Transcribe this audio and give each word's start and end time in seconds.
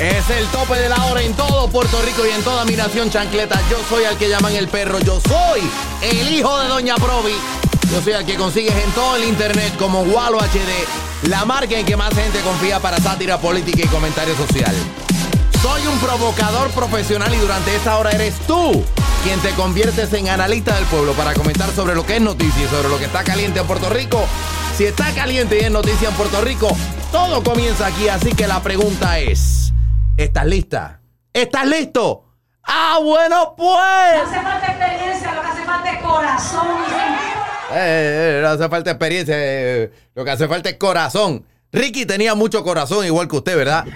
Es 0.00 0.30
el 0.30 0.46
tope 0.48 0.76
de 0.76 0.88
la 0.88 1.04
hora 1.06 1.22
en 1.22 1.34
todo 1.34 1.68
Puerto 1.68 2.00
Rico 2.02 2.24
y 2.24 2.30
en 2.30 2.42
toda 2.42 2.64
mi 2.64 2.76
nación 2.76 3.10
chancleta. 3.10 3.60
Yo 3.68 3.78
soy 3.88 4.04
al 4.04 4.16
que 4.16 4.28
llaman 4.28 4.54
el 4.54 4.68
perro. 4.68 5.00
Yo 5.00 5.20
soy 5.20 5.60
el 6.02 6.32
hijo 6.32 6.58
de 6.60 6.68
Doña 6.68 6.94
Provi. 6.96 7.34
Yo 7.90 8.00
soy 8.00 8.12
al 8.12 8.24
que 8.24 8.36
consigues 8.36 8.74
en 8.84 8.90
todo 8.92 9.16
el 9.16 9.24
internet 9.24 9.74
como 9.78 10.02
Walo 10.02 10.38
HD, 10.38 11.28
la 11.28 11.44
marca 11.44 11.76
en 11.76 11.84
que 11.84 11.96
más 11.96 12.14
gente 12.14 12.38
confía 12.40 12.80
para 12.80 12.98
sátira 12.98 13.38
política 13.38 13.82
y 13.84 13.88
comentario 13.88 14.36
social. 14.36 14.74
Soy 15.62 15.86
un 15.86 15.98
provocador 15.98 16.70
profesional 16.70 17.34
y 17.34 17.38
durante 17.38 17.74
esta 17.74 17.98
hora 17.98 18.10
eres 18.10 18.34
tú 18.46 18.84
quien 19.24 19.40
te 19.40 19.50
conviertes 19.50 20.12
en 20.12 20.28
analista 20.28 20.76
del 20.76 20.84
pueblo 20.84 21.12
para 21.14 21.34
comentar 21.34 21.70
sobre 21.74 21.94
lo 21.94 22.06
que 22.06 22.16
es 22.16 22.22
noticia 22.22 22.64
y 22.64 22.68
sobre 22.68 22.88
lo 22.88 22.98
que 22.98 23.06
está 23.06 23.24
caliente 23.24 23.58
en 23.58 23.66
Puerto 23.66 23.88
Rico. 23.88 24.24
Si 24.78 24.84
está 24.84 25.12
caliente 25.12 25.58
y 25.60 25.64
es 25.64 25.72
noticia 25.72 26.08
en 26.08 26.14
Puerto 26.14 26.40
Rico, 26.40 26.68
todo 27.10 27.42
comienza 27.42 27.88
aquí, 27.88 28.08
así 28.08 28.32
que 28.32 28.46
la 28.46 28.62
pregunta 28.62 29.18
es, 29.18 29.72
¿estás 30.16 30.46
lista? 30.46 31.00
¿Estás 31.32 31.66
listo? 31.66 32.26
Ah, 32.62 33.00
bueno, 33.02 33.54
pues. 33.56 33.66
No 33.66 34.22
hace 34.22 34.40
falta 34.40 34.66
experiencia, 34.68 35.34
lo 35.34 35.42
que 35.42 35.48
hace 35.48 35.64
falta 35.64 35.90
es 35.90 36.00
corazón. 36.00 36.68
Eh, 37.72 38.38
eh, 38.38 38.40
no 38.40 38.48
hace 38.50 38.68
falta 38.68 38.90
experiencia, 38.92 39.34
eh, 39.36 39.90
lo 40.14 40.24
que 40.24 40.30
hace 40.30 40.46
falta 40.46 40.68
es 40.68 40.76
corazón. 40.76 41.44
Ricky 41.72 42.06
tenía 42.06 42.36
mucho 42.36 42.62
corazón, 42.62 43.04
igual 43.04 43.26
que 43.26 43.36
usted, 43.36 43.56
¿verdad? 43.56 43.84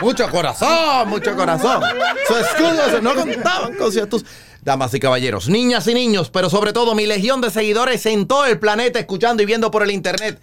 Mucho 0.00 0.30
corazón, 0.30 1.08
mucho 1.08 1.34
corazón. 1.34 1.82
Su 2.28 2.36
escudo 2.36 3.00
no 3.02 3.16
contaban 3.16 3.74
con 3.74 3.90
ciertos. 3.90 4.24
Damas 4.68 4.92
y 4.92 5.00
caballeros, 5.00 5.48
niñas 5.48 5.86
y 5.86 5.94
niños, 5.94 6.28
pero 6.28 6.50
sobre 6.50 6.74
todo 6.74 6.94
mi 6.94 7.06
legión 7.06 7.40
de 7.40 7.50
seguidores 7.50 8.04
en 8.04 8.28
todo 8.28 8.44
el 8.44 8.58
planeta, 8.58 8.98
escuchando 8.98 9.42
y 9.42 9.46
viendo 9.46 9.70
por 9.70 9.82
el 9.82 9.90
internet. 9.90 10.42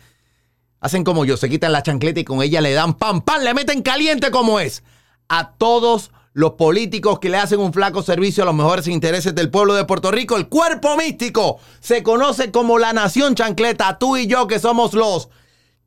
Hacen 0.80 1.04
como 1.04 1.26
yo, 1.26 1.38
se 1.38 1.48
quitan 1.48 1.72
la 1.72 1.84
chancleta 1.84 2.22
y 2.22 2.24
con 2.24 2.42
ella 2.42 2.60
le 2.60 2.74
dan 2.74 2.96
pam, 2.96 3.22
pam, 3.22 3.44
le 3.44 3.54
meten 3.54 3.84
caliente 3.84 4.32
como 4.32 4.60
es. 4.60 4.82
A 5.30 5.52
todos 5.52 6.10
los 6.34 6.54
políticos 6.54 7.20
que 7.20 7.30
le 7.30 7.38
hacen 7.38 7.60
un 7.60 7.72
flaco 7.72 8.02
servicio 8.02 8.42
a 8.42 8.48
los 8.48 8.56
mejores 8.56 8.88
intereses 8.88 9.36
del 9.36 9.52
pueblo 9.52 9.76
de 9.76 9.86
Puerto 9.86 10.10
Rico, 10.10 10.38
el 10.38 10.50
cuerpo 10.50 10.98
místico 10.98 11.60
se 11.80 12.02
conoce 12.02 12.50
como 12.50 12.80
la 12.80 12.94
nación 12.94 13.36
chancleta, 13.36 14.00
tú 14.00 14.18
y 14.18 14.26
yo 14.26 14.48
que 14.48 14.58
somos 14.58 14.96
los 14.96 15.30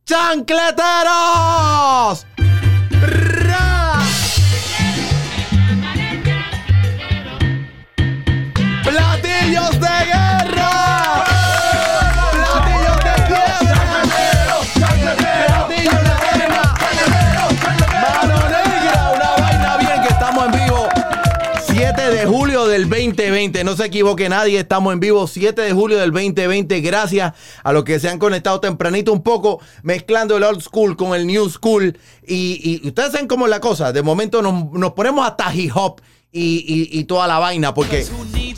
chancleteros. 0.07 2.25
¡Platillos 8.91 9.71
de 9.81 9.87
guerra! 10.07 11.25
¡Platillos 12.33 12.97
de 13.05 13.15
guerra! 13.29 13.79
¡Platillos 14.75 15.17
de 15.19 16.39
guerra! 16.39 16.75
¡Mano 18.01 18.49
negra! 18.49 19.13
Una 19.15 19.31
vaina 19.47 19.77
bien 19.77 20.03
que 20.03 20.09
estamos 20.09 20.47
en 20.47 20.53
vivo. 20.53 20.89
7 21.67 22.11
de 22.11 22.27
julio 22.27 22.67
del 22.67 22.89
2020. 22.89 23.63
No 23.65 23.77
se 23.77 23.85
equivoque 23.87 24.29
nadie, 24.29 24.59
estamos 24.59 24.93
en 24.95 25.01
vivo 25.01 25.27
7 25.27 25.61
de 25.61 25.73
julio 25.73 25.99
del 25.99 26.11
2020. 26.13 26.81
Gracias 26.81 27.35
a 27.63 27.73
los 27.73 27.85
que 27.85 28.01
se 28.01 28.09
han 28.09 28.19
conectado 28.19 28.59
tempranito 28.61 29.13
un 29.13 29.23
poco, 29.23 29.61
mezclando 29.83 30.37
el 30.37 30.45
old 30.45 30.63
school 30.63 30.97
con 30.97 31.15
el 31.15 31.27
new 31.27 31.49
school. 31.51 31.99
Y, 32.27 32.81
y 32.83 32.89
ustedes 32.89 33.13
saben 33.13 33.29
cómo 33.29 33.45
es 33.47 33.51
la 33.51 33.61
cosa. 33.61 33.93
De 33.93 34.03
momento 34.03 34.41
nos, 34.43 34.73
nos 34.73 34.93
ponemos 34.93 35.27
hasta 35.27 35.55
hip 35.55 35.73
hop 35.75 36.01
y, 36.33 36.65
y- 36.93 36.99
y 36.99 37.05
toda 37.05 37.27
la 37.27 37.39
vaina 37.39 37.73
porque... 37.75 38.07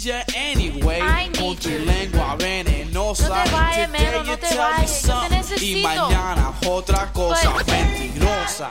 Who 0.01 0.07
needs 0.07 0.07
you 0.07 0.35
anyway? 0.35 1.01
I 1.01 1.29
need 1.29 1.37
Con 1.39 1.57
tu 1.57 1.69
you. 1.69 1.79
lengua 1.85 2.37
venenosa. 2.39 3.29
No 3.29 3.35
te 3.45 3.51
vayas, 3.51 3.91
no 3.91 4.25
you 4.25 4.37
te 4.37 4.47
tell 4.47 4.57
me 4.57 4.59
vayas, 4.59 5.03
yo 5.03 5.13
te 5.13 5.13
something, 5.13 5.37
necesito. 5.37 5.79
Y 5.79 5.83
mañana 5.83 6.53
otra 6.67 7.13
cosa 7.13 7.51
Pues- 7.53 7.67
mentirosa. 7.67 8.71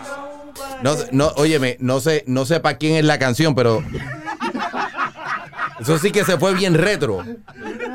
No, 0.82 0.96
no, 1.12 1.28
óyeme, 1.36 1.78
no 1.80 2.00
sé, 2.00 2.24
no 2.28 2.46
sé 2.46 2.60
para 2.60 2.78
quién 2.78 2.96
es 2.96 3.06
la 3.06 3.20
canción, 3.20 3.54
pero... 3.56 3.84
Eso 5.80 5.98
sí 5.98 6.12
que 6.12 6.26
se 6.26 6.38
fue 6.38 6.54
bien 6.54 6.74
retro. 6.74 7.24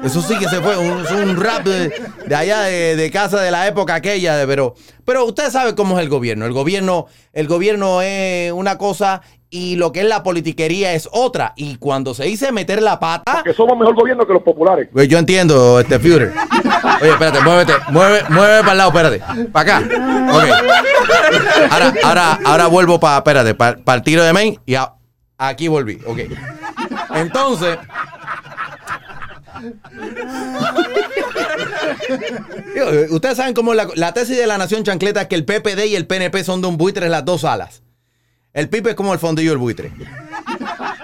Eso 0.03 0.23
sí 0.23 0.39
que 0.39 0.49
se 0.49 0.61
fue. 0.63 0.77
Un, 0.79 1.37
rap 1.37 1.65
de, 1.65 1.93
de 2.27 2.35
allá 2.35 2.63
de, 2.63 2.97
de 2.97 3.11
casa 3.11 3.41
de 3.43 3.51
la 3.51 3.67
época 3.67 3.95
aquella. 3.95 4.37
de- 4.37 4.47
pero, 4.47 4.75
pero 5.05 5.27
usted 5.27 5.51
sabe 5.51 5.75
cómo 5.75 5.99
es 5.99 6.03
el 6.03 6.09
gobierno. 6.09 6.47
El 6.47 6.53
gobierno, 6.55 7.07
el 7.35 7.47
gobierno 7.47 8.01
es 8.01 8.53
una 8.53 8.79
cosa 8.79 9.21
y 9.55 9.77
lo 9.77 9.93
que 9.93 10.01
es 10.01 10.07
la 10.07 10.25
politiquería 10.25 10.95
es 10.95 11.09
otra. 11.13 11.53
Y 11.55 11.77
cuando 11.77 12.13
se 12.13 12.25
dice 12.25 12.51
meter 12.51 12.83
la 12.83 12.99
pata. 12.99 13.41
que 13.45 13.55
somos 13.55 13.79
mejor 13.79 13.95
gobierno 13.95 14.27
que 14.27 14.33
los 14.33 14.43
populares. 14.43 14.89
Pues 14.93 15.07
yo 15.07 15.17
entiendo, 15.17 15.79
este 15.79 16.01
Führer. 16.01 16.33
Oye, 17.01 17.11
espérate, 17.11 17.41
muévete, 17.41 17.73
mueve, 17.93 18.25
mueve 18.31 18.61
para 18.63 18.73
el 18.73 18.79
lado, 18.79 18.91
espérate. 18.91 19.47
Para 19.53 19.77
acá. 19.77 19.87
Ok. 20.35 20.45
Ahora, 21.71 21.95
ahora, 22.03 22.39
ahora 22.45 22.67
vuelvo 22.67 22.99
para, 22.99 23.19
espérate, 23.19 23.55
para, 23.55 23.79
el 23.95 24.03
tiro 24.03 24.25
de 24.25 24.33
main 24.33 24.59
y 24.67 24.75
a- 24.75 24.93
aquí 25.39 25.69
volví. 25.69 26.01
Ok. 26.05 26.19
Entonces. 27.15 27.79
Ustedes 33.11 33.37
saben 33.37 33.55
cómo 33.55 33.73
la, 33.75 33.87
la 33.95 34.13
tesis 34.13 34.37
de 34.37 34.49
la 34.49 34.59
nación 34.59 34.83
chancleta 34.83 35.23
es 35.23 35.29
que 35.29 35.37
el 35.37 35.45
PPD 35.45 35.87
y 35.87 35.95
el 35.95 36.09
PNP 36.09 36.43
son 36.43 36.61
de 36.61 36.67
un 36.67 36.77
buitre 36.77 37.07
en 37.07 37.13
las 37.13 37.25
dos 37.25 37.45
alas. 37.45 37.84
El 38.55 38.69
pipe 38.69 38.91
es 38.91 38.95
como 38.95 39.13
el 39.13 39.19
fondillo 39.19 39.51
del 39.51 39.59
buitre. 39.59 39.93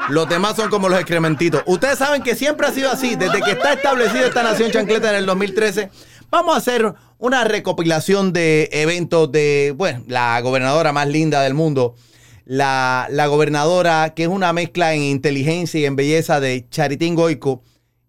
Los 0.08 0.28
demás 0.28 0.54
son 0.54 0.70
como 0.70 0.88
los 0.88 1.00
excrementitos. 1.00 1.62
Ustedes 1.66 1.98
saben 1.98 2.22
que 2.22 2.36
siempre 2.36 2.68
ha 2.68 2.70
sido 2.70 2.90
así. 2.90 3.16
Desde 3.16 3.42
que 3.42 3.50
está 3.50 3.72
establecida 3.72 4.26
esta 4.26 4.44
nación 4.44 4.70
chancleta 4.70 5.10
en 5.10 5.16
el 5.16 5.26
2013, 5.26 5.90
vamos 6.30 6.54
a 6.54 6.58
hacer 6.58 6.94
una 7.18 7.42
recopilación 7.42 8.32
de 8.32 8.68
eventos 8.72 9.32
de, 9.32 9.74
bueno, 9.76 10.04
la 10.06 10.40
gobernadora 10.40 10.92
más 10.92 11.08
linda 11.08 11.42
del 11.42 11.54
mundo. 11.54 11.96
La, 12.44 13.08
gobernadora 13.28 14.14
que 14.14 14.22
es 14.22 14.28
una 14.28 14.52
mezcla 14.52 14.94
en 14.94 15.02
inteligencia 15.02 15.80
y 15.80 15.86
en 15.86 15.96
belleza 15.96 16.38
de 16.38 16.68
Charitín 16.70 17.16
Goico, 17.16 17.62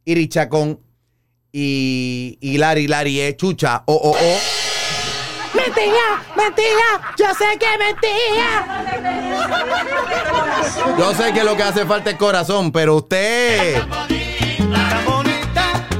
Iri 0.05 0.29
Chacón 0.29 0.79
y, 1.51 2.37
Lari 2.59 2.87
Lari 2.87 3.21
eh, 3.21 3.35
Chucha, 3.35 3.83
o, 3.87 3.93
o, 3.93 4.11
o. 4.11 4.39
Mentira, 5.53 6.23
mentira, 6.35 7.13
yo 7.17 7.25
sé 7.33 7.57
que 7.59 7.77
mentira. 7.77 8.80
Yo 10.97 11.13
sé 11.13 11.33
que 11.33 11.43
lo 11.43 11.55
que 11.55 11.63
hace 11.63 11.85
falta 11.85 12.09
es 12.11 12.15
corazón, 12.17 12.71
pero 12.71 12.95
usted. 12.97 13.81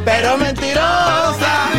Pero 0.06 0.38
mentirosa. 0.38 1.69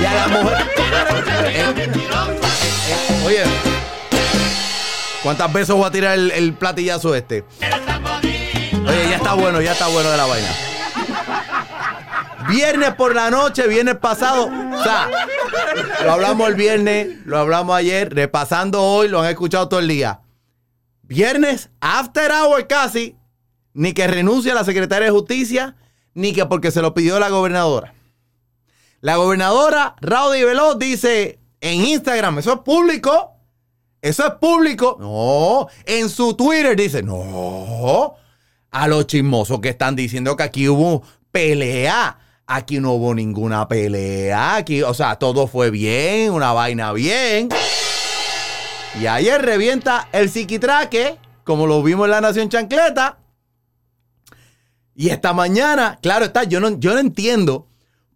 Y 0.00 0.04
a 0.04 0.14
la 0.14 0.28
mujer. 0.28 0.66
Eh, 1.46 1.92
oye. 3.26 3.44
¿Cuántas 5.22 5.52
veces 5.52 5.74
voy 5.74 5.86
a 5.86 5.90
tirar 5.90 6.14
el, 6.14 6.30
el 6.32 6.54
platillazo 6.54 7.14
este? 7.14 7.44
Oye, 8.88 9.08
ya 9.10 9.16
está 9.16 9.34
bueno, 9.34 9.60
ya 9.60 9.72
está 9.72 9.86
bueno 9.86 10.10
de 10.10 10.16
la 10.16 10.26
vaina. 10.26 10.48
Viernes 12.48 12.94
por 12.94 13.14
la 13.14 13.30
noche, 13.30 13.68
viernes 13.68 13.96
pasado. 13.96 14.46
O 14.46 14.82
sea, 14.82 15.08
lo 16.04 16.12
hablamos 16.12 16.48
el 16.48 16.54
viernes, 16.54 17.08
lo 17.24 17.38
hablamos 17.38 17.76
ayer, 17.76 18.14
repasando 18.14 18.82
hoy, 18.82 19.08
lo 19.08 19.20
han 19.20 19.30
escuchado 19.30 19.68
todo 19.68 19.80
el 19.80 19.88
día. 19.88 20.20
Viernes, 21.02 21.70
after 21.80 22.30
hour 22.30 22.66
casi, 22.66 23.16
ni 23.74 23.92
que 23.92 24.06
renuncie 24.06 24.52
a 24.52 24.54
la 24.54 24.64
secretaria 24.64 25.06
de 25.06 25.12
justicia, 25.12 25.76
ni 26.14 26.32
que 26.32 26.46
porque 26.46 26.70
se 26.70 26.82
lo 26.82 26.94
pidió 26.94 27.18
la 27.18 27.28
gobernadora. 27.28 27.94
La 29.00 29.16
gobernadora 29.16 29.96
Raudy 30.00 30.44
Veloz 30.44 30.78
dice 30.78 31.40
en 31.60 31.84
Instagram, 31.84 32.38
eso 32.38 32.52
es 32.52 32.58
público, 32.60 33.32
eso 34.00 34.26
es 34.26 34.34
público. 34.34 34.96
No, 35.00 35.68
en 35.86 36.08
su 36.08 36.34
Twitter 36.34 36.76
dice, 36.76 37.02
no, 37.02 38.14
a 38.70 38.88
los 38.88 39.06
chismosos 39.06 39.60
que 39.60 39.70
están 39.70 39.96
diciendo 39.96 40.36
que 40.36 40.42
aquí 40.42 40.68
hubo 40.68 41.02
pelea. 41.30 42.18
Aquí 42.54 42.80
no 42.80 42.92
hubo 42.92 43.14
ninguna 43.14 43.66
pelea. 43.66 44.56
Aquí, 44.56 44.82
o 44.82 44.92
sea, 44.92 45.16
todo 45.16 45.46
fue 45.46 45.70
bien, 45.70 46.32
una 46.32 46.52
vaina 46.52 46.92
bien. 46.92 47.48
Y 49.00 49.06
ayer 49.06 49.40
revienta 49.40 50.10
el 50.12 50.28
psiquitraque, 50.28 51.16
como 51.44 51.66
lo 51.66 51.82
vimos 51.82 52.04
en 52.04 52.10
la 52.10 52.20
Nación 52.20 52.50
Chancleta. 52.50 53.16
Y 54.94 55.08
esta 55.08 55.32
mañana, 55.32 55.98
claro 56.02 56.26
está, 56.26 56.44
yo 56.44 56.60
no, 56.60 56.78
yo 56.78 56.92
no 56.92 56.98
entiendo 56.98 57.68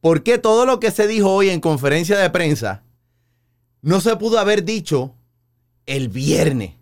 por 0.02 0.22
qué 0.22 0.36
todo 0.36 0.66
lo 0.66 0.80
que 0.80 0.90
se 0.90 1.06
dijo 1.06 1.32
hoy 1.32 1.48
en 1.48 1.60
conferencia 1.60 2.18
de 2.18 2.28
prensa 2.28 2.82
no 3.80 4.02
se 4.02 4.16
pudo 4.16 4.38
haber 4.38 4.64
dicho 4.64 5.14
el 5.86 6.10
viernes. 6.10 6.74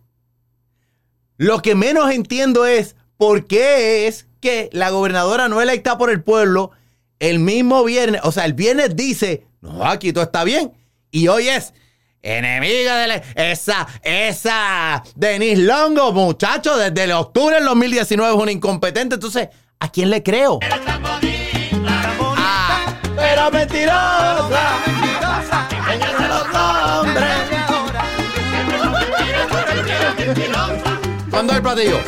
Lo 1.36 1.62
que 1.62 1.76
menos 1.76 2.10
entiendo 2.10 2.66
es 2.66 2.96
por 3.16 3.46
qué 3.46 4.08
es 4.08 4.26
que 4.40 4.70
la 4.72 4.90
gobernadora 4.90 5.48
no 5.48 5.60
electa 5.60 5.96
por 5.96 6.10
el 6.10 6.20
pueblo 6.20 6.72
el 7.30 7.38
mismo 7.38 7.84
viernes. 7.84 8.20
O 8.24 8.32
sea, 8.32 8.44
el 8.44 8.52
viernes 8.54 8.94
dice, 8.96 9.46
no, 9.60 9.84
aquí 9.84 10.12
todo 10.12 10.24
está 10.24 10.44
bien. 10.44 10.72
Y 11.10 11.28
hoy 11.28 11.48
es 11.48 11.72
enemiga 12.22 12.96
de 12.98 13.06
la- 13.08 13.22
esa, 13.34 13.86
esa 14.02 15.02
Denise 15.14 15.62
Longo, 15.62 16.12
muchacho, 16.12 16.76
desde 16.76 17.04
el 17.04 17.12
octubre 17.12 17.56
del 17.56 17.64
2019 17.64 18.34
es 18.34 18.40
una 18.42 18.52
incompetente. 18.52 19.14
Entonces, 19.16 19.48
¿a 19.80 19.88
quién 19.90 20.10
le 20.10 20.22
creo? 20.22 20.58
Ah, 22.36 22.94
pero 23.16 23.50
mentirosa. 23.50 24.80
De 25.88 26.28
los 26.28 26.42
hombres. 26.54 27.34
¿Cuándo 31.30 31.52
el 31.54 31.62
platillo? 31.62 32.00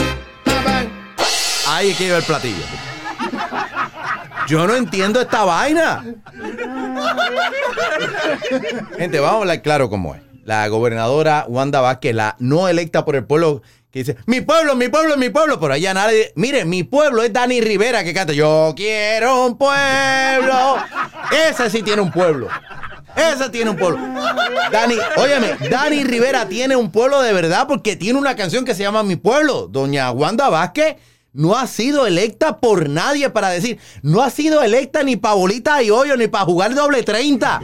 Ahí 1.68 1.92
que 1.94 2.06
iba 2.06 2.16
el 2.18 2.22
platillo. 2.22 2.64
Yo 4.46 4.66
no 4.66 4.74
entiendo 4.76 5.20
esta 5.20 5.44
vaina. 5.44 6.04
Gente, 8.96 9.18
vamos 9.18 9.36
a 9.36 9.40
hablar 9.40 9.62
claro 9.62 9.90
cómo 9.90 10.14
es. 10.14 10.22
La 10.44 10.68
gobernadora 10.68 11.44
Wanda 11.48 11.80
Vázquez, 11.80 12.14
la 12.14 12.36
no 12.38 12.68
electa 12.68 13.04
por 13.04 13.16
el 13.16 13.24
pueblo, 13.24 13.62
que 13.90 14.00
dice, 14.00 14.16
mi 14.26 14.40
pueblo, 14.40 14.76
mi 14.76 14.88
pueblo, 14.88 15.16
mi 15.16 15.28
pueblo, 15.28 15.58
pero 15.58 15.74
allá 15.74 15.92
nadie, 15.92 16.32
mire, 16.36 16.64
mi 16.64 16.84
pueblo 16.84 17.22
es 17.24 17.32
Dani 17.32 17.60
Rivera 17.60 18.04
que 18.04 18.14
canta, 18.14 18.32
yo 18.32 18.72
quiero 18.76 19.44
un 19.44 19.58
pueblo. 19.58 20.76
Ese 21.50 21.68
sí 21.68 21.82
tiene 21.82 22.00
un 22.00 22.12
pueblo. 22.12 22.48
Ese 23.16 23.48
tiene 23.48 23.70
un 23.70 23.76
pueblo. 23.76 23.98
Dani, 24.70 24.96
óyeme, 25.16 25.56
Dani 25.68 26.04
Rivera 26.04 26.46
tiene 26.46 26.76
un 26.76 26.92
pueblo 26.92 27.22
de 27.22 27.32
verdad 27.32 27.66
porque 27.66 27.96
tiene 27.96 28.18
una 28.18 28.36
canción 28.36 28.64
que 28.64 28.74
se 28.74 28.82
llama 28.82 29.02
Mi 29.02 29.16
Pueblo. 29.16 29.66
Doña 29.68 30.12
Wanda 30.12 30.48
Vázquez 30.48 30.96
no 31.36 31.54
ha 31.54 31.66
sido 31.66 32.06
electa 32.06 32.58
por 32.58 32.88
nadie 32.88 33.30
para 33.30 33.50
decir, 33.50 33.78
no 34.02 34.22
ha 34.22 34.30
sido 34.30 34.62
electa 34.62 35.02
ni 35.02 35.16
para 35.16 35.34
bolita 35.34 35.82
y 35.82 35.90
hoyo, 35.90 36.16
ni 36.16 36.28
para 36.28 36.46
jugar 36.46 36.74
doble 36.74 37.02
30, 37.02 37.60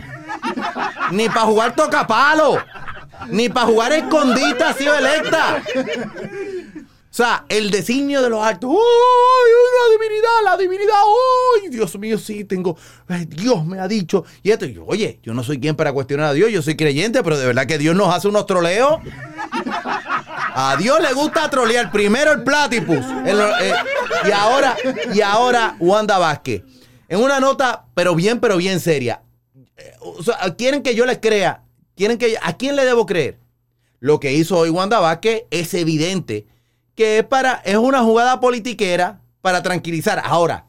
ni 1.12 1.28
para 1.28 1.46
jugar 1.46 1.74
tocapalo, 1.74 2.58
ni 3.28 3.48
para 3.48 3.66
jugar 3.66 3.92
escondita 3.92 4.69
ha 4.69 4.74
sido 4.74 4.94
electa. 4.94 5.62
O 7.12 7.14
sea, 7.14 7.44
el 7.50 7.70
designio 7.70 8.22
de 8.22 8.30
los 8.30 8.42
altos. 8.42 8.70
¡Ay, 8.70 9.52
la 9.76 9.98
divinidad, 9.98 10.28
la 10.44 10.56
divinidad! 10.56 10.94
¡Ay, 11.62 11.69
Dios 11.69 11.98
mío, 11.98 12.16
sí, 12.16 12.44
tengo. 12.44 12.74
Dios 13.28 13.66
me 13.66 13.78
ha 13.80 13.86
dicho. 13.86 14.24
Y 14.42 14.50
esto, 14.50 14.64
y 14.64 14.72
yo, 14.72 14.86
oye, 14.86 15.20
yo 15.22 15.34
no 15.34 15.44
soy 15.44 15.60
quien 15.60 15.76
para 15.76 15.92
cuestionar 15.92 16.28
a 16.28 16.32
Dios, 16.32 16.50
yo 16.50 16.62
soy 16.62 16.74
creyente, 16.74 17.22
pero 17.22 17.38
de 17.38 17.44
verdad 17.44 17.66
que 17.66 17.76
Dios 17.76 17.94
nos 17.94 18.14
hace 18.14 18.28
unos 18.28 18.46
troleos. 18.46 19.00
A 20.54 20.76
Dios 20.76 21.00
le 21.00 21.12
gusta 21.12 21.49
trolear 21.50 21.90
primero 21.90 22.32
el 22.32 22.43
platypus. 22.43 22.99
en 23.25 23.38
lo- 23.38 23.58
eh, 23.58 23.72
y 24.26 24.31
ahora, 24.32 24.76
y 25.14 25.20
ahora 25.20 25.76
Wanda 25.78 26.19
Vázquez. 26.19 26.62
En 27.08 27.20
una 27.22 27.40
nota, 27.40 27.84
pero 27.94 28.14
bien, 28.14 28.40
pero 28.40 28.56
bien 28.56 28.81
seria. 28.81 29.22
Eh, 29.76 29.94
o 30.00 30.22
sea, 30.22 30.37
quieren 30.56 30.82
que 30.82 30.94
yo 30.94 31.04
les 31.06 31.19
crea. 31.19 31.62
Quieren 31.96 32.19
que 32.19 32.38
¿A 32.43 32.54
quién 32.54 32.76
le 32.76 32.84
debo 32.84 33.04
creer? 33.06 33.38
Lo 34.00 34.19
que 34.19 34.32
hizo 34.32 34.58
hoy 34.58 34.70
Wanda 34.70 34.99
Vázquez 34.99 35.44
es 35.50 35.72
evidente 35.75 36.46
que 36.94 37.19
es 37.19 37.25
para, 37.25 37.62
es 37.64 37.76
una 37.76 38.00
jugada 38.02 38.40
politiquera 38.40 39.20
para 39.40 39.62
tranquilizar. 39.62 40.20
Ahora, 40.25 40.66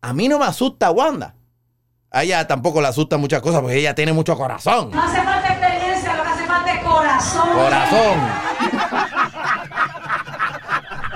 a 0.00 0.12
mí 0.12 0.28
no 0.28 0.38
me 0.38 0.44
asusta 0.46 0.90
Wanda. 0.90 1.34
A 2.10 2.22
ella 2.22 2.46
tampoco 2.46 2.80
le 2.80 2.88
asusta 2.88 3.16
muchas 3.18 3.42
cosas 3.42 3.60
porque 3.60 3.76
ella 3.78 3.94
tiene 3.94 4.12
mucho 4.12 4.36
corazón. 4.36 4.90
No 4.92 5.02
hace 5.02 5.22
falta 5.22 5.48
experiencia, 5.52 6.16
lo 6.16 6.22
que 6.22 6.28
hace 6.28 6.46
falta 6.46 6.72
es 6.72 6.84
corazón. 6.84 7.48
Corazón. 7.52 8.45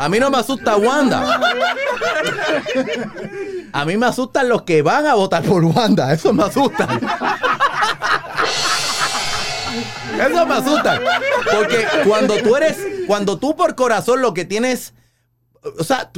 A 0.01 0.09
mí 0.09 0.19
no 0.19 0.31
me 0.31 0.39
asusta 0.39 0.79
Wanda. 0.79 1.39
A 3.71 3.85
mí 3.85 3.99
me 3.99 4.07
asustan 4.07 4.49
los 4.49 4.63
que 4.63 4.81
van 4.81 5.05
a 5.05 5.13
votar 5.13 5.43
por 5.43 5.63
Wanda. 5.63 6.11
Eso 6.11 6.33
me 6.33 6.43
asusta. 6.43 6.89
Eso 10.19 10.47
me 10.47 10.55
asusta. 10.55 11.01
Porque 11.55 11.87
cuando 12.09 12.39
tú 12.39 12.57
eres, 12.57 12.79
cuando 13.07 13.39
tú 13.39 13.55
por 13.55 13.75
corazón 13.75 14.23
lo 14.23 14.33
que 14.33 14.47
tienes, 14.47 14.95
o 15.79 15.85
sea, 15.85 16.11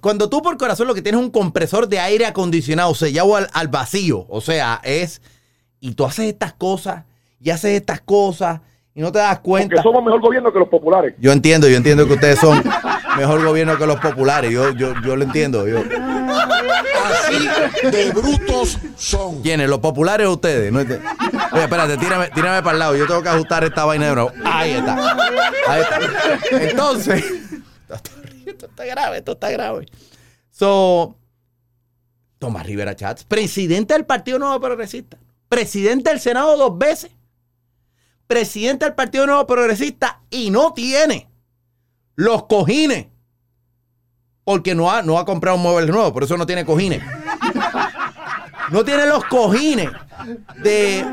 cuando 0.00 0.28
tú 0.28 0.42
por 0.42 0.58
corazón 0.58 0.88
lo 0.88 0.94
que 0.96 1.02
tienes 1.02 1.20
es 1.20 1.24
un 1.24 1.30
compresor 1.30 1.86
de 1.86 2.00
aire 2.00 2.26
acondicionado 2.26 2.92
sellado 2.96 3.36
al, 3.36 3.48
al 3.52 3.68
vacío, 3.68 4.26
o 4.28 4.40
sea, 4.40 4.80
es, 4.82 5.22
y 5.78 5.94
tú 5.94 6.04
haces 6.04 6.26
estas 6.26 6.54
cosas 6.54 7.04
y 7.40 7.50
haces 7.50 7.76
estas 7.76 8.00
cosas 8.00 8.62
y 8.98 9.00
no 9.00 9.12
te 9.12 9.20
das 9.20 9.38
cuenta. 9.38 9.76
Porque 9.76 9.82
somos 9.84 10.02
mejor 10.02 10.20
gobierno 10.20 10.52
que 10.52 10.58
los 10.58 10.68
populares. 10.68 11.14
Yo 11.20 11.30
entiendo, 11.30 11.68
yo 11.68 11.76
entiendo 11.76 12.04
que 12.08 12.14
ustedes 12.14 12.40
son 12.40 12.60
mejor 13.16 13.44
gobierno 13.44 13.78
que 13.78 13.86
los 13.86 14.00
populares. 14.00 14.50
Yo, 14.50 14.72
yo, 14.72 14.92
yo 15.04 15.14
lo 15.14 15.22
entiendo. 15.22 15.68
Yo. 15.68 15.78
Así 17.04 17.48
de 17.92 18.10
brutos 18.10 18.76
son. 18.96 19.40
¿Quiénes? 19.40 19.68
¿Los 19.68 19.78
populares 19.78 20.26
o 20.26 20.32
ustedes? 20.32 20.72
No 20.72 20.80
Oye, 20.80 21.62
espérate, 21.62 21.96
tírame, 21.96 22.26
tírame 22.30 22.60
para 22.60 22.72
el 22.72 22.78
lado. 22.80 22.96
Yo 22.96 23.06
tengo 23.06 23.22
que 23.22 23.28
ajustar 23.28 23.62
esta 23.62 23.84
vaina 23.84 24.08
de 24.08 24.14
nuevo. 24.16 24.32
Ahí 24.44 24.72
está. 24.72 25.16
Ahí 25.68 25.82
está. 25.82 26.60
Entonces. 26.60 27.24
Esto 28.46 28.66
está 28.66 28.84
grave, 28.84 29.18
esto 29.18 29.32
está 29.32 29.48
grave. 29.52 29.86
So. 30.50 31.14
Tomás 32.40 32.66
Rivera 32.66 32.96
Chats, 32.96 33.22
presidente 33.22 33.94
del 33.94 34.06
Partido 34.06 34.40
Nuevo 34.40 34.60
Progresista. 34.60 35.18
Presidente 35.48 36.10
del 36.10 36.18
Senado 36.18 36.56
dos 36.56 36.76
veces. 36.76 37.12
Presidente 38.28 38.84
del 38.84 38.94
Partido 38.94 39.26
Nuevo 39.26 39.44
Progresista 39.46 40.20
y 40.30 40.50
no 40.50 40.72
tiene 40.72 41.28
los 42.14 42.46
cojines. 42.46 43.08
Porque 44.44 44.76
no 44.76 44.90
ha, 44.90 45.02
no 45.02 45.18
ha 45.18 45.24
comprado 45.24 45.56
un 45.56 45.62
mueble 45.64 45.90
nuevo, 45.90 46.12
por 46.12 46.22
eso 46.22 46.36
no 46.36 46.46
tiene 46.46 46.64
cojines. 46.64 47.02
No 48.70 48.84
tiene 48.84 49.06
los 49.06 49.24
cojines 49.24 49.90
de, 50.62 51.04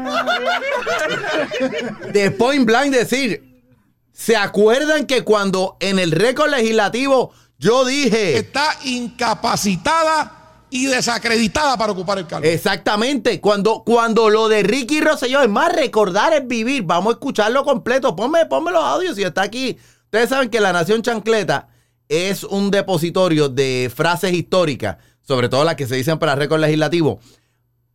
de 2.14 2.32
point 2.32 2.66
blank 2.66 2.92
decir. 2.92 3.64
¿Se 4.12 4.36
acuerdan 4.36 5.08
que 5.08 5.24
cuando 5.24 5.78
en 5.80 6.00
el 6.00 6.12
récord 6.12 6.50
legislativo 6.50 7.34
yo 7.58 7.86
dije. 7.86 8.38
Está 8.38 8.78
incapacitada 8.84 10.45
y 10.76 10.88
desacreditada 10.88 11.78
para 11.78 11.94
ocupar 11.94 12.18
el 12.20 12.28
cargo. 12.28 12.46
Exactamente, 12.46 13.40
cuando, 13.40 13.84
cuando 13.86 14.30
lo 14.30 14.50
de 14.50 14.62
Ricky 14.62 15.00
Rosselló 15.00 15.42
es 15.42 15.50
más 15.50 15.74
recordar 15.74 16.34
es 16.34 16.46
vivir, 16.46 16.84
vamos 16.84 17.14
a 17.14 17.14
escucharlo 17.14 17.64
completo, 17.64 18.14
ponme, 18.14 18.46
ponme 18.46 18.72
los 18.72 18.84
audios 18.84 19.16
si 19.16 19.24
está 19.24 19.42
aquí. 19.44 19.78
Ustedes 20.04 20.30
saben 20.30 20.50
que 20.50 20.60
la 20.60 20.74
Nación 20.74 21.02
Chancleta 21.02 21.70
es 22.10 22.44
un 22.44 22.72
depositorio 22.72 23.48
de 23.48 23.90
frases 23.94 24.34
históricas, 24.34 24.98
sobre 25.22 25.48
todo 25.48 25.64
las 25.64 25.76
que 25.76 25.88
se 25.88 25.96
dicen 25.96 26.20
para 26.20 26.36
récord 26.36 26.60
legislativo. 26.60 27.22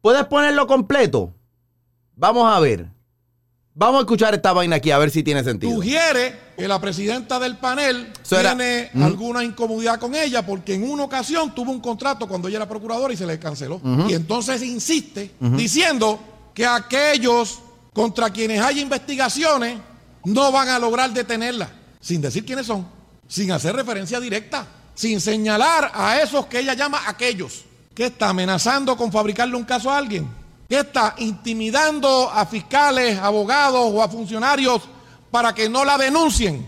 ¿Puedes 0.00 0.24
ponerlo 0.24 0.66
completo? 0.66 1.34
Vamos 2.16 2.50
a 2.50 2.58
ver. 2.60 2.88
Vamos 3.80 4.00
a 4.00 4.02
escuchar 4.02 4.34
esta 4.34 4.52
vaina 4.52 4.76
aquí 4.76 4.90
a 4.90 4.98
ver 4.98 5.10
si 5.10 5.22
tiene 5.22 5.42
sentido. 5.42 5.72
Sugiere 5.72 6.38
que 6.54 6.68
la 6.68 6.78
presidenta 6.78 7.38
del 7.38 7.56
panel 7.56 8.12
tiene 8.28 8.90
alguna 9.02 9.42
incomodidad 9.42 9.98
con 9.98 10.14
ella 10.14 10.44
porque 10.44 10.74
en 10.74 10.82
una 10.82 11.04
ocasión 11.04 11.54
tuvo 11.54 11.72
un 11.72 11.80
contrato 11.80 12.28
cuando 12.28 12.48
ella 12.48 12.58
era 12.58 12.68
procuradora 12.68 13.14
y 13.14 13.16
se 13.16 13.24
le 13.24 13.38
canceló. 13.38 13.80
Y 14.06 14.12
entonces 14.12 14.62
insiste 14.62 15.30
diciendo 15.56 16.20
que 16.52 16.66
aquellos 16.66 17.60
contra 17.94 18.28
quienes 18.28 18.60
hay 18.60 18.80
investigaciones 18.80 19.78
no 20.24 20.52
van 20.52 20.68
a 20.68 20.78
lograr 20.78 21.14
detenerla, 21.14 21.70
sin 22.02 22.20
decir 22.20 22.44
quiénes 22.44 22.66
son, 22.66 22.86
sin 23.26 23.50
hacer 23.50 23.74
referencia 23.74 24.20
directa, 24.20 24.66
sin 24.94 25.22
señalar 25.22 25.90
a 25.94 26.20
esos 26.20 26.44
que 26.44 26.58
ella 26.58 26.74
llama 26.74 27.00
aquellos. 27.06 27.64
que 27.94 28.06
está 28.06 28.28
amenazando 28.28 28.94
con 28.94 29.10
fabricarle 29.10 29.56
un 29.56 29.64
caso 29.64 29.90
a 29.90 29.96
alguien? 29.96 30.39
Que 30.70 30.78
está 30.78 31.16
intimidando 31.18 32.30
a 32.30 32.46
fiscales, 32.46 33.18
abogados 33.18 33.90
o 33.92 34.00
a 34.00 34.08
funcionarios 34.08 34.82
para 35.32 35.52
que 35.52 35.68
no 35.68 35.84
la 35.84 35.98
denuncien? 35.98 36.66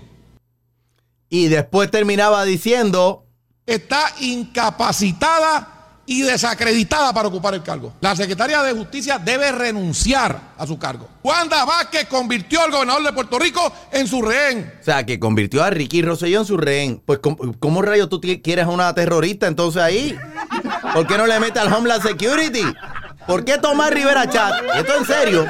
Y 1.29 1.47
después 1.47 1.89
terminaba 1.89 2.45
diciendo. 2.45 3.25
Está 3.65 4.13
incapacitada 4.19 6.01
y 6.05 6.23
desacreditada 6.23 7.13
para 7.13 7.29
ocupar 7.29 7.55
el 7.55 7.63
cargo. 7.63 7.93
La 8.01 8.17
secretaria 8.17 8.61
de 8.65 8.73
Justicia 8.73 9.21
debe 9.21 9.53
renunciar 9.53 10.53
a 10.59 10.67
su 10.67 10.77
cargo. 10.81 11.09
Wanda 11.23 11.65
Vázquez 11.65 12.07
convirtió 12.09 12.61
al 12.61 12.73
gobernador 12.73 13.05
de 13.05 13.13
Puerto 13.13 13.39
Rico 13.39 13.73
en 13.93 14.09
su 14.09 14.21
rehén. 14.21 14.73
O 14.81 14.85
sea, 14.85 15.07
que 15.07 15.21
convirtió 15.21 15.63
a 15.63 15.71
Ricky 15.71 16.03
Rosselló 16.03 16.41
en 16.41 16.45
su 16.45 16.57
rehén. 16.57 17.01
Pues, 17.07 17.21
¿cómo, 17.21 17.39
cómo 17.61 17.83
rayos 17.83 18.09
tú 18.09 18.21
quieres 18.21 18.65
a 18.65 18.71
una 18.71 18.93
terrorista 18.95 19.47
entonces 19.47 19.81
ahí? 19.81 20.19
¿Por 20.93 21.07
qué 21.07 21.17
no 21.17 21.29
le 21.29 21.39
mete 21.39 21.61
al 21.61 21.73
Homeland 21.73 22.03
Security? 22.03 22.65
¿Por 23.27 23.45
qué 23.45 23.59
Tomás 23.59 23.91
Rivera 23.91 24.29
Chat? 24.29 24.55
Y 24.75 24.79
esto 24.79 24.97
en 24.99 25.07
serio. 25.07 25.47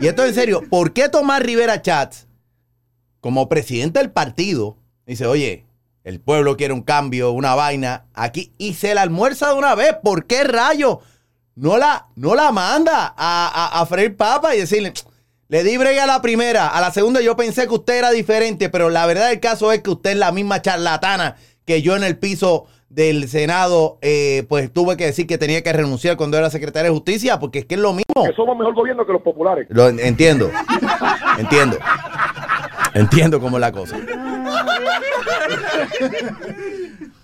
Y 0.00 0.06
esto 0.06 0.24
en 0.24 0.34
serio. 0.34 0.62
¿Por 0.68 0.92
qué 0.92 1.08
Tomás 1.08 1.40
Rivera 1.42 1.80
Chat, 1.82 2.14
como 3.20 3.48
presidente 3.48 3.98
del 3.98 4.10
partido, 4.10 4.76
dice, 5.06 5.26
oye, 5.26 5.66
El 6.02 6.18
pueblo 6.18 6.56
quiere 6.56 6.72
un 6.72 6.82
cambio, 6.82 7.30
una 7.32 7.54
vaina 7.54 8.06
aquí 8.14 8.52
y 8.56 8.72
se 8.72 8.94
la 8.94 9.02
almuerza 9.02 9.48
de 9.48 9.54
una 9.54 9.74
vez. 9.74 9.96
¿Por 10.02 10.24
qué 10.26 10.44
rayo? 10.44 11.00
No 11.54 11.76
la, 11.76 12.06
no 12.16 12.34
la 12.34 12.52
manda 12.52 13.12
a, 13.16 13.48
a, 13.76 13.80
a 13.80 13.86
freír 13.86 14.16
papa 14.16 14.54
y 14.54 14.60
decirle, 14.60 14.94
le 15.48 15.62
di 15.62 15.76
brega 15.76 16.04
a 16.04 16.06
la 16.06 16.22
primera, 16.22 16.68
a 16.68 16.80
la 16.80 16.90
segunda 16.90 17.20
yo 17.20 17.36
pensé 17.36 17.66
que 17.66 17.74
usted 17.74 17.98
era 17.98 18.10
diferente, 18.12 18.70
pero 18.70 18.88
la 18.88 19.04
verdad 19.04 19.28
del 19.28 19.40
caso 19.40 19.72
es 19.72 19.82
que 19.82 19.90
usted 19.90 20.12
es 20.12 20.16
la 20.16 20.32
misma 20.32 20.62
charlatana 20.62 21.36
que 21.66 21.82
yo 21.82 21.96
en 21.96 22.02
el 22.04 22.16
piso 22.16 22.66
del 22.90 23.28
Senado, 23.28 23.98
eh, 24.02 24.44
pues 24.48 24.70
tuve 24.72 24.96
que 24.96 25.06
decir 25.06 25.26
que 25.26 25.38
tenía 25.38 25.62
que 25.62 25.72
renunciar 25.72 26.16
cuando 26.16 26.36
era 26.36 26.50
secretario 26.50 26.90
de 26.90 26.96
justicia, 26.96 27.38
porque 27.38 27.60
es 27.60 27.64
que 27.64 27.76
es 27.76 27.80
lo 27.80 27.92
mismo. 27.92 28.26
Que 28.26 28.34
somos 28.34 28.56
mejor 28.58 28.74
gobierno 28.74 29.06
que 29.06 29.12
los 29.12 29.22
populares. 29.22 29.66
Lo 29.70 29.88
en- 29.88 30.00
entiendo. 30.00 30.50
entiendo. 31.38 31.78
Entiendo 32.92 33.40
cómo 33.40 33.56
es 33.56 33.60
la 33.60 33.70
cosa. 33.72 33.96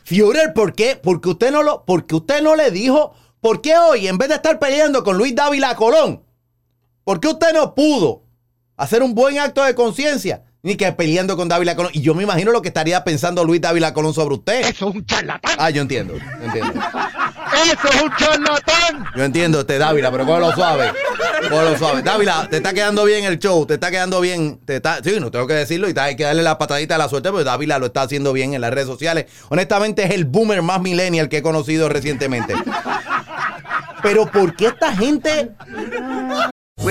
Führer, 0.04 0.52
¿por 0.54 0.73
qué? 0.75 0.99
Porque 1.02 1.28
usted 1.30 1.50
no 1.50 1.62
lo, 1.62 1.85
porque 1.85 2.14
usted 2.14 2.42
no 2.42 2.54
le 2.54 2.70
dijo, 2.70 3.12
¿por 3.40 3.61
qué 3.61 3.76
hoy, 3.76 4.06
en 4.06 4.18
vez 4.18 4.28
de 4.28 4.37
estar 4.37 4.58
peleando 4.58 5.02
con 5.02 5.18
Luis 5.18 5.35
Dávila 5.35 5.75
Colón, 5.75 6.23
¿por 7.04 7.18
qué 7.18 7.28
usted 7.28 7.52
no 7.52 7.75
pudo 7.75 8.23
hacer 8.76 9.02
un 9.02 9.14
buen 9.14 9.38
acto 9.38 9.64
de 9.64 9.75
conciencia? 9.75 10.44
Ni 10.66 10.75
que 10.75 10.90
peleando 10.90 11.37
con 11.37 11.49
Dávila 11.49 11.76
Colón. 11.76 11.92
Y 11.94 12.00
yo 12.00 12.12
me 12.12 12.25
imagino 12.25 12.50
lo 12.50 12.61
que 12.61 12.66
estaría 12.66 13.04
pensando 13.04 13.44
Luis 13.44 13.61
Dávila 13.61 13.94
Colón 13.94 14.12
sobre 14.12 14.35
usted. 14.35 14.62
Eso 14.62 14.88
es 14.88 14.96
un 14.96 15.06
charlatán. 15.06 15.54
Ah, 15.61 15.70
yo 15.70 15.80
entiendo, 15.80 16.14
yo 16.14 16.44
entiendo. 16.44 16.73
Eso 17.70 17.88
es 17.88 18.02
un 18.02 18.11
charlatán. 18.16 19.06
Yo 19.14 19.23
entiendo 19.23 19.61
este 19.61 19.78
Dávila, 19.78 20.11
pero 20.11 20.26
cógelo 20.26 20.52
suave. 20.54 20.90
Cógelo 21.49 21.78
suave. 21.78 22.02
Dávila, 22.02 22.49
te 22.50 22.56
está 22.56 22.73
quedando 22.75 23.04
bien 23.04 23.25
el 23.25 23.38
show, 23.38 23.64
te 23.64 23.75
está 23.75 23.92
quedando 23.92 24.20
bien. 24.20 24.58
Te 24.64 24.75
está, 24.75 25.00
sí, 25.04 25.20
no 25.20 25.30
tengo 25.30 25.46
que 25.46 25.54
decirlo 25.54 25.88
y 25.88 25.94
hay 25.96 26.16
que 26.16 26.25
darle 26.25 26.42
la 26.42 26.58
patadita 26.58 26.96
a 26.96 26.99
la 26.99 27.08
suerte, 27.08 27.30
porque 27.30 27.44
Dávila 27.44 27.78
lo 27.78 27.87
está 27.87 28.02
haciendo 28.02 28.32
bien 28.32 28.52
en 28.52 28.61
las 28.61 28.73
redes 28.73 28.88
sociales. 28.88 29.26
Honestamente, 29.50 30.02
es 30.02 30.11
el 30.11 30.25
boomer 30.25 30.62
más 30.62 30.80
millennial 30.80 31.28
que 31.28 31.37
he 31.37 31.42
conocido 31.42 31.88
recientemente. 31.88 32.56
Pero 34.02 34.26
¿por 34.26 34.56
qué 34.56 34.66
esta 34.66 34.92
gente 34.96 35.52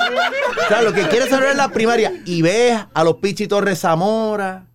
O 0.00 0.68
sea, 0.68 0.82
lo 0.82 0.92
que 0.92 1.08
quieres 1.08 1.28
saber 1.30 1.50
es 1.50 1.56
la 1.56 1.68
primaria 1.70 2.12
y 2.24 2.42
ves 2.42 2.78
a 2.92 3.04
los 3.04 3.16
Pichi 3.16 3.46
Torres 3.46 3.80
Zamora, 3.80 4.66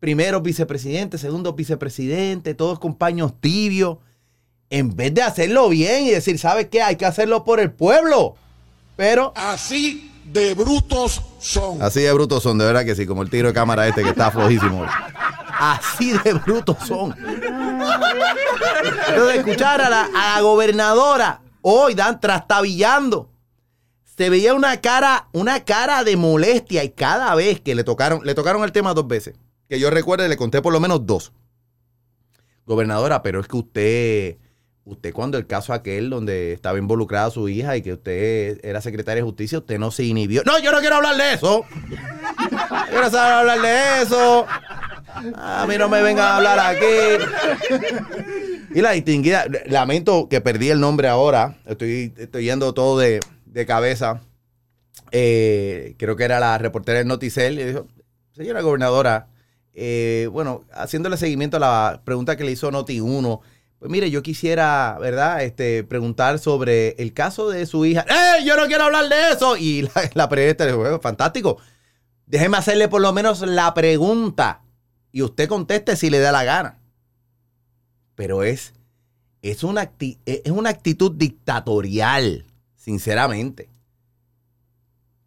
primeros 0.00 0.42
vicepresidentes, 0.42 1.20
segundos 1.20 1.54
vicepresidentes, 1.56 2.56
todos 2.56 2.78
compañeros 2.78 3.34
tibios, 3.40 3.98
en 4.70 4.94
vez 4.96 5.14
de 5.14 5.22
hacerlo 5.22 5.68
bien 5.68 6.04
y 6.06 6.10
decir, 6.10 6.38
¿sabes 6.38 6.68
qué? 6.70 6.82
Hay 6.82 6.96
que 6.96 7.06
hacerlo 7.06 7.44
por 7.44 7.60
el 7.60 7.70
pueblo. 7.70 8.36
Pero 8.96 9.32
Así 9.36 10.10
de 10.24 10.54
brutos 10.54 11.22
son. 11.38 11.80
así 11.82 12.00
de 12.00 12.12
brutos 12.12 12.42
son, 12.42 12.58
de 12.58 12.64
verdad 12.64 12.84
que 12.84 12.94
sí, 12.96 13.06
como 13.06 13.22
el 13.22 13.30
tiro 13.30 13.48
de 13.48 13.54
cámara 13.54 13.86
este 13.86 14.02
que 14.02 14.08
está 14.10 14.30
flojísimo. 14.30 14.84
Así 15.58 16.12
de 16.12 16.32
brutos 16.34 16.76
son. 16.86 17.14
Entonces, 19.08 19.36
escuchar 19.36 19.80
a 19.80 19.88
la, 19.88 20.08
a 20.14 20.36
la 20.36 20.40
gobernadora 20.40 21.40
hoy, 21.62 21.94
dan 21.94 22.20
trastabillando. 22.20 23.30
Se 24.16 24.30
veía 24.30 24.54
una 24.54 24.80
cara, 24.80 25.28
una 25.32 25.64
cara 25.64 26.02
de 26.02 26.16
molestia 26.16 26.82
y 26.84 26.90
cada 26.90 27.34
vez 27.34 27.60
que 27.60 27.74
le 27.74 27.84
tocaron, 27.84 28.24
le 28.24 28.34
tocaron 28.34 28.64
el 28.64 28.72
tema 28.72 28.94
dos 28.94 29.06
veces. 29.06 29.34
Que 29.68 29.78
yo 29.78 29.90
recuerde, 29.90 30.28
le 30.28 30.36
conté 30.36 30.62
por 30.62 30.72
lo 30.72 30.80
menos 30.80 31.04
dos. 31.04 31.32
Gobernadora, 32.64 33.22
pero 33.22 33.40
es 33.40 33.46
que 33.46 33.56
usted, 33.56 34.36
usted 34.84 35.12
cuando 35.12 35.36
el 35.36 35.46
caso 35.46 35.74
aquel 35.74 36.08
donde 36.08 36.54
estaba 36.54 36.78
involucrada 36.78 37.30
su 37.30 37.48
hija 37.48 37.76
y 37.76 37.82
que 37.82 37.92
usted 37.92 38.58
era 38.64 38.80
secretaria 38.80 39.22
de 39.22 39.26
justicia, 39.28 39.58
usted 39.58 39.78
no 39.78 39.90
se 39.90 40.04
inhibió. 40.04 40.42
No, 40.46 40.58
yo 40.60 40.72
no 40.72 40.80
quiero 40.80 40.96
hablar 40.96 41.16
de 41.16 41.34
eso. 41.34 41.66
Yo 41.70 42.90
quiero 42.90 43.10
saber 43.10 43.32
hablar 43.34 43.60
de 43.60 44.02
eso. 44.02 44.46
A 45.34 45.66
mí 45.68 45.76
no 45.76 45.88
me 45.90 46.00
vengan 46.00 46.24
a 46.24 46.36
hablar 46.36 46.58
aquí. 46.58 47.22
Y 48.74 48.80
la 48.80 48.92
distinguida, 48.92 49.46
lamento 49.66 50.28
que 50.28 50.40
perdí 50.40 50.70
el 50.70 50.80
nombre 50.80 51.08
ahora. 51.08 51.56
Estoy, 51.66 52.14
estoy 52.16 52.44
yendo 52.44 52.74
todo 52.74 52.98
de, 52.98 53.20
de 53.56 53.64
cabeza. 53.64 54.20
Eh, 55.12 55.94
creo 55.98 56.14
que 56.14 56.24
era 56.24 56.38
la 56.38 56.58
reportera 56.58 56.98
del 56.98 57.08
Noticel. 57.08 57.58
Y 57.58 57.64
dijo, 57.64 57.86
señora 58.32 58.60
gobernadora, 58.60 59.28
eh, 59.72 60.28
bueno, 60.30 60.64
haciéndole 60.72 61.16
seguimiento 61.16 61.56
a 61.56 61.60
la 61.60 62.02
pregunta 62.04 62.36
que 62.36 62.44
le 62.44 62.52
hizo 62.52 62.70
Noti1, 62.70 63.40
pues 63.78 63.90
mire, 63.90 64.10
yo 64.10 64.22
quisiera, 64.22 64.98
¿verdad? 65.00 65.42
Este, 65.42 65.84
preguntar 65.84 66.38
sobre 66.38 66.90
el 66.98 67.14
caso 67.14 67.48
de 67.48 67.64
su 67.64 67.86
hija. 67.86 68.04
¡Eh! 68.08 68.44
Yo 68.44 68.58
no 68.58 68.66
quiero 68.66 68.84
hablar 68.84 69.08
de 69.08 69.32
eso. 69.32 69.56
Y 69.56 69.82
la, 69.94 70.10
la 70.12 70.28
periodista 70.28 70.64
le 70.64 70.72
dijo, 70.72 70.82
"Bueno, 70.82 71.00
fantástico. 71.00 71.56
Déjeme 72.26 72.58
hacerle 72.58 72.88
por 72.88 73.00
lo 73.00 73.12
menos 73.14 73.40
la 73.40 73.72
pregunta. 73.72 74.62
Y 75.12 75.22
usted 75.22 75.48
conteste 75.48 75.96
si 75.96 76.10
le 76.10 76.18
da 76.18 76.30
la 76.30 76.44
gana. 76.44 76.78
Pero 78.16 78.42
es, 78.42 78.74
es, 79.40 79.62
una, 79.62 79.92
es 79.98 80.50
una 80.50 80.70
actitud 80.70 81.12
dictatorial, 81.12 82.45
sinceramente. 82.86 83.68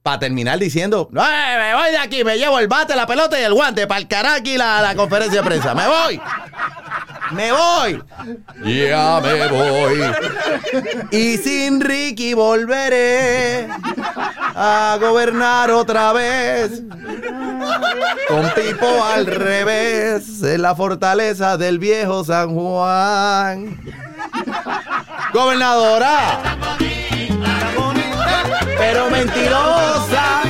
Para 0.01 0.17
terminar 0.19 0.57
diciendo, 0.57 1.09
"No, 1.11 1.21
eh, 1.21 1.57
me 1.57 1.75
voy 1.75 1.91
de 1.91 1.97
aquí, 1.97 2.23
me 2.23 2.37
llevo 2.37 2.57
el 2.57 2.69
bate, 2.69 2.95
la 2.95 3.05
pelota 3.05 3.37
y 3.37 3.43
el 3.43 3.53
guante 3.53 3.85
para 3.85 3.99
el 3.99 4.07
aquí 4.27 4.57
la, 4.57 4.81
la 4.81 4.95
conferencia 4.95 5.41
de 5.41 5.45
prensa. 5.47 5.75
Me 5.75 5.85
voy. 5.85 6.21
Me 7.31 7.51
voy. 7.51 8.01
Ya 8.63 9.19
me 9.21 9.47
voy. 9.49 10.01
Y 11.11 11.37
sin 11.37 11.81
Ricky 11.81 12.33
volveré 12.33 13.67
a 14.55 14.97
gobernar 15.01 15.69
otra 15.71 16.13
vez. 16.13 16.81
Con 18.29 18.49
Pipo 18.55 19.03
al 19.03 19.25
revés, 19.25 20.41
en 20.43 20.61
la 20.61 20.75
fortaleza 20.75 21.57
del 21.57 21.77
viejo 21.77 22.23
San 22.23 22.55
Juan. 22.55 23.77
Gobernadora. 25.33 26.39
Pero 28.77 29.09
mentirosa. 29.09 30.41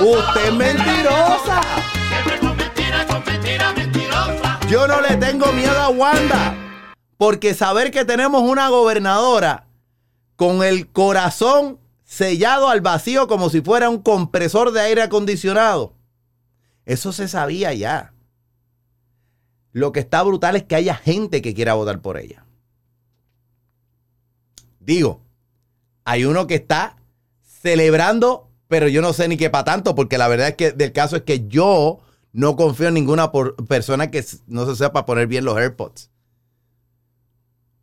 Usted 0.00 0.46
es 0.46 0.54
mentirosa. 0.54 1.60
Yo 4.68 4.86
no 4.86 5.00
le 5.00 5.16
tengo 5.16 5.52
miedo 5.52 5.78
a 5.78 5.88
Wanda. 5.88 6.54
Porque 7.18 7.54
saber 7.54 7.90
que 7.90 8.04
tenemos 8.04 8.42
una 8.42 8.68
gobernadora 8.68 9.66
con 10.36 10.62
el 10.62 10.88
corazón 10.88 11.78
sellado 12.04 12.68
al 12.68 12.80
vacío 12.80 13.28
como 13.28 13.50
si 13.50 13.60
fuera 13.60 13.90
un 13.90 14.00
compresor 14.00 14.72
de 14.72 14.80
aire 14.80 15.02
acondicionado. 15.02 15.94
Eso 16.86 17.12
se 17.12 17.28
sabía 17.28 17.74
ya. 17.74 18.14
Lo 19.72 19.92
que 19.92 20.00
está 20.00 20.22
brutal 20.22 20.56
es 20.56 20.64
que 20.64 20.74
haya 20.74 20.94
gente 20.94 21.42
que 21.42 21.54
quiera 21.54 21.74
votar 21.74 22.00
por 22.00 22.16
ella. 22.16 22.44
Digo, 24.80 25.20
hay 26.04 26.24
uno 26.24 26.46
que 26.46 26.54
está 26.56 26.96
celebrando, 27.42 28.48
pero 28.68 28.88
yo 28.88 29.02
no 29.02 29.12
sé 29.12 29.28
ni 29.28 29.36
qué 29.36 29.50
para 29.50 29.64
tanto, 29.64 29.94
porque 29.94 30.18
la 30.18 30.28
verdad 30.28 30.48
es 30.48 30.54
que 30.54 30.72
del 30.72 30.92
caso 30.92 31.16
es 31.16 31.22
que 31.22 31.46
yo 31.48 32.00
no 32.32 32.56
confío 32.56 32.88
en 32.88 32.94
ninguna 32.94 33.30
persona 33.68 34.10
que 34.10 34.24
no 34.46 34.66
se 34.66 34.76
sepa 34.76 35.06
poner 35.06 35.26
bien 35.26 35.44
los 35.44 35.56
AirPods. 35.56 36.10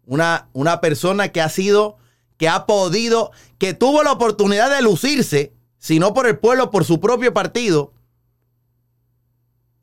Una, 0.05 0.49
una 0.53 0.79
persona 0.79 1.29
que 1.29 1.41
ha 1.41 1.49
sido, 1.49 1.97
que 2.37 2.47
ha 2.47 2.65
podido, 2.65 3.31
que 3.57 3.73
tuvo 3.73 4.03
la 4.03 4.13
oportunidad 4.13 4.73
de 4.73 4.81
lucirse, 4.81 5.53
si 5.77 5.99
no 5.99 6.13
por 6.13 6.27
el 6.27 6.39
pueblo, 6.39 6.71
por 6.71 6.85
su 6.85 6.99
propio 6.99 7.33
partido. 7.33 7.93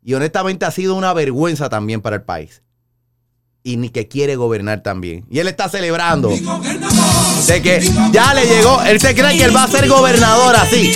Y 0.03 0.15
honestamente 0.15 0.65
ha 0.65 0.71
sido 0.71 0.95
una 0.95 1.13
vergüenza 1.13 1.69
también 1.69 2.01
para 2.01 2.17
el 2.17 2.23
país. 2.23 2.64
Y 3.67 3.79
ni 3.79 3.89
que 3.89 4.09
quiere 4.09 4.37
gobernar 4.37 4.83
también. 4.83 5.25
Y 5.31 5.39
él 5.39 5.49
está 5.49 5.71
celebrando. 5.71 6.29
De 6.29 7.63
que 7.63 7.91
ya 8.13 8.35
le 8.35 8.47
llegó. 8.47 8.83
Él 8.83 9.01
se 9.01 9.15
cree 9.15 9.39
que 9.39 9.45
él 9.45 9.57
va 9.57 9.65
a 9.65 9.69
ser 9.69 9.89
gobernador 9.89 10.55
así. 10.55 10.93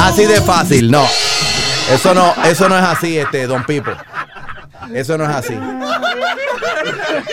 Así 0.00 0.24
de 0.24 0.40
fácil. 0.40 0.90
No. 0.90 1.06
Eso 1.92 2.14
no, 2.14 2.34
eso 2.46 2.66
no 2.70 2.78
es 2.78 2.82
así, 2.82 3.18
este, 3.18 3.46
don 3.46 3.64
Pipo. 3.66 3.90
Eso 4.94 5.18
no 5.18 5.24
es 5.24 5.30
así. 5.36 5.54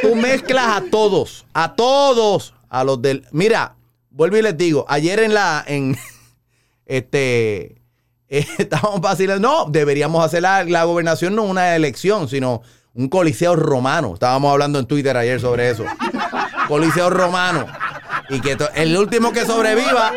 Tú 0.01 0.13
mezclas 0.16 0.68
a 0.68 0.84
todos, 0.92 1.46
a 1.54 1.74
todos, 1.75 2.54
a 2.68 2.84
los 2.84 3.01
del. 3.01 3.25
Mira, 3.32 3.75
vuelvo 4.10 4.36
y 4.36 4.42
les 4.42 4.58
digo, 4.58 4.86
ayer 4.89 5.20
en 5.20 5.34
la, 5.34 5.63
en, 5.66 5.98
este, 6.86 7.82
eh, 8.28 8.46
estábamos 8.58 9.00
vacilando. 9.00 9.48
No, 9.48 9.72
deberíamos 9.72 10.25
hacer 10.25 10.42
la, 10.42 10.66
la 10.66 10.84
gobernación 10.84 11.34
no 11.34 11.44
una 11.44 11.78
elección, 11.78 12.28
sino 12.28 12.62
un 12.93 13.10
coliseo 13.10 13.55
romano. 13.55 14.13
Estábamos 14.13 14.51
hablando 14.51 14.79
en 14.79 14.86
Twitter 14.86 15.15
ayer 15.15 15.39
sobre 15.39 15.69
eso. 15.69 15.86
Coliseo 16.67 17.10
romano. 17.10 17.65
Y 18.29 18.41
que 18.41 18.58
el 18.75 18.96
último 18.96 19.31
que 19.31 19.46
sobreviva 19.46 20.12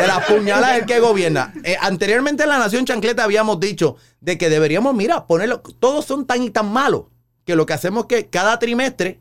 de 0.00 0.06
las 0.06 0.24
puñalas 0.24 0.72
es 0.72 0.78
el 0.80 0.86
que 0.86 1.00
gobierna. 1.00 1.52
Eh, 1.64 1.76
anteriormente 1.80 2.44
en 2.44 2.48
la 2.48 2.58
Nación 2.58 2.86
Chancleta 2.86 3.24
habíamos 3.24 3.60
dicho 3.60 3.96
de 4.20 4.38
que 4.38 4.48
deberíamos, 4.48 4.94
mira, 4.94 5.26
ponerlo. 5.26 5.60
Todos 5.60 6.04
son 6.06 6.26
tan 6.26 6.42
y 6.42 6.50
tan 6.50 6.72
malos 6.72 7.04
que 7.44 7.56
lo 7.56 7.66
que 7.66 7.74
hacemos 7.74 8.04
es 8.04 8.08
que 8.08 8.30
cada 8.30 8.58
trimestre 8.58 9.20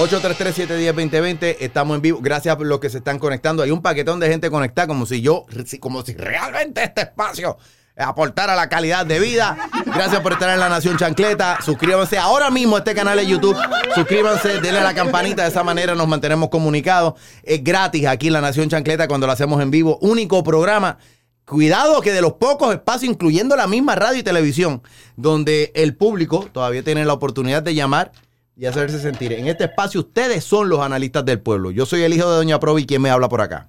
833-710-2020, 0.00 1.56
estamos 1.60 1.94
en 1.94 2.00
vivo. 2.00 2.20
Gracias 2.22 2.56
por 2.56 2.66
los 2.66 2.80
que 2.80 2.88
se 2.88 2.98
están 2.98 3.18
conectando. 3.18 3.62
Hay 3.62 3.70
un 3.70 3.82
paquetón 3.82 4.18
de 4.18 4.28
gente 4.28 4.50
conectada, 4.50 4.86
como 4.86 5.04
si 5.04 5.20
yo, 5.20 5.44
como 5.78 6.02
si 6.02 6.14
realmente 6.14 6.82
este 6.82 7.02
espacio 7.02 7.58
aportara 7.98 8.56
la 8.56 8.70
calidad 8.70 9.04
de 9.04 9.20
vida. 9.20 9.58
Gracias 9.84 10.20
por 10.20 10.32
estar 10.32 10.48
en 10.48 10.58
la 10.58 10.70
Nación 10.70 10.96
Chancleta. 10.96 11.58
Suscríbanse 11.62 12.16
ahora 12.16 12.50
mismo 12.50 12.76
a 12.76 12.78
este 12.78 12.94
canal 12.94 13.18
de 13.18 13.26
YouTube. 13.26 13.54
Suscríbanse, 13.94 14.62
denle 14.62 14.78
a 14.78 14.84
la 14.84 14.94
campanita. 14.94 15.42
De 15.42 15.50
esa 15.50 15.62
manera 15.62 15.94
nos 15.94 16.08
mantenemos 16.08 16.48
comunicados. 16.48 17.20
Es 17.42 17.62
gratis 17.62 18.06
aquí 18.06 18.28
en 18.28 18.32
la 18.32 18.40
Nación 18.40 18.70
Chancleta 18.70 19.06
cuando 19.06 19.26
lo 19.26 19.34
hacemos 19.34 19.60
en 19.60 19.70
vivo. 19.70 19.98
Único 20.00 20.42
programa. 20.42 20.96
Cuidado 21.44 22.00
que 22.00 22.12
de 22.12 22.22
los 22.22 22.34
pocos 22.34 22.72
espacios, 22.72 23.12
incluyendo 23.12 23.54
la 23.54 23.66
misma 23.66 23.96
radio 23.96 24.20
y 24.20 24.22
televisión, 24.22 24.82
donde 25.16 25.72
el 25.74 25.94
público 25.94 26.48
todavía 26.52 26.82
tiene 26.82 27.04
la 27.04 27.12
oportunidad 27.12 27.62
de 27.62 27.74
llamar 27.74 28.12
y 28.60 28.66
hacerse 28.66 28.98
sentir. 28.98 29.32
En 29.32 29.46
este 29.48 29.64
espacio 29.64 30.00
ustedes 30.00 30.44
son 30.44 30.68
los 30.68 30.80
analistas 30.80 31.24
del 31.24 31.40
pueblo. 31.40 31.70
Yo 31.70 31.86
soy 31.86 32.02
el 32.02 32.12
hijo 32.12 32.30
de 32.30 32.36
Doña 32.36 32.60
Provi, 32.60 32.84
quien 32.84 33.00
me 33.00 33.08
habla 33.08 33.26
por 33.30 33.40
acá. 33.40 33.68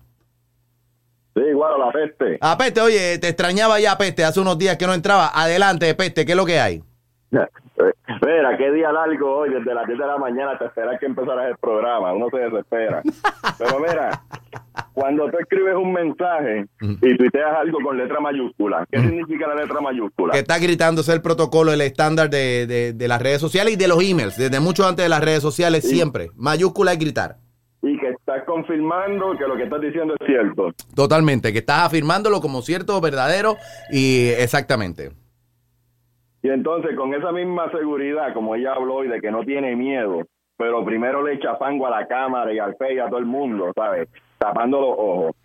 Sí, 1.34 1.40
igual 1.50 1.80
la 1.80 1.92
peste. 1.94 2.38
A 2.42 2.58
Peste, 2.58 2.82
oye, 2.82 3.18
te 3.18 3.30
extrañaba 3.30 3.80
ya 3.80 3.98
Peste, 3.98 4.26
hace 4.26 4.42
unos 4.42 4.58
días 4.58 4.76
que 4.76 4.86
no 4.86 4.94
entraba. 4.94 5.32
Adelante, 5.34 5.96
Peste, 5.96 6.26
¿qué 6.26 6.34
es 6.34 6.38
lo 6.38 6.46
que 6.46 6.60
hay? 6.60 6.84
Mira, 8.22 8.58
qué 8.58 8.72
día 8.72 8.92
largo 8.92 9.38
hoy, 9.38 9.50
desde 9.54 9.74
las 9.74 9.88
10 9.88 10.00
de 10.00 10.06
la 10.06 10.18
mañana 10.18 10.52
hasta 10.52 10.66
esperar 10.66 11.00
que 11.00 11.06
empezaras 11.06 11.50
el 11.50 11.58
programa. 11.58 12.14
Uno 12.14 12.28
se 12.30 12.38
desespera. 12.38 13.02
Pero 13.58 13.80
mira, 13.80 14.22
cuando 14.94 15.30
tú 15.30 15.38
escribes 15.40 15.76
un 15.76 15.94
mensaje 15.94 16.66
y 16.80 17.18
tuiteas 17.18 17.56
algo 17.60 17.80
con 17.84 17.98
letra 17.98 18.20
mayúscula, 18.20 18.86
¿qué 18.92 19.00
significa 19.00 19.48
la 19.48 19.56
letra 19.56 19.80
mayúscula? 19.82 20.34
Que 20.34 20.40
está 20.40 20.60
gritándose 20.60 21.14
el 21.14 21.22
protocolo, 21.22 21.72
el 21.74 21.82
estándar 21.82 22.30
de, 22.30 22.68
de- 22.68 22.94
de 22.94 23.08
las 23.08 23.22
redes 23.22 23.42
sociales 23.42 23.74
y 23.74 23.78
de 23.78 23.88
los 23.88 24.04
emails. 24.04 24.38
Desde 24.38 24.60
mucho 24.60 24.86
antes 24.88 25.04
de 25.06 25.10
las 25.10 25.22
redes 25.24 25.42
sociales, 25.42 25.88
siempre. 25.88 26.30
Mayúscula 26.36 26.94
es 26.94 27.00
gritar. 27.00 27.38
Y 27.84 27.98
que 27.98 28.10
estás 28.10 28.44
confirmando 28.46 29.36
que 29.38 29.48
lo 29.48 29.56
que 29.58 29.64
estás 29.64 29.82
diciendo 29.82 30.14
es 30.20 30.28
cierto. 30.28 30.72
Totalmente. 30.96 31.52
Que 31.52 31.60
estás 31.60 31.84
afirmándolo 31.88 32.40
como 32.40 32.62
cierto, 32.62 33.02
verdadero 33.02 33.56
y 33.92 34.28
exactamente. 34.38 35.12
Y 36.44 36.50
entonces, 36.50 36.96
con 36.96 37.14
esa 37.14 37.32
misma 37.32 37.70
seguridad, 37.72 38.34
como 38.34 38.56
ella 38.56 38.74
habló 38.74 38.96
hoy, 38.96 39.08
de 39.08 39.22
que 39.22 39.32
no 39.32 39.44
tiene 39.44 39.76
miedo, 39.76 40.24
pero 40.58 40.84
primero 40.84 41.24
le 41.24 41.34
echa 41.34 41.56
fango 41.56 41.88
a 41.88 41.92
la 41.92 42.08
cámara 42.08 42.54
y 42.54 42.60
al 42.60 42.76
fe 42.76 42.96
y 42.96 43.00
a 43.00 43.08
todo 43.08 43.20
el 43.20 43.26
mundo, 43.26 43.72
¿sabes? 43.76 44.10
Tapando 44.38 44.82
los 44.82 44.96
ojos. 44.98 45.36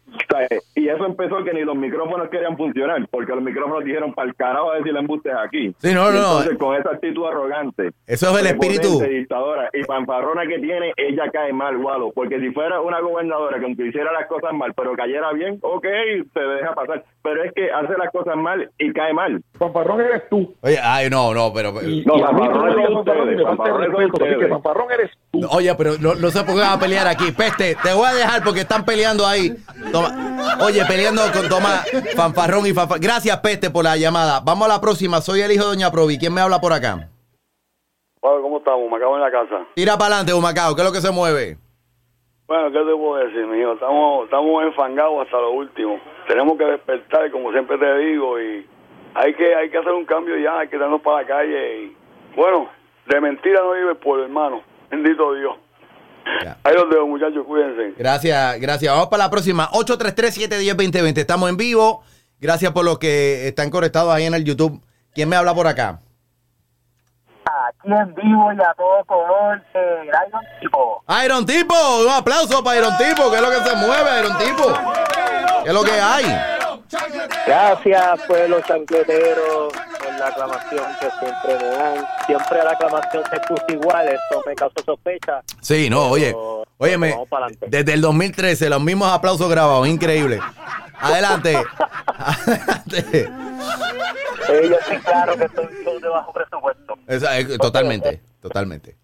Y 0.75 0.89
eso 0.89 1.07
empezó 1.07 1.43
que 1.43 1.53
ni 1.53 1.63
los 1.63 1.77
micrófonos 1.77 2.29
querían 2.29 2.57
funcionar, 2.57 3.07
porque 3.11 3.35
los 3.35 3.43
micrófonos 3.43 3.85
dijeron 3.85 4.13
para 4.13 4.29
el 4.29 4.35
carajo 4.37 4.73
a 4.73 4.77
decir 4.77 4.97
embustes 4.97 5.33
aquí. 5.35 5.75
Sí, 5.79 5.93
no, 5.93 6.11
no. 6.11 6.19
Entonces, 6.19 6.59
con 6.59 6.77
esa 6.77 6.91
actitud 6.91 7.27
arrogante. 7.27 7.91
Eso 8.07 8.31
es 8.31 8.41
el 8.41 8.47
espíritu. 8.47 9.01
dictadora 9.01 9.71
y 9.73 9.83
fanfarrona 9.85 10.47
que 10.47 10.59
tiene, 10.59 10.93
ella 10.97 11.31
cae 11.33 11.53
mal, 11.53 11.79
Gualo. 11.79 12.13
Porque 12.15 12.39
si 12.41 12.51
fuera 12.51 12.81
una 12.81 13.01
gobernadora 13.01 13.59
que 13.59 13.65
aunque 13.65 13.87
hiciera 13.87 14.13
las 14.13 14.27
cosas 14.29 14.53
mal, 14.53 14.73
pero 14.75 14.95
cayera 14.95 15.33
bien, 15.33 15.59
ok, 15.63 15.87
se 16.33 16.41
deja 16.41 16.75
pasar. 16.75 17.05
Pero 17.23 17.43
es 17.43 17.53
que 17.55 17.71
hace 17.71 17.95
las 17.99 18.13
cosas 18.13 18.37
mal 18.37 18.71
y 18.79 18.93
cae 18.93 19.13
mal. 19.13 19.43
Fanfarrón 19.59 20.01
eres 20.03 20.29
tú. 20.29 20.55
Oye, 20.61 20.79
ay, 20.81 21.09
no, 21.11 21.35
no, 21.35 21.53
pero. 21.53 21.73
No, 21.73 21.81
y 21.83 22.23
a 22.23 22.33
mí 22.33 22.43
tú 22.47 23.05
fanfarrón 24.51 24.93
eres 24.93 25.11
tú. 25.33 25.41
Oye, 25.51 25.75
pero 25.75 25.93
no, 26.01 26.15
no 26.15 26.31
se 26.31 26.45
pongan 26.45 26.73
a 26.73 26.79
pelear 26.79 27.07
aquí. 27.07 27.33
Peste, 27.33 27.77
te 27.83 27.93
voy 27.93 28.07
a 28.07 28.15
dejar 28.15 28.45
porque 28.45 28.61
están 28.61 28.85
peleando 28.85 29.27
ahí. 29.27 29.53
Toma. 29.91 30.06
Oye, 30.61 30.85
peleando 30.87 31.23
con 31.33 31.49
Tomás, 31.49 31.91
fanfarrón 32.17 32.67
y 32.67 32.73
fanfarrón. 32.73 33.03
Gracias, 33.03 33.37
Peste, 33.41 33.71
por 33.71 33.85
la 33.85 33.97
llamada. 33.97 34.41
Vamos 34.45 34.67
a 34.67 34.75
la 34.75 34.81
próxima. 34.81 35.21
Soy 35.21 35.41
el 35.41 35.53
hijo 35.53 35.65
de 35.65 35.71
Doña 35.71 35.91
Provi. 35.91 36.19
¿Quién 36.19 36.35
me 36.35 36.41
habla 36.41 36.61
por 36.61 36.73
acá? 36.73 37.09
Bueno, 38.21 38.43
¿cómo 38.43 38.59
estamos? 38.59 38.93
Acabo 38.93 39.17
en 39.17 39.23
la 39.23 39.31
casa. 39.31 39.67
Tira 39.75 39.97
para 39.97 40.17
adelante, 40.17 40.35
Humacao. 40.35 40.75
¿Qué 40.75 40.83
es 40.83 40.87
lo 40.87 40.93
que 40.93 41.01
se 41.01 41.11
mueve? 41.11 41.59
Bueno, 42.49 42.71
¿qué 42.71 42.79
te 42.79 42.97
puedo 42.97 43.17
decir, 43.17 43.45
mijo? 43.47 43.73
Estamos, 43.73 44.25
estamos 44.25 44.63
enfangados 44.63 45.25
hasta 45.25 45.37
lo 45.37 45.51
último. 45.51 45.99
Tenemos 46.29 46.57
que 46.57 46.65
despertar, 46.65 47.31
como 47.33 47.51
siempre 47.51 47.77
te 47.77 47.99
digo, 47.99 48.41
y 48.41 48.65
hay 49.15 49.35
que 49.35 49.55
hay 49.55 49.69
que 49.69 49.79
hacer 49.79 49.93
un 49.93 50.05
cambio 50.05 50.37
ya, 50.37 50.61
hay 50.61 50.69
que 50.69 50.79
darnos 50.79 51.01
para 51.03 51.23
la 51.23 51.27
calle. 51.27 51.83
Y, 51.83 51.97
bueno, 52.37 52.69
de 53.07 53.21
mentira 53.21 53.61
no 53.63 53.73
vive 53.73 53.91
el 53.91 53.97
pueblo, 53.97 54.25
hermano. 54.25 54.63
Bendito 54.91 55.35
Dios. 55.35 55.57
Ahí 56.65 56.75
los 56.75 56.91
dejo, 56.91 57.07
muchachos, 57.07 57.45
cuídense. 57.47 57.95
Gracias, 57.99 58.61
gracias. 58.61 58.93
Vamos 58.93 59.09
para 59.09 59.25
la 59.25 59.31
próxima. 59.31 59.71
833-710-2020. 59.71 61.19
Estamos 61.19 61.49
en 61.49 61.57
vivo. 61.57 62.03
Gracias 62.41 62.73
por 62.73 62.85
los 62.85 62.99
que 62.99 63.49
están 63.49 63.71
conectados 63.71 64.13
ahí 64.13 64.25
en 64.25 64.35
el 64.35 64.45
YouTube. 64.45 64.83
¿Quién 65.15 65.29
me 65.29 65.37
habla 65.37 65.55
por 65.55 65.67
acá? 65.67 66.01
Aquí 67.69 67.93
en 67.93 68.15
vivo 68.15 68.53
y 68.53 68.61
a 68.61 68.75
todo 68.75 69.05
color, 69.07 69.63
eh, 69.73 70.11
Iron 70.29 70.43
Tipo. 70.61 71.05
Iron 71.25 71.47
Tipo, 71.47 71.75
un 72.05 72.13
aplauso 72.13 72.63
para 72.63 72.79
Iron 72.79 72.97
Tipo, 72.99 73.31
que 73.31 73.37
es 73.37 73.43
lo 73.43 73.51
que 73.51 73.69
se 73.69 73.77
mueve, 73.77 74.21
Iron 74.21 74.39
Tipo. 74.39 74.73
¿Qué 75.63 75.69
es 75.69 75.75
lo 75.75 75.83
que 75.83 75.93
hay? 75.93 76.25
Gracias, 77.47 78.21
pueblo 78.27 78.61
chancletero, 78.61 79.69
la 80.27 80.33
aclamación 80.33 80.85
que 81.01 81.11
siempre 81.11 81.57
me 81.59 81.77
dan. 81.77 82.07
Siempre 82.27 82.65
la 82.65 82.71
aclamación 82.73 83.23
se 83.31 83.41
puso 83.41 83.65
igual, 83.69 84.09
eso 84.09 84.43
me 84.47 84.55
causó 84.55 84.83
sospecha. 84.85 85.43
Sí, 85.61 85.89
no, 85.91 86.09
oye, 86.09 86.35
óyeme, 86.79 87.15
desde 87.69 87.93
el 87.95 88.01
2013, 88.01 88.69
los 88.71 88.83
mismos 88.83 89.13
aplausos 89.13 89.49
grabados, 89.49 89.87
increíble. 89.89 90.41
Adelante. 90.99 91.57
Adelante. 92.19 93.31
Eh, 94.49 94.69
yo 94.71 94.77
estoy 94.79 94.99
claro 94.99 95.37
que 95.37 95.45
estoy, 95.45 95.67
de 96.01 96.09
bajo 96.09 96.33
presupuesto. 96.33 96.95
Esa- 97.07 97.39
eh, 97.39 97.59
totalmente, 97.59 98.21
totalmente. 98.41 98.97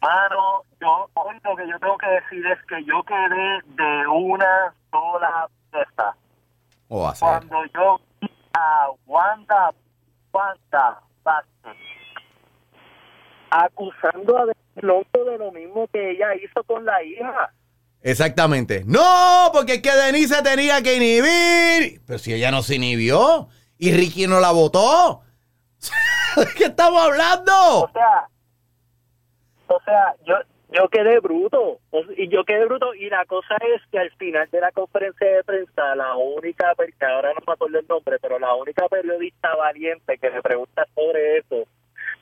Mano, 0.00 0.62
yo, 0.80 1.08
hoy 1.14 1.36
lo 1.42 1.56
que 1.56 1.68
yo 1.68 1.78
tengo 1.80 1.96
que 1.98 2.06
decir 2.06 2.46
es 2.46 2.58
que 2.68 2.84
yo 2.84 3.02
quedé 3.02 3.60
de 3.82 4.06
una 4.06 4.72
sola 4.90 5.48
pieza. 5.72 6.14
O 6.88 7.02
va 7.02 7.10
a 7.10 7.14
ser. 7.14 7.28
Cuando 7.28 7.64
yo 7.74 8.00
vi 8.20 8.30
a 8.54 8.86
Wanda, 9.06 9.70
Wanda 10.32 11.00
Vázquez 11.22 11.76
acusando 13.50 14.38
a 14.38 14.44
Lonto 14.80 15.24
de 15.24 15.38
lo 15.38 15.50
mismo 15.50 15.88
que 15.88 16.12
ella 16.12 16.34
hizo 16.36 16.62
con 16.64 16.84
la 16.84 17.02
hija. 17.02 17.52
Exactamente. 18.00 18.84
No, 18.86 19.50
porque 19.52 19.74
es 19.74 19.82
que 19.82 19.90
Denise 19.90 20.36
se 20.36 20.42
tenía 20.42 20.82
que 20.82 20.96
inhibir. 20.96 22.00
Pero 22.06 22.18
si 22.18 22.32
ella 22.32 22.52
no 22.52 22.62
se 22.62 22.76
inhibió 22.76 23.48
y 23.76 23.92
Ricky 23.92 24.28
no 24.28 24.38
la 24.38 24.52
votó. 24.52 25.22
¿De 26.36 26.46
qué 26.56 26.64
estamos 26.66 27.02
hablando? 27.02 27.52
O 27.80 27.90
sea, 27.92 28.28
o 29.66 29.80
sea, 29.84 30.14
yo 30.24 30.34
yo 30.72 30.88
quedé 30.88 31.20
bruto. 31.20 31.78
Y 32.16 32.28
yo 32.28 32.44
quedé 32.44 32.64
bruto. 32.66 32.94
Y 32.94 33.08
la 33.08 33.24
cosa 33.26 33.56
es 33.74 33.82
que 33.90 33.98
al 33.98 34.10
final 34.12 34.48
de 34.50 34.60
la 34.60 34.70
conferencia 34.72 35.26
de 35.26 35.44
prensa, 35.44 35.94
la 35.94 36.16
única, 36.16 36.74
que 36.76 37.04
ahora 37.06 37.30
no 37.34 37.40
me 37.46 37.52
acuerdo 37.52 37.78
el 37.78 37.86
nombre, 37.88 38.18
pero 38.20 38.38
la 38.38 38.54
única 38.54 38.88
periodista 38.88 39.54
valiente 39.56 40.18
que 40.18 40.30
le 40.30 40.42
pregunta 40.42 40.86
sobre 40.94 41.38
eso, 41.38 41.64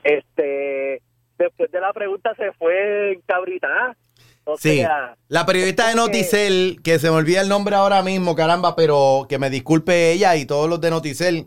este, 0.05 1.03
después 1.39 1.71
de 1.71 1.81
la 1.81 1.93
pregunta 1.93 2.35
se 2.37 2.53
fue 2.53 3.13
encabritada. 3.13 3.97
O 4.45 4.57
Sí. 4.57 4.77
sea, 4.79 5.17
La 5.29 5.45
periodista 5.45 5.85
de 5.85 5.89
es 5.91 5.95
que- 5.97 6.01
Noticel, 6.01 6.77
que 6.85 6.99
se 7.01 7.11
me 7.11 7.17
olvida 7.17 7.41
el 7.41 7.49
nombre 7.49 7.75
ahora 7.75 8.01
mismo, 8.03 8.37
caramba, 8.37 8.77
pero 8.77 9.27
que 9.29 9.39
me 9.39 9.51
disculpe 9.51 10.13
ella 10.13 10.37
y 10.37 10.47
todos 10.47 10.71
los 10.71 10.81
de 10.81 10.91
Noticel. 10.91 11.47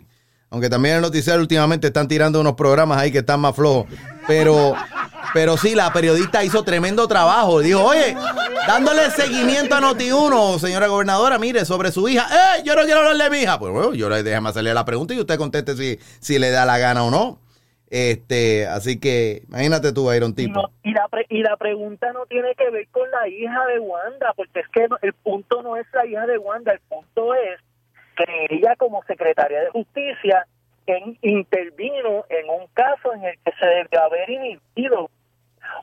Aunque 0.52 0.70
también 0.70 0.96
en 0.96 1.02
Noticel 1.04 1.40
últimamente 1.40 1.88
están 1.88 2.08
tirando 2.10 2.42
unos 2.42 2.56
programas 2.56 2.98
ahí 2.98 3.12
que 3.12 3.20
están 3.20 3.40
más 3.40 3.56
flojos. 3.56 3.86
Pero, 4.28 4.74
pero 5.34 5.58
sí, 5.58 5.76
la 5.76 5.92
periodista 5.94 6.44
hizo 6.44 6.63
tremendo 6.63 7.08
trabajo. 7.08 7.60
Dijo, 7.60 7.84
oye, 7.84 8.15
dándole 8.68 9.10
seguimiento 9.12 9.76
a 9.76 9.82
Noti1, 9.82 10.60
señora 10.60 10.88
gobernadora, 10.88 11.38
mire, 11.39 11.65
sobre 11.65 11.92
su 11.92 12.08
hija. 12.10 12.28
¡Eh! 12.58 12.63
Yo 12.65 12.76
no 12.76 12.84
quiero 12.84 13.00
hablar 13.02 13.18
de 13.18 13.30
mi 13.38 13.44
hija. 13.44 13.60
Pues 13.60 13.72
bueno, 13.72 13.94
yo 13.94 14.10
le 14.10 14.24
déjame 14.24 14.50
hacerle 14.50 14.74
la 14.74 14.86
pregunta 14.86 15.13
y 15.13 15.20
usted 15.20 15.38
conteste 15.38 15.76
si, 15.76 15.98
si 16.20 16.39
le 16.39 16.52
da 16.52 16.65
la 16.65 16.78
gana 16.78 17.04
o 17.04 17.12
no. 17.12 17.39
Este, 17.92 18.68
así 18.68 19.00
que, 19.00 19.42
imagínate 19.50 19.92
tú, 19.94 20.13
Iron 20.13 20.36
Tipo. 20.36 20.62
no- 20.62 20.72
y 20.84 20.92
la 20.94 21.08
pre- 21.08 21.26
y 21.30 21.42
la 21.42 21.58
pregunta 21.58 22.13
no 22.13 22.26
tiene 22.28 22.54
que 22.56 22.70
ver 22.70 22.88
con 22.89 23.10
la 23.10 23.28
hija 23.28 23.65
de 23.65 23.80
Wanda, 23.80 24.32
porque 24.36 24.60
es 24.60 24.68
que 24.70 24.88
el 25.02 25.13
punto 25.13 25.63
no 25.63 25.76
es 25.76 25.88
la 25.94 26.06
hija 26.06 26.28
de 26.28 26.38
Wanda, 26.38 26.72
el 26.74 26.80
punto 26.82 27.34
es 27.34 27.60
que 28.15 28.56
ella 28.56 28.76
como 28.78 29.02
secretaria 29.08 29.62
de 29.62 29.70
justicia 29.72 30.46
en- 30.86 31.18
intervino 31.24 32.26
en 32.30 32.50
un 32.50 32.68
caso 32.76 33.12
en 33.15 33.24
el 33.24 33.36
que 33.44 33.52
se 33.60 33.65
debió 33.65 34.02
haber 34.04 34.30
inhibido. 34.30 35.10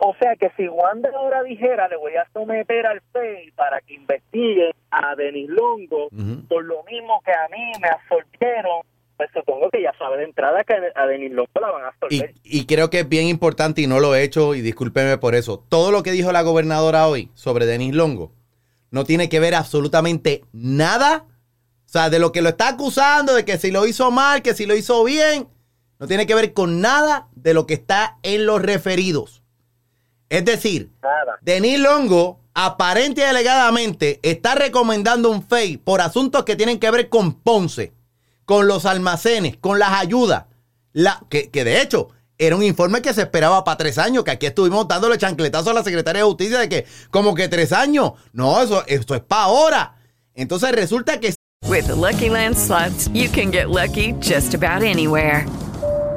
O 0.01 0.15
sea 0.21 0.37
que 0.37 0.51
si 0.57 0.69
Wanda 0.69 1.11
ahora 1.15 1.43
dijera 1.43 1.89
le 1.89 1.97
voy 1.97 2.15
a 2.17 2.27
someter 2.33 2.87
al 2.87 3.01
FEI 3.13 3.51
para 3.53 3.81
que 3.81 3.95
investigue 3.95 4.73
a 4.91 5.15
Denis 5.15 5.49
Longo 5.49 6.09
por 6.49 6.65
lo 6.65 6.83
mismo 6.85 7.21
que 7.25 7.33
a 7.33 7.49
mí 7.49 7.73
me 7.81 7.89
absolvieron, 7.89 8.83
pues 9.17 9.31
supongo 9.33 9.71
que 9.71 9.83
ya 9.83 9.93
sabe 9.99 10.19
de 10.19 10.25
entrada 10.25 10.65
que 10.65 10.75
a 10.95 11.07
Denis 11.07 11.33
Longo 11.33 11.51
la 11.61 11.71
van 11.71 11.85
a 11.85 11.89
absolver. 11.89 12.35
Y 12.43 12.67
creo 12.67 12.91
que 12.91 13.01
es 13.01 13.09
bien 13.09 13.27
importante 13.27 13.81
y 13.81 13.87
no 13.87 14.01
lo 14.01 14.15
he 14.15 14.23
hecho 14.23 14.55
y 14.55 14.61
discúlpeme 14.61 15.19
por 15.19 15.35
eso. 15.35 15.65
Todo 15.69 15.91
lo 15.91 16.03
que 16.03 16.13
dijo 16.13 16.33
la 16.33 16.43
gobernadora 16.43 17.09
hoy 17.09 17.31
sobre 17.35 17.67
Denis 17.67 17.95
Longo 17.95 18.33
no 18.91 19.05
tiene 19.05 19.29
que 19.29 19.41
ver 19.41 19.55
absolutamente 19.55 20.43
nada. 20.53 21.25
O 21.87 21.89
sea, 21.89 22.11
de 22.11 22.19
lo 22.19 22.33
que 22.33 22.43
lo 22.43 22.51
está 22.51 22.69
acusando, 22.69 23.35
de 23.35 23.45
que 23.45 23.59
si 23.59 23.71
lo 23.71 23.87
hizo 23.87 24.11
mal, 24.11 24.43
que 24.43 24.55
si 24.55 24.67
lo 24.67 24.75
hizo 24.75 25.03
bien, 25.05 25.49
no 25.99 26.07
tiene 26.07 26.27
que 26.27 26.35
ver 26.35 26.53
con 26.53 26.81
nada 26.81 27.29
de 27.35 27.55
lo 27.55 27.67
que 27.67 27.75
está 27.75 28.19
en 28.23 28.45
los 28.45 28.61
referidos. 28.61 29.43
Es 30.29 30.45
decir, 30.45 30.91
Denis 31.41 31.79
Longo 31.79 32.41
aparente 32.55 33.21
y 33.21 33.25
alegadamente 33.25 34.19
está 34.23 34.55
recomendando 34.55 35.31
un 35.31 35.43
FEI 35.43 35.77
por 35.77 36.01
asuntos 36.01 36.45
que 36.45 36.57
tienen 36.57 36.79
que 36.79 36.91
ver 36.91 37.09
con 37.09 37.35
Ponce, 37.35 37.93
con 38.45 38.67
los 38.67 38.87
almacenes, 38.87 39.57
con 39.59 39.79
las 39.79 39.93
ayudas. 39.93 40.47
La, 40.93 41.23
que, 41.29 41.51
que 41.51 41.65
de 41.65 41.83
hecho 41.83 42.09
era 42.39 42.57
un 42.57 42.63
informe 42.63 43.03
que 43.03 43.15
se 43.15 43.23
esperaba 43.23 43.65
para 43.65 43.77
tres 43.77 43.99
años, 43.99 44.25
que 44.25 44.31
aquí 44.31 44.47
estuvimos 44.47 44.89
dándole 44.89 45.19
chancletazo 45.19 45.71
a 45.71 45.75
la 45.75 45.83
secretaria 45.83 46.23
de 46.23 46.29
justicia 46.29 46.59
de 46.59 46.69
que 46.69 46.87
como 47.11 47.35
que 47.35 47.49
tres 47.49 47.73
años. 47.73 48.13
No, 48.33 48.61
eso, 48.63 48.85
eso 48.87 49.15
es 49.15 49.21
para 49.21 49.45
ahora. 49.45 49.97
Entonces 50.35 50.73
resulta 50.73 51.21
que 51.21 51.35
With 51.65 51.87
the 51.87 51.95
Lucky 51.95 52.29
Land 52.29 52.57
slots, 52.57 53.09
you 53.09 53.29
can 53.29 53.51
get 53.51 53.71
lucky 53.71 54.13
just 54.21 54.55
about 54.55 54.83
anywhere. 54.83 55.47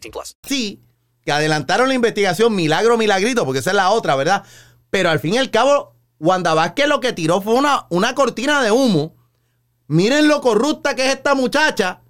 18 0.00 0.10
plus. 0.12 0.36
sí, 0.42 0.82
que 1.24 1.32
adelantaron 1.32 1.88
la 1.88 1.94
investigación, 1.94 2.54
milagro, 2.54 2.96
milagrito, 2.96 3.44
porque 3.44 3.58
esa 3.60 3.70
es 3.70 3.76
la 3.76 3.90
otra, 3.90 4.16
¿verdad? 4.16 4.44
Pero 4.90 5.10
al 5.10 5.20
fin 5.20 5.34
y 5.34 5.38
al 5.38 5.50
cabo, 5.50 5.94
Wanda 6.18 6.54
Vázquez 6.54 6.86
lo 6.88 7.00
que 7.00 7.12
tiró 7.12 7.40
fue 7.42 7.54
una, 7.54 7.86
una 7.90 8.14
cortina 8.14 8.62
de 8.62 8.70
humo. 8.70 9.14
Miren 9.86 10.28
lo 10.28 10.40
corrupta 10.40 10.94
que 10.94 11.06
es 11.06 11.14
esta 11.14 11.34
muchacha, 11.34 12.00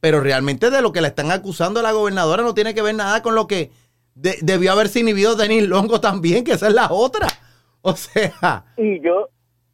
pero 0.00 0.20
realmente 0.20 0.70
de 0.70 0.82
lo 0.82 0.92
que 0.92 1.00
le 1.00 1.08
están 1.08 1.30
acusando 1.30 1.80
a 1.80 1.82
la 1.82 1.92
gobernadora 1.92 2.42
no 2.42 2.54
tiene 2.54 2.74
que 2.74 2.82
ver 2.82 2.94
nada 2.94 3.22
con 3.22 3.34
lo 3.34 3.46
que 3.46 3.70
de- 4.14 4.38
debió 4.42 4.72
haberse 4.72 5.00
inhibido 5.00 5.36
Denis 5.36 5.66
Longo 5.68 6.00
también, 6.00 6.44
que 6.44 6.52
esa 6.52 6.68
es 6.68 6.74
la 6.74 6.88
otra. 6.90 7.26
O 7.82 7.94
sea, 7.96 8.64
y 8.76 9.00
yo 9.00 9.28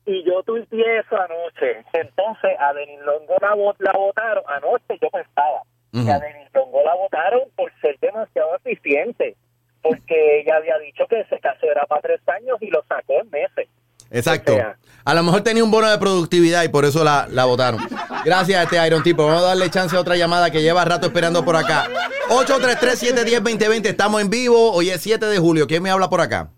y 0.06 0.22
yo 0.24 0.42
tuiteé 0.44 0.98
eso 1.00 1.16
anoche 1.16 1.84
entonces 1.94 2.50
a 2.60 2.72
Denis 2.74 3.00
Longo 3.00 3.34
la, 3.40 3.54
vo- 3.54 3.74
la 3.78 3.92
votaron 3.92 4.44
anoche 4.46 4.98
yo 5.00 5.08
pensaba 5.10 5.62
que 5.90 6.10
a 6.12 6.18
Denis 6.18 6.37
Longo 6.37 6.43
la 6.84 6.94
votaron 6.94 7.42
por 7.56 7.70
ser 7.80 7.98
demasiado 8.00 8.48
eficiente 8.64 9.36
porque 9.82 10.40
ella 10.40 10.56
había 10.56 10.78
dicho 10.78 11.04
que 11.08 11.20
ese 11.20 11.38
caso 11.40 11.66
era 11.70 11.84
para 11.86 12.00
tres 12.02 12.20
años 12.28 12.56
y 12.60 12.68
lo 12.68 12.82
sacó 12.88 13.14
en 13.22 13.30
meses 13.30 13.68
exacto. 14.10 14.52
O 14.52 14.56
sea- 14.56 14.78
A 15.04 15.12
lo 15.14 15.22
mejor 15.22 15.42
tenía 15.42 15.62
un 15.64 15.70
bono 15.70 15.90
de 15.90 15.98
productividad 15.98 16.62
y 16.62 16.68
por 16.68 16.84
eso 16.86 17.04
la, 17.04 17.26
la 17.30 17.44
votaron. 17.44 17.80
Gracias 18.24 18.58
a 18.58 18.62
este 18.62 18.86
Iron 18.86 19.02
Tipo. 19.02 19.26
Vamos 19.26 19.42
a 19.42 19.46
darle 19.48 19.68
chance 19.70 19.94
a 19.96 20.00
otra 20.00 20.16
llamada 20.16 20.50
que 20.50 20.62
lleva 20.62 20.84
rato 20.84 21.06
esperando 21.06 21.44
por 21.44 21.56
acá. 21.56 21.88
833-710-2020. 22.30 23.86
Estamos 23.86 24.22
en 24.22 24.30
vivo. 24.30 24.72
Hoy 24.72 24.88
es 24.90 25.02
7 25.02 25.26
de 25.26 25.38
julio. 25.38 25.66
¿Quién 25.66 25.82
me 25.82 25.90
habla 25.90 26.08
por 26.08 26.20
acá? 26.22 26.48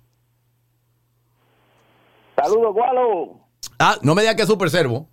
Saludos, 2.37 2.75
Gualo. 2.75 3.41
Ah, 3.79 3.97
no 4.03 4.15
me 4.15 4.23
digas 4.23 4.37
que 4.37 4.43
es 4.43 4.49
Super 4.49 4.71
Servo. 4.71 5.09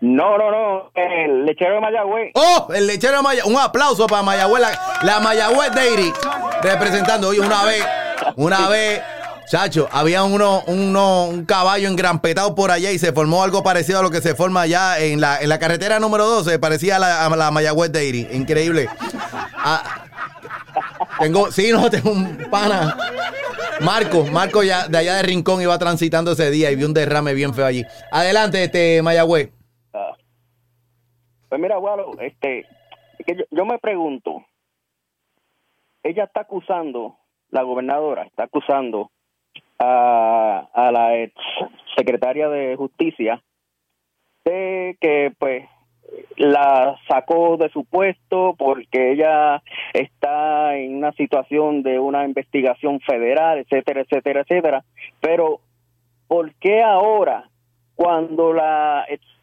No, 0.00 0.38
no, 0.38 0.50
no, 0.50 0.90
el 0.94 1.44
lechero 1.44 1.74
de 1.74 1.80
Mayagüez. 1.82 2.30
¡Oh! 2.34 2.68
El 2.74 2.86
lechero 2.86 3.18
de 3.18 3.22
Mayagüez. 3.22 3.54
Un 3.54 3.60
aplauso 3.60 4.06
para 4.06 4.22
Mayagüez. 4.22 4.62
La, 4.62 4.98
la 5.02 5.20
Mayagüez 5.20 5.72
Dairy. 5.74 6.10
Representando. 6.62 7.28
Oye, 7.28 7.40
una 7.40 7.64
vez, 7.64 7.84
una 8.36 8.68
vez, 8.68 9.02
chacho, 9.50 9.90
había 9.92 10.24
uno, 10.24 10.62
uno, 10.68 11.26
un 11.26 11.44
caballo 11.44 11.86
engrampetado 11.86 12.54
por 12.54 12.70
allá 12.70 12.90
y 12.90 12.98
se 12.98 13.12
formó 13.12 13.42
algo 13.42 13.62
parecido 13.62 13.98
a 13.98 14.02
lo 14.02 14.10
que 14.10 14.22
se 14.22 14.34
forma 14.34 14.62
allá 14.62 14.98
en 14.98 15.20
la, 15.20 15.38
en 15.38 15.50
la 15.50 15.58
carretera 15.58 16.00
número 16.00 16.24
12. 16.26 16.58
Parecía 16.58 16.96
a 16.96 16.98
la, 16.98 17.26
a 17.26 17.36
la 17.36 17.50
Mayagüez 17.50 17.92
Dairy. 17.92 18.28
Increíble. 18.32 18.88
Ah, 19.54 20.06
tengo, 21.18 21.52
sí, 21.52 21.72
no, 21.72 21.90
tengo 21.90 22.10
un 22.12 22.48
pana. 22.50 22.96
Marco, 23.80 24.24
Marco 24.24 24.62
ya 24.62 24.88
de 24.88 24.96
allá 24.96 25.16
de 25.16 25.22
Rincón 25.24 25.60
iba 25.60 25.78
transitando 25.78 26.32
ese 26.32 26.50
día 26.50 26.70
y 26.70 26.76
vi 26.76 26.84
un 26.84 26.94
derrame 26.94 27.34
bien 27.34 27.52
feo 27.52 27.66
allí. 27.66 27.84
Adelante, 28.10 28.64
este 28.64 29.02
Mayagüez. 29.02 29.50
Pues 31.50 31.60
mira, 31.60 31.76
Gualo, 31.78 32.12
este, 32.20 32.60
es 33.18 33.26
que 33.26 33.34
yo, 33.34 33.44
yo 33.50 33.66
me 33.66 33.80
pregunto, 33.80 34.46
ella 36.04 36.24
está 36.24 36.42
acusando, 36.42 37.16
la 37.50 37.62
gobernadora 37.62 38.22
está 38.22 38.44
acusando 38.44 39.10
a, 39.80 40.68
a 40.72 40.92
la 40.92 41.16
ex 41.18 41.34
secretaria 41.96 42.48
de 42.48 42.76
Justicia 42.76 43.42
de 44.44 44.96
que 45.00 45.32
pues 45.38 45.68
la 46.36 46.96
sacó 47.08 47.56
de 47.56 47.68
su 47.70 47.84
puesto 47.84 48.54
porque 48.56 49.10
ella 49.10 49.60
está 49.92 50.76
en 50.76 50.98
una 50.98 51.10
situación 51.12 51.82
de 51.82 51.98
una 51.98 52.24
investigación 52.24 53.00
federal, 53.00 53.58
etcétera, 53.58 54.02
etcétera, 54.02 54.42
etcétera. 54.42 54.84
Pero, 55.20 55.60
¿por 56.28 56.54
qué 56.54 56.80
ahora, 56.80 57.50
cuando 57.96 58.52
la 58.52 59.04
secretaria 59.08 59.39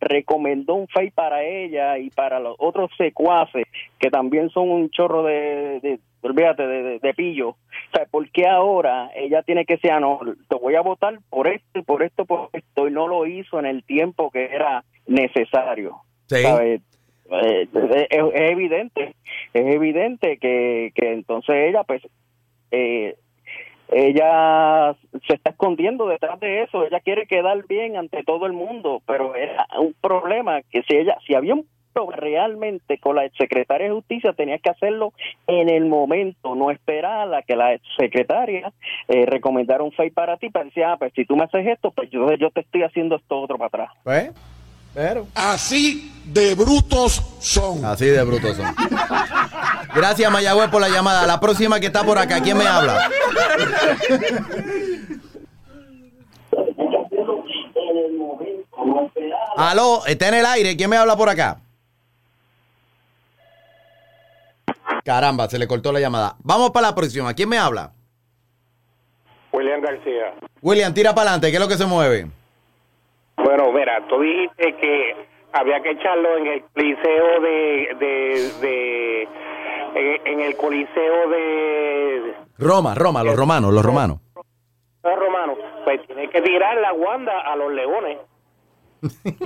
recomendó 0.00 0.74
un 0.74 0.88
FEI 0.88 1.10
para 1.10 1.42
ella 1.44 1.98
y 1.98 2.10
para 2.10 2.40
los 2.40 2.56
otros 2.58 2.90
secuaces, 2.96 3.64
que 3.98 4.10
también 4.10 4.50
son 4.50 4.70
un 4.70 4.90
chorro 4.90 5.22
de, 5.22 5.80
de 5.80 5.98
olvídate, 6.22 6.66
de, 6.66 6.82
de, 6.82 6.98
de 6.98 7.14
pillo, 7.14 7.50
o 7.50 7.56
sea, 7.94 8.04
¿por 8.06 8.30
qué 8.30 8.46
ahora 8.46 9.10
ella 9.14 9.42
tiene 9.42 9.64
que 9.64 9.78
ser, 9.78 9.92
"Ah, 9.92 10.00
no, 10.00 10.20
te 10.48 10.56
voy 10.56 10.74
a 10.74 10.82
votar 10.82 11.18
por 11.30 11.48
esto, 11.48 11.78
y 11.78 11.82
por 11.82 12.02
esto, 12.02 12.24
por 12.24 12.50
esto, 12.52 12.88
y 12.88 12.90
no 12.90 13.08
lo 13.08 13.26
hizo 13.26 13.58
en 13.58 13.66
el 13.66 13.82
tiempo 13.84 14.30
que 14.30 14.44
era 14.44 14.84
necesario? 15.06 15.96
Sí. 16.26 16.42
¿Sabe? 16.42 16.80
Eh, 17.32 17.68
es, 17.72 18.08
es 18.10 18.50
evidente, 18.50 19.14
es 19.54 19.74
evidente 19.74 20.38
que, 20.38 20.92
que 20.94 21.12
entonces 21.12 21.54
ella, 21.68 21.84
pues, 21.84 22.02
eh, 22.72 23.16
ella 23.92 24.94
se 25.26 25.34
está 25.34 25.50
escondiendo 25.50 26.06
detrás 26.06 26.38
de 26.40 26.62
eso, 26.62 26.84
ella 26.84 27.00
quiere 27.00 27.26
quedar 27.26 27.66
bien 27.66 27.96
ante 27.96 28.22
todo 28.22 28.46
el 28.46 28.52
mundo, 28.52 29.02
pero 29.06 29.34
era 29.34 29.66
un 29.78 29.94
problema 30.00 30.62
que 30.62 30.82
si 30.82 30.96
ella, 30.96 31.16
si 31.26 31.34
había 31.34 31.54
un 31.54 31.62
problema 31.62 31.80
realmente 32.08 32.98
con 32.98 33.16
la 33.16 33.28
secretaria 33.36 33.88
de 33.88 33.94
justicia 33.94 34.32
tenía 34.32 34.58
que 34.58 34.70
hacerlo 34.70 35.12
en 35.46 35.68
el 35.68 35.86
momento, 35.86 36.54
no 36.54 36.70
esperar 36.70 37.32
a 37.34 37.42
que 37.42 37.56
la 37.56 37.78
secretaria 37.98 38.72
eh, 39.08 39.26
recomendara 39.26 39.82
un 39.82 39.92
FEI 39.92 40.10
para 40.10 40.36
ti, 40.36 40.50
para 40.50 40.66
decir, 40.66 40.84
ah, 40.84 40.96
pues 40.98 41.12
si 41.14 41.24
tú 41.24 41.36
me 41.36 41.44
haces 41.44 41.66
esto, 41.66 41.90
pues 41.90 42.10
yo, 42.10 42.26
te 42.50 42.60
estoy 42.60 42.82
haciendo 42.82 43.16
esto 43.16 43.40
otro 43.40 43.58
para 43.58 43.66
atrás. 43.66 43.90
Pues, 44.04 44.30
pero. 44.94 45.26
Así 45.34 46.12
de 46.24 46.54
brutos 46.54 47.22
son. 47.40 47.84
Así 47.84 48.06
de 48.06 48.22
brutos 48.22 48.56
son. 48.56 48.74
Gracias, 49.94 50.30
Mayagüez, 50.30 50.70
por 50.70 50.80
la 50.80 50.88
llamada. 50.88 51.26
La 51.26 51.40
próxima 51.40 51.80
que 51.80 51.86
está 51.86 52.04
por 52.04 52.18
acá, 52.18 52.40
¿quién 52.40 52.56
me 52.56 52.66
habla? 52.66 53.10
Aló, 59.56 60.06
está 60.06 60.28
en 60.28 60.34
el 60.34 60.46
aire. 60.46 60.76
¿Quién 60.76 60.90
me 60.90 60.96
habla 60.96 61.16
por 61.16 61.28
acá? 61.28 61.58
Caramba, 65.04 65.48
se 65.48 65.58
le 65.58 65.66
cortó 65.66 65.92
la 65.92 66.00
llamada. 66.00 66.36
Vamos 66.40 66.70
para 66.70 66.88
la 66.88 66.94
próxima. 66.94 67.34
¿Quién 67.34 67.48
me 67.48 67.58
habla? 67.58 67.92
William 69.52 69.80
García. 69.80 70.34
William, 70.62 70.94
tira 70.94 71.14
para 71.14 71.30
adelante. 71.30 71.50
¿Qué 71.50 71.56
es 71.56 71.60
lo 71.60 71.68
que 71.68 71.76
se 71.76 71.86
mueve? 71.86 72.30
Bueno, 73.72 73.92
mira, 73.92 74.06
tú 74.08 74.20
dijiste 74.20 74.76
que 74.80 75.16
había 75.52 75.80
que 75.82 75.90
echarlo 75.90 76.36
en 76.38 76.46
el 76.46 76.62
coliseo 76.72 77.40
de, 77.40 77.96
de, 77.98 78.52
de 78.60 79.22
en, 79.94 80.26
en 80.26 80.40
el 80.40 80.56
coliseo 80.56 81.28
de, 81.28 82.34
Roma, 82.58 82.94
Roma, 82.94 83.22
los 83.24 83.36
romanos, 83.36 83.72
los 83.72 83.84
romanos. 83.84 84.18
de 85.02 85.16
Romano. 85.16 85.54
Pues 85.84 86.06
tiene 86.06 86.28
que 86.28 86.42
tirar 86.42 86.76
la 86.78 86.92
Wanda 86.92 87.40
a 87.40 87.56
los 87.56 87.72
leones. 87.72 88.18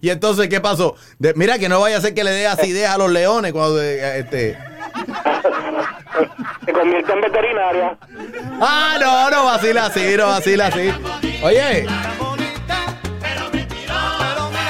Y 0.00 0.08
entonces, 0.10 0.48
¿qué 0.48 0.60
pasó? 0.60 0.94
De- 1.18 1.34
mira 1.34 1.58
que 1.58 1.68
no 1.68 1.80
vaya 1.80 1.98
a 1.98 2.00
ser 2.00 2.14
que 2.14 2.24
le 2.24 2.30
dé 2.30 2.46
así 2.46 2.68
ideas 2.70 2.94
a 2.94 2.98
los 2.98 3.10
leones 3.10 3.52
cuando 3.52 3.82
eh, 3.82 4.18
este. 4.20 4.56
Se 6.64 6.72
convierte 6.72 7.12
en 7.12 7.20
veterinaria. 7.20 7.98
Ah, 8.60 8.96
no, 9.00 9.30
no 9.30 9.44
vacila 9.46 9.86
así, 9.86 10.16
no 10.16 10.26
vacila 10.28 10.66
así. 10.68 10.90
Oye. 11.44 11.86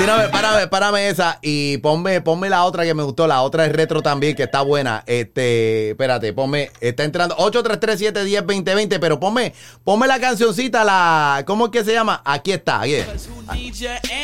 Tírame, 0.03 0.29
párame, 0.31 0.67
párame 0.67 1.09
esa 1.11 1.39
y 1.43 1.79
ponme, 1.79 2.21
ponme 2.21 2.51
la 2.51 2.65
otra 2.65 2.83
que 2.83 2.93
me 2.93 3.05
gustó. 3.05 3.29
La 3.29 3.43
otra 3.43 3.67
es 3.67 3.73
retro 3.73 4.03
también, 4.03 4.35
que 4.35 4.43
está 4.43 4.63
buena. 4.63 5.05
Este, 5.07 5.91
espérate, 5.91 6.33
ponme, 6.33 6.73
está 6.81 7.05
entrando 7.05 7.37
8337102020, 7.37 8.99
pero 8.99 9.21
ponme, 9.21 9.55
ponme 9.85 10.09
la 10.09 10.19
cancioncita, 10.19 10.83
la, 10.83 11.45
¿cómo 11.47 11.67
es 11.67 11.71
que 11.71 11.85
se 11.85 11.93
llama? 11.93 12.21
Aquí 12.25 12.51
está, 12.51 12.81
aquí. 12.81 12.97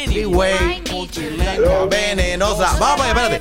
Freeway, 0.06 0.82
venenosa. 1.88 2.76
Vamos, 2.80 3.06
espérate. 3.06 3.40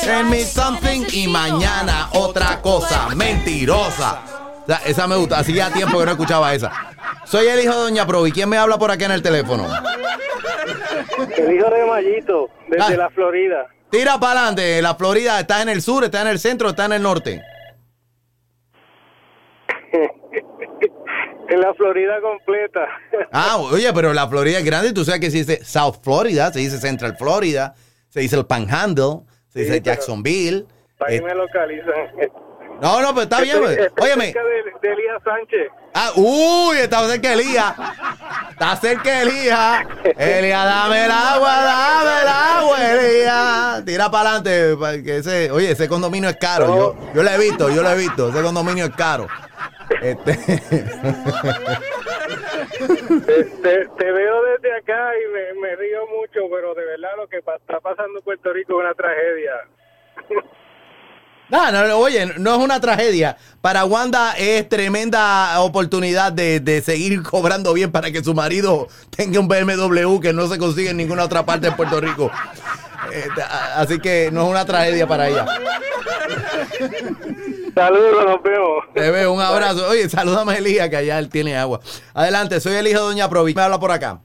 Tell 0.00 0.24
me 0.24 0.44
something 0.44 1.06
y 1.12 1.28
mañana 1.28 2.08
otra 2.14 2.60
cosa, 2.60 3.10
mentirosa. 3.14 4.20
O 4.64 4.66
sea, 4.66 4.80
esa 4.84 5.06
me 5.06 5.14
gusta, 5.14 5.38
hacía 5.38 5.70
tiempo 5.70 6.00
que 6.00 6.06
no 6.06 6.10
escuchaba 6.10 6.52
esa. 6.52 6.72
Soy 7.24 7.46
el 7.46 7.60
hijo 7.60 7.72
de 7.72 7.82
Doña 7.82 8.04
Provi. 8.04 8.32
¿Quién 8.32 8.48
me 8.48 8.58
habla 8.58 8.78
por 8.78 8.90
aquí 8.90 9.04
en 9.04 9.12
el 9.12 9.22
teléfono? 9.22 9.68
El 11.36 11.52
hijo 11.54 11.70
de 11.70 11.84
Mayito, 11.86 12.50
desde 12.68 12.94
Ah. 12.94 12.96
la 12.96 13.10
Florida. 13.10 13.66
Tira 13.90 14.18
para 14.20 14.40
adelante. 14.40 14.82
La 14.82 14.94
Florida 14.94 15.40
está 15.40 15.62
en 15.62 15.68
el 15.70 15.80
sur, 15.82 16.04
está 16.04 16.20
en 16.22 16.28
el 16.28 16.38
centro, 16.38 16.68
está 16.70 16.84
en 16.86 16.92
el 16.92 17.02
norte. 17.02 17.42
En 21.50 21.60
la 21.62 21.72
Florida 21.72 22.20
completa. 22.20 22.86
Ah, 23.32 23.56
oye, 23.56 23.90
pero 23.94 24.12
la 24.12 24.28
Florida 24.28 24.58
es 24.58 24.64
grande. 24.66 24.92
Tú 24.92 25.02
sabes 25.02 25.18
que 25.20 25.30
se 25.30 25.38
dice 25.38 25.64
South 25.64 25.96
Florida, 26.02 26.52
se 26.52 26.58
dice 26.58 26.76
Central 26.78 27.16
Florida, 27.16 27.74
se 28.10 28.20
dice 28.20 28.36
el 28.36 28.44
Panhandle, 28.44 29.20
se 29.48 29.60
dice 29.60 29.74
Sí, 29.76 29.80
pero- 29.80 29.94
Jacksonville. 29.94 30.66
Ahí 31.00 31.16
Eh, 31.16 31.22
me 31.22 31.34
localizan. 31.34 31.94
No, 32.80 33.00
no, 33.02 33.08
pero 33.10 33.22
está 33.22 33.40
bien. 33.40 33.56
Estoy- 33.56 33.76
pues. 33.90 33.92
Óyeme. 34.06 34.24
cerca 34.26 34.44
de, 34.44 34.62
de 34.88 34.92
Elías 34.94 35.22
Sánchez. 35.24 35.68
Ah, 35.94 36.12
uy, 36.16 36.76
está 36.78 37.06
cerca 37.08 37.28
de 37.28 37.34
Elías. 37.34 37.74
Está 38.50 38.76
cerca 38.76 39.10
de 39.10 39.22
Elías. 39.22 39.86
Elías, 40.16 40.64
dame 40.64 41.04
el 41.06 41.10
agua, 41.10 41.62
dame 41.62 42.20
el 42.22 42.28
agua, 42.28 42.92
Elías. 42.92 43.84
Tira 43.84 44.10
para 44.10 44.36
adelante. 44.36 45.02
que 45.04 45.16
ese, 45.18 45.50
oye, 45.50 45.70
ese 45.72 45.88
condominio 45.88 46.28
es 46.30 46.36
caro. 46.36 46.66
Yo, 46.66 46.96
yo 47.14 47.22
lo 47.22 47.30
he 47.30 47.38
visto, 47.38 47.68
yo 47.70 47.82
lo 47.82 47.90
he 47.90 47.96
visto. 47.96 48.28
Ese 48.30 48.42
condominio 48.42 48.84
es 48.86 48.94
caro. 48.94 49.26
Este, 50.02 50.34
Te, 53.26 53.44
te- 53.44 53.88
te 53.98 54.12
veo 54.12 54.42
desde 54.44 54.76
acá 54.76 55.10
y 55.16 55.32
me, 55.32 55.60
me 55.60 55.76
río 55.76 56.00
mucho, 56.08 56.40
pero 56.50 56.74
de 56.74 56.84
verdad 56.84 57.10
lo 57.16 57.26
que 57.28 57.40
pa- 57.42 57.56
está 57.56 57.80
pasando 57.80 58.18
en 58.18 58.24
Puerto 58.24 58.52
Rico 58.52 58.74
es 58.74 58.84
una 58.84 58.94
tragedia. 58.94 59.52
No, 61.50 61.72
no, 61.72 61.86
no, 61.88 61.96
oye, 61.98 62.26
no 62.38 62.54
es 62.56 62.58
una 62.58 62.80
tragedia. 62.80 63.36
Para 63.60 63.84
Wanda 63.84 64.32
es 64.36 64.68
tremenda 64.68 65.60
oportunidad 65.60 66.32
de, 66.32 66.60
de 66.60 66.80
seguir 66.82 67.22
cobrando 67.28 67.72
bien 67.72 67.90
para 67.90 68.10
que 68.10 68.22
su 68.22 68.34
marido 68.34 68.88
tenga 69.16 69.40
un 69.40 69.48
BMW 69.48 70.20
que 70.20 70.32
no 70.32 70.46
se 70.46 70.58
consigue 70.58 70.90
en 70.90 70.96
ninguna 70.98 71.24
otra 71.24 71.44
parte 71.46 71.70
de 71.70 71.72
Puerto 71.76 72.00
Rico. 72.00 72.30
A- 73.42 73.80
así 73.80 73.98
que 73.98 74.30
no 74.32 74.42
es 74.44 74.48
una 74.50 74.64
tragedia 74.66 75.06
para 75.06 75.28
ella. 75.28 75.46
Saludos, 77.74 78.24
nos 78.26 78.42
vemos. 78.42 78.84
Te 78.94 79.10
veo, 79.10 79.32
un 79.32 79.40
abrazo. 79.40 79.88
Oye, 79.88 80.08
salúdame 80.08 80.54
a 80.54 80.56
Elías, 80.58 80.88
que 80.88 80.96
allá 80.96 81.18
él 81.18 81.28
tiene 81.28 81.56
agua. 81.56 81.80
Adelante, 82.12 82.60
soy 82.60 82.74
el 82.74 82.86
hijo 82.88 82.98
de 83.00 83.06
Doña 83.06 83.28
Provi. 83.28 83.54
Me 83.54 83.62
habla 83.62 83.78
por 83.78 83.92
acá. 83.92 84.20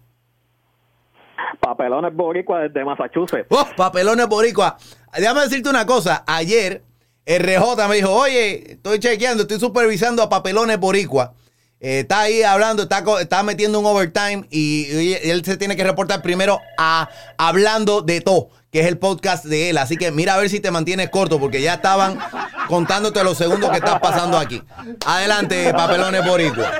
Papelones 1.59 2.13
boricua 2.13 2.59
desde 2.61 2.83
Massachusetts. 2.83 3.45
Oh, 3.49 3.65
papelones 3.77 4.27
boricua. 4.27 4.77
Déjame 5.17 5.41
decirte 5.41 5.69
una 5.69 5.85
cosa. 5.85 6.23
Ayer, 6.27 6.81
RJ 7.25 7.87
me 7.87 7.95
dijo, 7.95 8.11
oye, 8.11 8.73
estoy 8.73 8.99
chequeando, 8.99 9.43
estoy 9.43 9.59
supervisando 9.59 10.21
a 10.21 10.29
papelones 10.29 10.79
boricua. 10.79 11.33
Eh, 11.79 11.99
está 11.99 12.21
ahí 12.21 12.43
hablando, 12.43 12.83
está, 12.83 13.03
está 13.19 13.43
metiendo 13.43 13.79
un 13.79 13.85
overtime 13.85 14.45
y, 14.49 15.15
él 15.29 15.43
se 15.43 15.57
tiene 15.57 15.75
que 15.75 15.83
reportar 15.83 16.21
primero 16.21 16.59
a 16.77 17.09
Hablando 17.37 18.01
de 18.01 18.21
todo, 18.21 18.51
que 18.71 18.79
es 18.79 18.87
el 18.87 18.97
podcast 18.97 19.43
de 19.43 19.69
él. 19.69 19.77
Así 19.77 19.97
que 19.97 20.09
mira 20.11 20.35
a 20.35 20.37
ver 20.37 20.47
si 20.47 20.61
te 20.61 20.71
mantienes 20.71 21.09
corto, 21.09 21.39
porque 21.39 21.61
ya 21.61 21.73
estaban 21.75 22.17
contándote 22.69 23.21
los 23.23 23.37
segundos 23.37 23.69
que 23.69 23.77
estás 23.77 23.99
pasando 23.99 24.37
aquí. 24.37 24.61
Adelante, 25.05 25.73
papelones 25.73 26.25
boricua. 26.25 26.71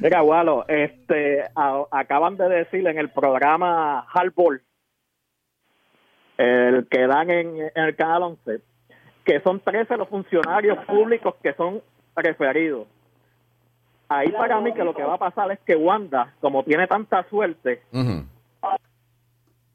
Mira, 0.00 0.22
Walo, 0.22 0.66
este, 0.68 1.44
acaban 1.90 2.36
de 2.36 2.48
decir 2.50 2.86
en 2.86 2.98
el 2.98 3.10
programa 3.10 4.06
Hardball, 4.08 4.62
el 6.36 6.86
que 6.90 7.06
dan 7.06 7.30
en, 7.30 7.56
en 7.74 7.84
el 7.84 7.96
Canal 7.96 8.22
11, 8.22 8.60
que 9.26 9.40
son 9.40 9.60
13 9.60 9.96
los 9.96 10.08
funcionarios 10.08 10.78
públicos 10.86 11.34
que 11.42 11.52
son 11.54 11.82
referidos. 12.14 12.86
Ahí 14.08 14.30
para 14.30 14.60
mí 14.60 14.72
que 14.72 14.84
lo 14.84 14.94
que 14.94 15.02
va 15.02 15.14
a 15.14 15.18
pasar 15.18 15.50
es 15.50 15.58
que 15.66 15.74
Wanda, 15.74 16.32
como 16.40 16.62
tiene 16.62 16.86
tanta 16.86 17.28
suerte, 17.28 17.82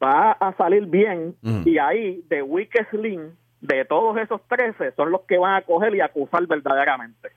va 0.01 0.31
a 0.31 0.55
salir 0.55 0.85
bien 0.85 1.35
y 1.65 1.77
ahí 1.77 2.23
de 2.29 2.41
Link, 2.93 3.21
de 3.59 3.85
todos 3.85 4.17
esos 4.17 4.41
13, 4.47 4.93
son 4.95 5.11
los 5.11 5.21
que 5.27 5.37
van 5.37 5.55
a 5.55 5.61
coger 5.63 5.93
y 5.95 6.01
acusar 6.01 6.47
verdaderamente. 6.47 7.29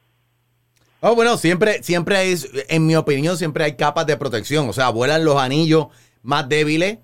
Oh, 1.01 1.15
bueno, 1.15 1.37
siempre, 1.37 1.83
siempre 1.83 2.17
hay, 2.17 2.35
en 2.69 2.87
mi 2.87 2.97
opinión, 2.97 3.37
siempre 3.37 3.65
hay 3.65 3.77
capas 3.77 4.07
de 4.07 4.17
protección. 4.17 4.69
O 4.71 4.73
sea, 4.73 4.89
vuelan 4.89 5.25
los 5.25 5.37
anillos 5.37 5.89
más 6.23 6.49
débiles. 6.49 6.99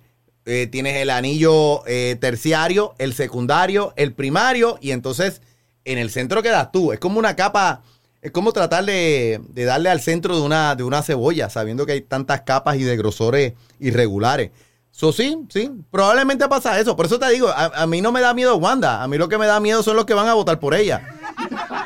Eh, 0.47 0.67
tienes 0.67 0.97
el 0.97 1.11
anillo 1.11 1.87
eh, 1.87 2.17
terciario, 2.21 2.95
el 2.99 3.13
secundario, 3.13 3.93
el 3.97 4.15
primario, 4.15 4.79
y 4.81 4.93
entonces 4.93 5.43
en 5.85 5.99
el 5.99 6.11
centro 6.11 6.43
quedas 6.43 6.73
tú. 6.73 6.93
Es 6.93 6.99
como 6.99 7.19
una 7.19 7.37
capa, 7.37 7.83
Es 8.23 8.33
como 8.33 8.53
tratar 8.53 8.85
de, 8.85 9.41
de 9.49 9.65
darle 9.65 9.91
al 9.91 10.01
centro 10.01 10.37
de 10.37 10.43
una, 10.43 10.75
de 10.75 10.83
una 10.83 11.03
cebolla, 11.03 11.51
sabiendo 11.51 11.87
que 11.87 11.93
hay 11.93 12.01
tantas 12.01 12.43
capas 12.43 12.77
y 12.77 12.83
de 12.83 12.97
grosores 12.97 13.53
irregulares. 13.79 14.51
So, 14.93 15.13
sí, 15.13 15.37
sí, 15.49 15.71
probablemente 15.91 16.49
pasa 16.49 16.79
eso. 16.81 16.97
Por 16.97 17.07
eso 17.07 17.19
te 17.19 17.31
digo, 17.31 17.49
a, 17.49 17.67
a 17.67 17.87
mí 17.87 18.01
no 18.01 18.13
me 18.13 18.21
da 18.21 18.35
miedo 18.35 18.57
Wanda. 18.57 19.03
A 19.03 19.09
mí 19.09 19.17
lo 19.17 19.29
que 19.29 19.39
me 19.39 19.47
da 19.47 19.61
miedo 19.61 19.83
son 19.83 19.97
los 19.97 20.05
que 20.05 20.15
van 20.15 20.29
a 20.29 20.35
votar 20.35 20.59
por 20.59 20.75
ella. 20.75 21.01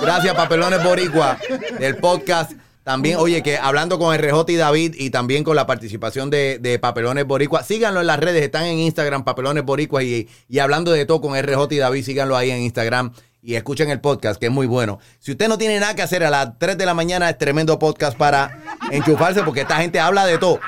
Gracias, 0.00 0.34
Papelones 0.34 0.82
Boricua, 0.82 1.38
del 1.78 1.96
podcast. 1.96 2.52
También, 2.90 3.18
oye, 3.18 3.40
que 3.44 3.56
hablando 3.56 4.00
con 4.00 4.12
RJ 4.18 4.46
y 4.48 4.56
David 4.56 4.96
y 4.98 5.10
también 5.10 5.44
con 5.44 5.54
la 5.54 5.64
participación 5.64 6.28
de, 6.28 6.58
de 6.58 6.80
Papelones 6.80 7.24
Boricua, 7.24 7.62
síganlo 7.62 8.00
en 8.00 8.08
las 8.08 8.18
redes, 8.18 8.42
están 8.42 8.64
en 8.64 8.80
Instagram, 8.80 9.22
Papelones 9.22 9.64
Boricua, 9.64 10.02
y, 10.02 10.28
y 10.48 10.58
hablando 10.58 10.90
de 10.90 11.06
todo 11.06 11.20
con 11.20 11.40
RJ 11.40 11.68
y 11.70 11.78
David, 11.78 12.02
síganlo 12.02 12.36
ahí 12.36 12.50
en 12.50 12.62
Instagram 12.62 13.12
y 13.44 13.54
escuchen 13.54 13.90
el 13.90 14.00
podcast, 14.00 14.40
que 14.40 14.46
es 14.46 14.52
muy 14.52 14.66
bueno. 14.66 14.98
Si 15.20 15.30
usted 15.30 15.46
no 15.46 15.56
tiene 15.56 15.78
nada 15.78 15.94
que 15.94 16.02
hacer 16.02 16.24
a 16.24 16.30
las 16.30 16.58
3 16.58 16.76
de 16.76 16.84
la 16.84 16.92
mañana, 16.92 17.30
es 17.30 17.38
tremendo 17.38 17.78
podcast 17.78 18.18
para 18.18 18.58
enchufarse, 18.90 19.44
porque 19.44 19.60
esta 19.60 19.76
gente 19.76 20.00
habla 20.00 20.26
de 20.26 20.38
todo. 20.38 20.58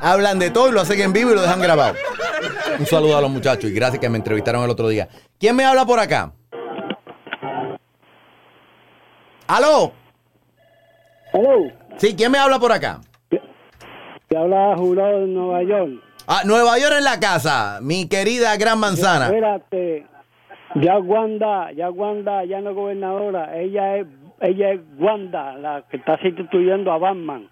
Hablan 0.00 0.40
de 0.40 0.50
todo 0.50 0.70
y 0.70 0.72
lo 0.72 0.80
hacen 0.80 1.00
en 1.00 1.12
vivo 1.12 1.30
y 1.30 1.34
lo 1.36 1.42
dejan 1.42 1.60
grabado. 1.60 1.94
Un 2.80 2.86
saludo 2.86 3.16
a 3.16 3.20
los 3.20 3.30
muchachos 3.30 3.70
y 3.70 3.74
gracias 3.74 4.00
que 4.00 4.08
me 4.08 4.18
entrevistaron 4.18 4.64
el 4.64 4.70
otro 4.70 4.88
día. 4.88 5.08
¿Quién 5.38 5.54
me 5.54 5.64
habla 5.64 5.86
por 5.86 6.00
acá? 6.00 6.32
¿Aló? 9.46 9.99
¿Aló? 11.32 11.70
Sí, 11.96 12.14
¿quién 12.16 12.32
me 12.32 12.38
habla 12.38 12.58
por 12.58 12.72
acá? 12.72 13.00
Te 14.28 14.36
habla 14.36 14.74
Jurado 14.76 15.20
de 15.20 15.26
Nueva 15.26 15.62
York. 15.62 16.02
Ah, 16.26 16.42
Nueva 16.44 16.78
York 16.78 16.94
en 16.98 17.04
la 17.04 17.18
casa, 17.18 17.78
mi 17.82 18.08
querida 18.08 18.56
Gran 18.56 18.78
Manzana. 18.78 19.26
Espérate, 19.26 20.06
ya 20.76 20.98
Wanda, 20.98 21.72
ya 21.72 21.90
Wanda, 21.90 22.44
ya 22.44 22.60
no 22.60 22.70
es 22.70 22.76
gobernadora, 22.76 23.56
ella 23.58 23.96
es, 23.96 24.06
ella 24.40 24.70
es 24.70 24.80
Wanda, 24.98 25.54
la 25.54 25.82
que 25.90 25.96
está 25.96 26.16
sustituyendo 26.22 26.92
a 26.92 26.98
Batman. 26.98 27.48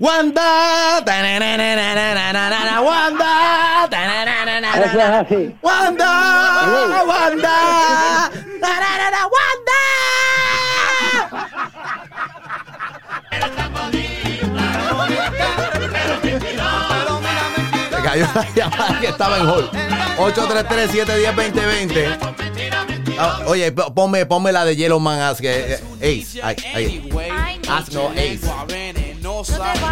Wanda, 0.00 1.02
tananananananana, 1.04 2.80
Wanda, 2.80 3.88
tanananananana, 3.90 4.84
Eso 4.84 4.98
es 4.98 5.04
así. 5.04 5.56
Wanda, 5.62 7.04
Wanda, 7.06 8.30
tananana, 8.60 9.26
Wanda. 9.26 9.80
Cayó 18.12 18.26
la 18.34 18.46
llamada 18.54 19.00
que 19.00 19.06
estaba 19.08 19.38
en 19.38 19.48
hall. 19.48 19.68
833-710-2020. 20.18 22.34
Ah, 23.18 23.40
oye, 23.46 23.72
ponme, 23.72 24.26
ponme 24.26 24.52
la 24.52 24.64
de 24.64 24.76
Yellow 24.76 25.00
Man 25.00 25.20
Ask, 25.20 25.42
eh, 25.44 25.78
eh, 26.00 26.00
Ace. 26.00 26.42
Ahí, 26.42 26.56
ahí. 26.74 27.10
Ask 27.68 27.92
no 27.92 28.08
Ace. 28.10 28.40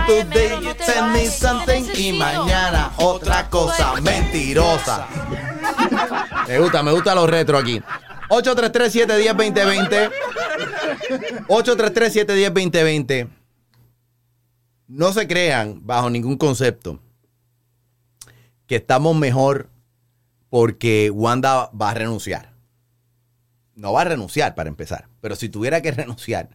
Today 0.06 0.50
send 0.80 1.12
me 1.12 1.26
something 1.26 1.84
y 1.94 2.12
mañana 2.12 2.92
otra 2.96 3.48
cosa 3.48 3.94
mentirosa. 4.00 5.06
Me 6.48 6.58
gusta, 6.58 6.82
me 6.82 6.90
gusta 6.92 7.14
los 7.14 7.30
retro 7.30 7.56
aquí. 7.58 7.80
833-710-2020. 8.28 10.10
833-710-2020. 11.48 13.28
No 14.88 15.12
se 15.12 15.28
crean 15.28 15.80
bajo 15.84 16.10
ningún 16.10 16.36
concepto 16.36 16.98
que 18.70 18.76
estamos 18.76 19.16
mejor 19.16 19.68
porque 20.48 21.10
Wanda 21.10 21.70
va 21.72 21.90
a 21.90 21.94
renunciar. 21.94 22.52
No 23.74 23.92
va 23.92 24.02
a 24.02 24.04
renunciar 24.04 24.54
para 24.54 24.68
empezar, 24.68 25.08
pero 25.20 25.34
si 25.34 25.48
tuviera 25.48 25.80
que 25.82 25.90
renunciar, 25.90 26.50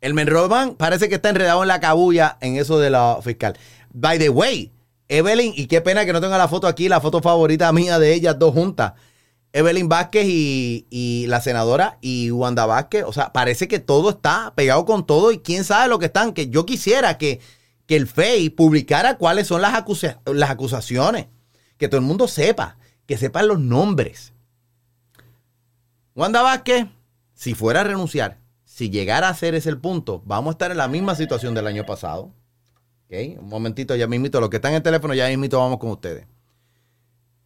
el 0.00 0.12
Menroman 0.12 0.74
parece 0.74 1.08
que 1.08 1.14
está 1.14 1.28
enredado 1.28 1.62
en 1.62 1.68
la 1.68 1.78
cabulla 1.78 2.36
en 2.40 2.56
eso 2.56 2.80
de 2.80 2.90
la 2.90 3.18
fiscal. 3.22 3.56
By 3.92 4.18
the 4.18 4.28
way, 4.28 4.72
Evelyn, 5.06 5.52
y 5.54 5.68
qué 5.68 5.80
pena 5.80 6.04
que 6.04 6.12
no 6.12 6.20
tenga 6.20 6.36
la 6.36 6.48
foto 6.48 6.66
aquí, 6.66 6.88
la 6.88 7.00
foto 7.00 7.22
favorita 7.22 7.72
mía 7.72 8.00
de 8.00 8.12
ellas 8.12 8.36
dos 8.40 8.52
juntas. 8.52 8.94
Evelyn 9.52 9.88
Vázquez 9.88 10.26
y, 10.26 10.86
y 10.90 11.26
la 11.28 11.40
senadora 11.40 11.96
y 12.00 12.32
Wanda 12.32 12.66
Vázquez. 12.66 13.04
O 13.06 13.12
sea, 13.12 13.32
parece 13.32 13.68
que 13.68 13.78
todo 13.78 14.10
está 14.10 14.52
pegado 14.56 14.84
con 14.84 15.06
todo 15.06 15.30
y 15.30 15.38
quién 15.38 15.62
sabe 15.62 15.88
lo 15.88 16.00
que 16.00 16.06
están. 16.06 16.32
Que 16.32 16.48
yo 16.48 16.66
quisiera 16.66 17.18
que, 17.18 17.38
que 17.86 17.94
el 17.94 18.08
FEI 18.08 18.50
publicara 18.50 19.16
cuáles 19.16 19.46
son 19.46 19.62
las, 19.62 19.74
acusa- 19.74 20.18
las 20.26 20.50
acusaciones. 20.50 21.26
Que 21.78 21.88
todo 21.88 22.00
el 22.00 22.06
mundo 22.06 22.28
sepa, 22.28 22.76
que 23.06 23.16
sepan 23.16 23.48
los 23.48 23.58
nombres. 23.58 24.32
Wanda 26.14 26.42
Vázquez, 26.42 26.86
si 27.34 27.54
fuera 27.54 27.82
a 27.82 27.84
renunciar, 27.84 28.38
si 28.64 28.90
llegara 28.90 29.28
a 29.28 29.34
ser 29.34 29.54
ese 29.54 29.68
el 29.68 29.78
punto, 29.78 30.22
vamos 30.24 30.52
a 30.52 30.52
estar 30.52 30.70
en 30.70 30.78
la 30.78 30.88
misma 30.88 31.14
situación 31.14 31.54
del 31.54 31.66
año 31.66 31.84
pasado. 31.84 32.30
¿Ok? 33.06 33.38
Un 33.40 33.48
momentito, 33.48 33.94
ya 33.94 34.06
mismito, 34.06 34.40
los 34.40 34.50
que 34.50 34.56
están 34.56 34.72
en 34.72 34.76
el 34.76 34.82
teléfono, 34.82 35.14
ya 35.14 35.28
mismito 35.28 35.58
vamos 35.58 35.78
con 35.78 35.90
ustedes. 35.90 36.26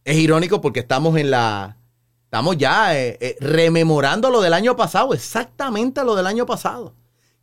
Es 0.03 0.17
irónico 0.17 0.61
porque 0.61 0.79
estamos 0.79 1.15
en 1.17 1.31
la... 1.31 1.77
Estamos 2.23 2.57
ya 2.57 2.97
eh, 2.97 3.17
eh, 3.19 3.35
rememorando 3.41 4.29
lo 4.29 4.39
del 4.39 4.53
año 4.53 4.77
pasado, 4.77 5.13
exactamente 5.13 6.03
lo 6.05 6.15
del 6.15 6.27
año 6.27 6.45
pasado. 6.45 6.95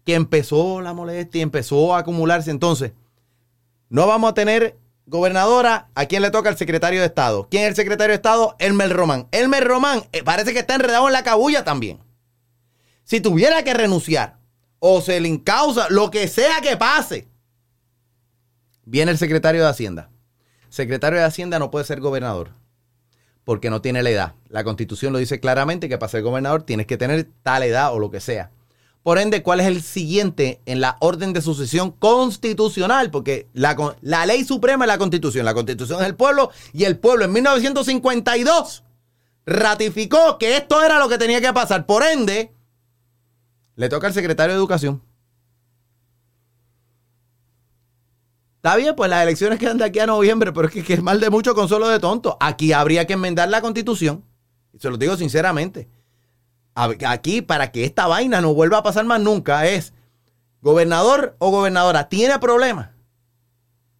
Que 0.05 0.14
empezó 0.14 0.81
la 0.81 0.94
molestia, 0.94 1.42
empezó 1.42 1.94
a 1.94 1.98
acumularse. 1.98 2.51
Entonces, 2.51 2.92
no 3.90 4.07
vamos 4.07 4.31
a 4.31 4.35
tener 4.35 4.77
gobernadora. 5.09 5.88
¿A 5.94 6.07
quién 6.07 6.23
le 6.23 6.31
toca? 6.31 6.51
El 6.51 6.57
secretario 6.57 7.01
de 7.01 7.07
Estado. 7.07 7.49
¿Quién 7.51 7.64
es 7.64 7.71
el 7.71 7.77
secretario 7.77 8.12
de 8.12 8.16
Estado? 8.16 8.55
Elmer 8.59 8.92
Román. 8.92 9.27
Elmer 9.33 9.64
Román 9.64 10.05
eh, 10.12 10.23
parece 10.23 10.53
que 10.53 10.61
está 10.61 10.75
enredado 10.75 11.07
en 11.07 11.12
la 11.12 11.25
cabulla 11.25 11.64
también. 11.64 11.99
Si 13.05 13.21
tuviera 13.21 13.64
que 13.64 13.75
renunciar 13.75 14.38
o 14.79 15.01
se 15.01 15.18
le 15.21 15.29
encausa, 15.29 15.88
lo 15.88 16.11
que 16.11 16.29
sea 16.29 16.61
que 16.61 16.77
pase, 16.77 17.27
viene 18.85 19.11
el 19.11 19.18
secretario 19.18 19.62
de 19.62 19.68
Hacienda. 19.68 20.11
Secretario 20.68 21.18
de 21.18 21.25
Hacienda 21.25 21.59
no 21.59 21.71
puede 21.71 21.87
ser 21.87 22.01
gobernador 22.01 22.53
porque 23.44 23.71
no 23.71 23.81
tiene 23.81 24.03
la 24.03 24.11
edad. 24.11 24.35
La 24.49 24.62
constitución 24.62 25.14
lo 25.14 25.18
dice 25.18 25.40
claramente 25.40 25.88
que 25.88 25.97
para 25.97 26.11
ser 26.11 26.23
gobernador 26.23 26.64
tienes 26.64 26.87
que 26.87 26.99
tener 26.99 27.29
tal 27.42 27.62
edad 27.62 27.94
o 27.94 27.99
lo 27.99 28.11
que 28.11 28.21
sea. 28.21 28.51
Por 29.09 29.18
ende, 29.18 29.42
¿cuál 29.42 29.61
es 29.61 29.66
el 29.66 29.81
siguiente 29.81 30.61
en 30.66 30.83
la 30.83 30.99
orden 31.01 31.33
de 31.33 31.40
sucesión 31.40 31.92
constitucional? 31.92 33.11
Porque 33.11 33.49
la, 33.55 33.75
ley 34.27 34.44
suprema 34.44 34.85
es 34.85 34.88
la 34.88 34.99
constitución. 34.99 35.47
La 35.47 35.55
constitución 35.55 36.03
es 36.03 36.07
el 36.07 36.14
pueblo 36.14 36.51
y 36.75 36.85
el 36.85 36.99
pueblo 36.99 37.25
en 37.25 37.33
1952 37.33 38.85
ratificó 39.47 40.37
que 40.37 40.59
esto 40.59 40.83
era 40.83 40.99
lo 40.99 41.09
que 41.09 41.16
tenía 41.16 41.40
que 41.40 41.51
pasar. 41.55 41.87
Por 41.87 42.03
ende, 42.03 42.53
le 43.77 43.88
toca 43.88 44.09
al 44.09 44.12
secretario 44.12 44.53
de 44.55 44.59
Educación. 44.59 45.03
Está 48.57 48.77
bien, 48.77 48.94
pues 48.94 49.09
las 49.09 49.23
elecciones 49.23 49.59
quedan 49.59 49.79
de 49.79 49.87
aquí 49.87 50.01
a 50.01 50.07
noviembre, 50.07 50.53
pero 50.53 50.68
es 50.68 50.85
que, 50.85 50.92
es 50.92 51.03
mal 51.03 51.18
de 51.18 51.31
mucho 51.31 51.55
consuelo 51.55 51.88
de 51.88 51.99
tonto. 51.99 52.37
Aquí 52.40 52.75
habría 52.75 53.07
que 53.07 53.14
enmendar 53.14 53.49
la 53.49 53.62
constitución. 53.62 54.23
Se 54.79 54.90
lo 54.90 54.99
digo 54.99 55.16
sinceramente. 55.16 55.88
A- 56.79 56.95
Aquí, 57.12 57.43
para 57.43 57.73
que 57.73 57.85
esta 57.85 58.07
vaina 58.07 58.41
no 58.41 58.55
vuelva 58.55 58.79
a 58.79 58.83
pasar 58.83 59.05
más 59.05 59.21
nunca, 59.21 59.67
es 59.67 59.93
gobernador 60.61 61.35
o 61.38 61.51
gobernadora 61.51 62.09
tiene 62.09 62.38
problemas 62.38 62.91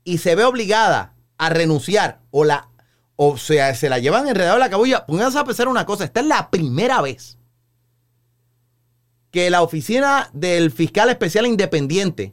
y 0.05 0.19
se 0.19 0.35
ve 0.35 0.45
obligada 0.45 1.15
a 1.39 1.51
renunciar 1.51 2.21
o 2.31 2.45
la 2.45 2.69
o 3.21 3.37
sea, 3.37 3.75
se 3.75 3.89
la 3.89 3.99
llevan 3.99 4.29
enredado 4.29 4.55
en 4.55 4.61
la 4.61 4.71
cabulla. 4.71 5.05
Pónganse 5.05 5.39
a 5.41 5.45
pensar 5.45 5.67
una 5.67 5.85
cosa, 5.87 6.05
esta 6.05 6.21
es 6.21 6.27
la 6.27 6.51
primera 6.51 7.01
vez 7.03 7.37
que 9.33 9.51
la 9.51 9.63
oficina 9.63 10.31
del 10.33 10.71
fiscal 10.71 11.11
especial 11.11 11.47
independiente 11.47 12.33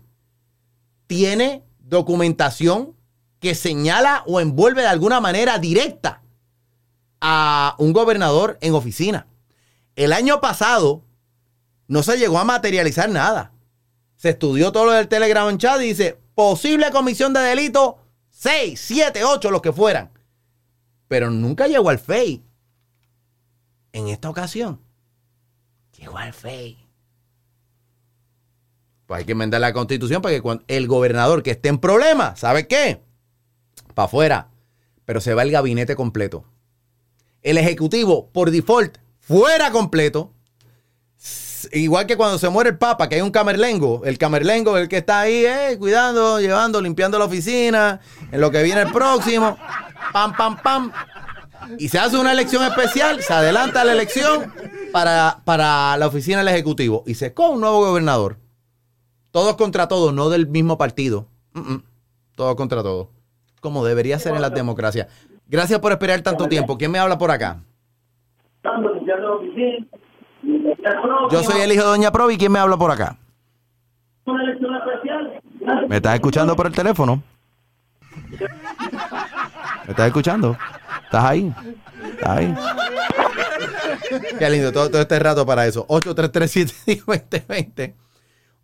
tiene 1.08 1.64
documentación 1.80 2.96
que 3.40 3.56
señala 3.56 4.24
o 4.28 4.40
envuelve 4.40 4.82
de 4.84 4.88
alguna 4.88 5.20
manera 5.20 5.58
directa 5.58 6.22
a 7.20 7.76
un 7.80 7.92
gobernador 7.92 8.58
en 8.62 8.76
oficina. 8.76 9.28
El 9.96 10.12
año 10.14 10.42
pasado 10.42 11.04
no 11.88 12.04
se 12.04 12.18
llegó 12.18 12.40
a 12.40 12.44
materializar 12.44 13.10
nada. 13.10 13.54
Se 14.18 14.30
estudió 14.30 14.72
todo 14.72 14.86
lo 14.86 14.92
del 14.92 15.08
Telegram 15.08 15.58
chat 15.58 15.82
y 15.82 15.88
dice, 15.88 16.20
posible 16.34 16.92
comisión 16.92 17.34
de 17.34 17.42
delito, 17.42 18.00
6, 18.32 18.80
7, 18.80 19.24
8, 19.24 19.52
los 19.52 19.62
que 19.62 19.72
fueran. 19.72 20.12
Pero 21.08 21.30
nunca 21.30 21.68
llegó 21.68 21.90
al 21.90 22.00
FEI. 22.00 22.44
En 23.94 24.08
esta 24.10 24.30
ocasión, 24.30 24.82
llegó 25.98 26.18
al 26.18 26.34
FEI. 26.34 26.78
Pues 29.06 29.20
hay 29.20 29.26
que 29.26 29.34
enmendar 29.34 29.62
la 29.62 29.72
constitución 29.72 30.22
para 30.22 30.40
que 30.40 30.60
el 30.68 30.88
gobernador 30.88 31.44
que 31.44 31.52
esté 31.52 31.70
en 31.70 31.78
problema, 31.78 32.36
¿sabe 32.36 32.68
qué? 32.68 33.02
Para 33.94 34.08
afuera. 34.08 34.50
Pero 35.06 35.22
se 35.22 35.34
va 35.34 35.44
el 35.44 35.52
gabinete 35.52 35.96
completo. 35.96 36.44
El 37.44 37.60
ejecutivo, 37.60 38.30
por 38.32 38.50
default, 38.50 38.98
fuera 39.28 39.72
completo. 39.72 40.32
Igual 41.72 42.06
que 42.06 42.16
cuando 42.16 42.38
se 42.38 42.48
muere 42.50 42.70
el 42.70 42.78
papa, 42.78 43.10
que 43.10 43.16
hay 43.16 43.22
un 43.22 43.32
camerlengo. 43.32 44.04
El 44.06 44.18
camerlengo, 44.18 44.78
el 44.78 44.88
que 44.88 44.98
está 44.98 45.22
ahí, 45.22 45.46
eh, 45.46 45.76
cuidando, 45.80 46.40
llevando, 46.40 46.80
limpiando 46.82 47.18
la 47.18 47.26
oficina. 47.26 48.00
En 48.32 48.40
lo 48.40 48.52
que 48.52 48.62
viene 48.64 48.82
el 48.82 48.92
próximo. 48.92 49.58
Pam, 50.14 50.36
pam, 50.36 50.62
pam. 50.62 50.92
Y 51.80 51.90
se 51.90 51.98
hace 51.98 52.18
una 52.18 52.32
elección 52.32 52.64
especial, 52.64 53.22
se 53.24 53.34
adelanta 53.34 53.84
la 53.84 53.94
elección. 53.94 54.54
para, 54.96 55.42
para 55.44 55.98
la 55.98 56.08
oficina 56.08 56.38
del 56.38 56.48
Ejecutivo 56.48 57.04
y 57.06 57.16
se 57.16 57.34
con 57.34 57.56
un 57.56 57.60
nuevo 57.60 57.86
gobernador. 57.86 58.38
Todos 59.32 59.58
contra 59.58 59.90
todos, 59.90 60.14
no 60.14 60.30
del 60.30 60.48
mismo 60.48 60.78
partido. 60.78 61.28
Mm, 61.52 61.74
mm. 61.74 61.84
Todos 62.36 62.56
contra 62.56 62.82
todos. 62.82 63.10
Como 63.60 63.84
debería 63.84 64.18
ser 64.20 64.36
en 64.36 64.42
las 64.42 64.54
democracias. 64.54 65.08
Gracias 65.48 65.82
por 65.82 65.92
esperar 65.92 66.22
tanto 66.22 66.48
tiempo. 66.48 66.78
¿Quién 66.78 66.92
me 66.92 67.00
habla 67.00 67.18
por 67.18 67.30
acá? 67.30 67.62
Yo 71.32 71.44
soy 71.44 71.62
el 71.62 71.72
hijo 71.72 71.84
de 71.84 71.90
Doña 71.90 72.12
Provi. 72.12 72.38
¿Quién 72.38 72.52
me 72.52 72.60
habla 72.60 72.78
por 72.78 72.92
acá? 72.92 73.18
¿Me 75.88 75.98
estás 75.98 76.16
escuchando 76.16 76.56
por 76.56 76.68
el 76.68 76.74
teléfono? 76.74 77.22
¿Me 79.86 79.92
estás 79.92 80.08
escuchando? 80.08 80.58
¿Estás 81.04 81.24
ahí? 81.24 81.54
¿Estás 82.12 82.38
ahí? 82.38 82.56
Qué 84.40 84.50
lindo, 84.50 84.72
todo, 84.72 84.90
todo 84.90 85.02
este 85.02 85.20
rato 85.20 85.46
para 85.46 85.66
eso. 85.68 85.86
833 85.88 87.94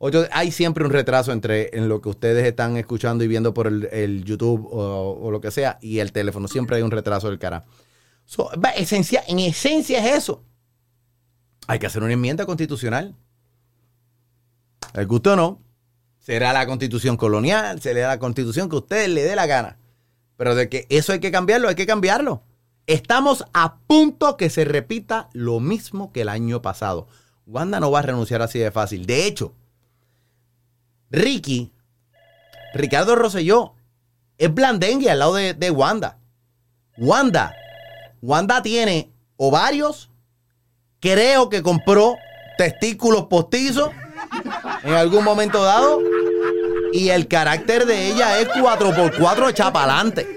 Ocho- 0.03 0.25
hay 0.31 0.51
siempre 0.51 0.83
un 0.83 0.91
retraso 0.91 1.31
entre 1.31 1.69
en 1.77 1.87
lo 1.87 2.01
que 2.01 2.09
ustedes 2.09 2.43
están 2.45 2.75
escuchando 2.77 3.23
y 3.23 3.27
viendo 3.27 3.53
por 3.53 3.67
el, 3.67 3.87
el 3.91 4.23
YouTube 4.23 4.67
o, 4.71 5.19
o 5.21 5.29
lo 5.31 5.39
que 5.41 5.51
sea 5.51 5.77
y 5.79 5.99
el 5.99 6.11
teléfono. 6.11 6.47
Siempre 6.47 6.77
hay 6.77 6.81
un 6.83 6.89
retraso 6.91 7.29
del 7.29 7.37
cara. 7.37 7.65
So, 8.31 8.49
esencia, 8.77 9.25
en 9.27 9.39
esencia 9.39 9.99
es 9.99 10.19
eso. 10.19 10.45
Hay 11.67 11.79
que 11.79 11.87
hacer 11.87 12.01
una 12.01 12.13
enmienda 12.13 12.45
constitucional. 12.45 13.13
El 14.93 15.05
gusto 15.05 15.35
no. 15.35 15.61
Será 16.17 16.53
la 16.53 16.65
constitución 16.65 17.17
colonial, 17.17 17.81
será 17.81 18.07
la 18.07 18.19
constitución 18.19 18.69
que 18.69 18.77
a 18.77 18.79
ustedes 18.79 19.09
le 19.09 19.23
dé 19.23 19.35
la 19.35 19.47
gana. 19.47 19.79
Pero 20.37 20.55
de 20.55 20.69
que 20.69 20.87
eso 20.87 21.11
hay 21.11 21.19
que 21.19 21.29
cambiarlo, 21.29 21.67
hay 21.67 21.75
que 21.75 21.85
cambiarlo. 21.85 22.41
Estamos 22.87 23.43
a 23.53 23.79
punto 23.79 24.37
que 24.37 24.49
se 24.49 24.63
repita 24.63 25.29
lo 25.33 25.59
mismo 25.59 26.13
que 26.13 26.21
el 26.21 26.29
año 26.29 26.61
pasado. 26.61 27.09
Wanda 27.45 27.81
no 27.81 27.91
va 27.91 27.99
a 27.99 28.03
renunciar 28.03 28.41
así 28.41 28.59
de 28.59 28.71
fácil. 28.71 29.07
De 29.07 29.25
hecho, 29.27 29.53
Ricky, 31.09 31.73
Ricardo 32.73 33.17
Rosselló, 33.17 33.73
es 34.37 34.53
blandengue 34.53 35.11
al 35.11 35.19
lado 35.19 35.35
de, 35.35 35.53
de 35.53 35.69
Wanda. 35.69 36.17
Wanda, 36.97 37.53
Wanda 38.21 38.61
tiene 38.61 39.11
ovarios, 39.37 40.09
creo 40.99 41.49
que 41.49 41.61
compró 41.61 42.15
testículos 42.57 43.25
postizos 43.25 43.89
en 44.83 44.93
algún 44.93 45.23
momento 45.23 45.63
dado. 45.63 45.99
Y 46.93 47.09
el 47.09 47.27
carácter 47.27 47.85
de 47.85 48.07
ella 48.07 48.39
es 48.39 48.49
4x4 48.49 49.49
echa 49.49 49.71
pa'lante. 49.71 50.27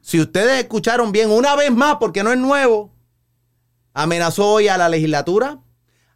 Si 0.00 0.20
ustedes 0.20 0.60
escucharon 0.60 1.12
bien, 1.12 1.30
una 1.30 1.56
vez 1.56 1.72
más, 1.72 1.96
porque 1.96 2.22
no 2.22 2.32
es 2.32 2.38
nuevo, 2.38 2.92
amenazó 3.94 4.52
hoy 4.52 4.68
a 4.68 4.78
la 4.78 4.88
legislatura, 4.88 5.58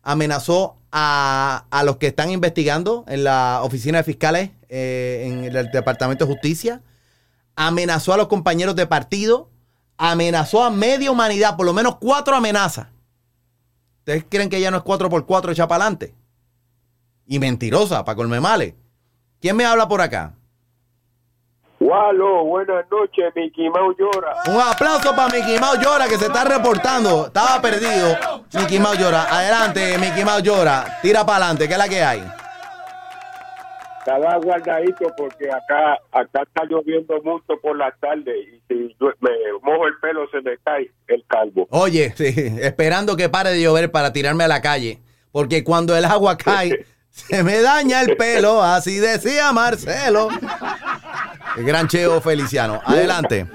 amenazó 0.03 0.79
a, 0.93 1.67
a 1.71 1.85
los 1.85 1.97
que 1.97 2.09
están 2.09 2.31
investigando 2.31 3.05
en 3.09 3.25
la 3.25 3.61
oficina 3.63 3.99
de 3.99 4.05
fiscales, 4.05 4.51
eh, 4.69 5.25
en 5.27 5.45
el 5.45 5.71
Departamento 5.71 6.27
de 6.27 6.33
Justicia, 6.33 6.83
amenazó 7.55 8.13
a 8.13 8.17
los 8.17 8.27
compañeros 8.27 8.75
de 8.75 8.87
partido, 8.87 9.51
amenazó 9.99 10.65
a 10.65 10.71
media 10.71 11.11
humanidad, 11.11 11.57
por 11.57 11.67
lo 11.67 11.73
menos 11.73 11.97
cuatro 11.97 12.37
amenazas. 12.37 12.89
¿Ustedes 13.99 14.25
creen 14.29 14.49
que 14.49 14.59
ella 14.59 14.71
no 14.71 14.79
es 14.79 14.85
4x4 14.85 15.51
echa 15.51 15.67
pa'lante? 15.67 16.15
Y 17.27 17.39
mentirosa, 17.39 18.05
para 18.05 18.17
colme 18.17 18.41
males. 18.41 18.75
¿Quién 19.41 19.57
me 19.57 19.65
habla 19.65 19.89
por 19.89 20.01
acá? 20.01 20.35
Walo, 21.79 22.45
buenas 22.45 22.85
noches, 22.91 23.33
Mickey 23.35 23.69
Mouse 23.69 23.97
llora. 23.99 24.35
Un 24.47 24.61
aplauso 24.61 25.15
para 25.15 25.29
Mickey 25.35 25.59
Mouse 25.59 25.79
Llora 25.79 26.09
que 26.09 26.17
se 26.17 26.27
está 26.27 26.45
reportando. 26.45 27.27
Estaba 27.27 27.61
perdido. 27.61 28.17
Mickey 28.55 28.79
Mouse 28.79 28.99
Llora. 28.99 29.25
Adelante, 29.25 29.99
Mickey 29.99 30.25
Mouse 30.25 30.43
Llora. 30.43 30.99
Tira 31.03 31.27
para 31.27 31.45
adelante, 31.45 31.69
¿qué 31.69 31.75
es 31.75 31.79
la 31.79 31.89
que 31.89 32.03
hay? 32.03 32.27
Estaba 34.07 34.37
guardadito 34.37 35.13
porque 35.17 35.51
acá 35.51 35.99
acá 36.13 36.43
está 36.43 36.65
lloviendo 36.71 37.21
mucho 37.25 37.61
por 37.61 37.77
la 37.77 37.91
tarde 38.01 38.39
y 38.39 38.63
si 38.69 38.97
me 39.19 39.31
mojo 39.63 39.89
el 39.89 39.99
pelo 39.99 40.31
se 40.31 40.41
me 40.43 40.57
cae 40.59 40.93
el 41.09 41.25
calvo. 41.27 41.67
Oye, 41.71 42.13
sí, 42.17 42.33
esperando 42.63 43.17
que 43.17 43.29
pare 43.29 43.51
de 43.51 43.61
llover 43.61 43.91
para 43.91 44.13
tirarme 44.13 44.45
a 44.45 44.49
la 44.49 44.63
calle. 44.63 45.01
Porque 45.33 45.65
cuando 45.65 45.97
el 45.97 46.05
agua 46.05 46.39
cae, 46.39 46.87
se 47.11 47.43
me 47.43 47.61
daña 47.61 48.01
el 48.03 48.17
pelo. 48.17 48.63
Así 48.63 49.01
decía 49.01 49.53
Marcelo. 49.53 50.29
El 51.57 51.65
gran 51.65 51.89
Cheo 51.89 52.21
Feliciano. 52.21 52.81
Adelante. 52.85 53.49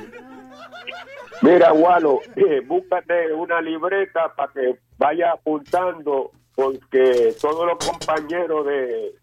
Mira, 1.44 1.72
Walo, 1.72 2.20
eh, 2.36 2.60
búscate 2.68 3.32
una 3.34 3.62
libreta 3.62 4.34
para 4.36 4.52
que 4.52 4.76
vaya 4.98 5.32
apuntando 5.32 6.32
porque 6.56 7.34
todos 7.40 7.66
los 7.66 7.78
compañeros 7.78 8.66
de 8.66 9.21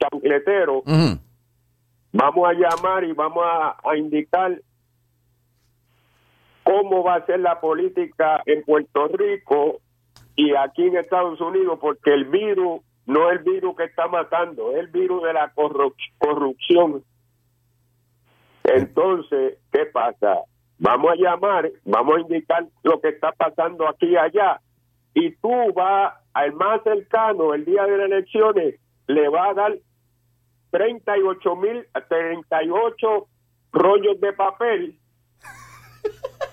chancletero 0.00 0.78
Ujú. 0.78 1.18
vamos 2.12 2.48
a 2.48 2.52
llamar 2.54 3.04
y 3.04 3.12
vamos 3.12 3.44
a, 3.46 3.76
a 3.84 3.96
indicar 3.96 4.60
cómo 6.64 7.02
va 7.04 7.16
a 7.16 7.26
ser 7.26 7.40
la 7.40 7.60
política 7.60 8.42
en 8.46 8.62
Puerto 8.64 9.08
Rico 9.08 9.80
y 10.36 10.54
aquí 10.54 10.86
en 10.86 10.96
Estados 10.96 11.40
Unidos, 11.40 11.78
porque 11.80 12.14
el 12.14 12.24
virus 12.26 12.80
no 13.06 13.30
es 13.30 13.38
el 13.38 13.44
virus 13.44 13.76
que 13.76 13.84
está 13.84 14.06
matando, 14.08 14.70
es 14.72 14.78
el 14.78 14.86
virus 14.88 15.22
de 15.22 15.32
la 15.32 15.52
corrup- 15.54 15.94
corrupción. 16.18 17.02
Entonces, 18.64 19.58
¿qué 19.72 19.86
pasa? 19.86 20.40
Vamos 20.78 21.10
a 21.12 21.16
llamar, 21.16 21.70
vamos 21.84 22.16
a 22.16 22.20
indicar 22.20 22.66
lo 22.82 23.00
que 23.00 23.08
está 23.08 23.32
pasando 23.32 23.88
aquí 23.88 24.06
y 24.06 24.16
allá, 24.16 24.60
y 25.12 25.32
tú 25.36 25.50
vas 25.74 26.14
al 26.32 26.52
más 26.52 26.82
cercano 26.84 27.52
el 27.52 27.64
día 27.64 27.84
de 27.84 27.98
las 27.98 28.06
elecciones, 28.06 28.76
le 29.08 29.28
va 29.28 29.48
a 29.48 29.54
dar 29.54 29.78
38 30.70 31.56
mil, 31.56 31.86
38 32.08 33.28
rollos 33.72 34.20
de 34.20 34.32
papel 34.32 34.96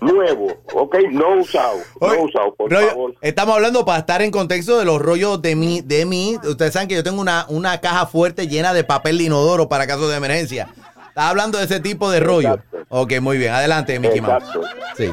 nuevo, 0.01 0.47
ok, 0.73 0.95
no 1.11 1.37
usado, 1.37 1.77
no 2.01 2.21
usado, 2.23 2.53
por 2.55 2.71
Rollo- 2.71 2.89
favor. 2.89 3.15
Estamos 3.21 3.55
hablando 3.55 3.85
para 3.85 3.99
estar 3.99 4.21
en 4.21 4.31
contexto 4.31 4.77
de 4.77 4.85
los 4.85 5.01
rollos 5.01 5.41
de 5.41 5.55
mí, 5.55 5.81
de 5.81 6.05
mí. 6.05 6.37
Ustedes 6.43 6.73
saben 6.73 6.87
que 6.87 6.95
yo 6.95 7.03
tengo 7.03 7.21
una, 7.21 7.45
una 7.49 7.79
caja 7.79 8.05
fuerte 8.05 8.47
llena 8.47 8.73
de 8.73 8.83
papel 8.83 9.17
de 9.17 9.25
inodoro 9.25 9.67
para 9.69 9.87
casos 9.87 10.09
de 10.09 10.17
emergencia. 10.17 10.67
Estás 11.07 11.31
hablando 11.31 11.57
de 11.57 11.63
ese 11.63 11.79
tipo 11.79 12.11
de 12.11 12.19
rollo. 12.19 12.59
Ok, 12.89 13.13
muy 13.21 13.37
bien. 13.37 13.51
Adelante, 13.53 13.99
Mickey 13.99 14.21
Mouse. 14.21 14.43
Exacto. 14.43 14.61
Sí. 14.95 15.11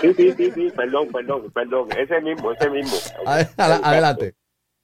Sí, 0.00 0.14
sí, 0.14 0.32
sí, 0.36 0.50
sí, 0.54 0.70
perdón, 0.76 1.08
perdón, 1.10 1.50
perdón, 1.52 1.88
ese 1.96 2.20
mismo, 2.20 2.52
ese 2.52 2.68
mismo. 2.70 2.96
Ade- 3.26 3.48
Adelante. 3.56 4.34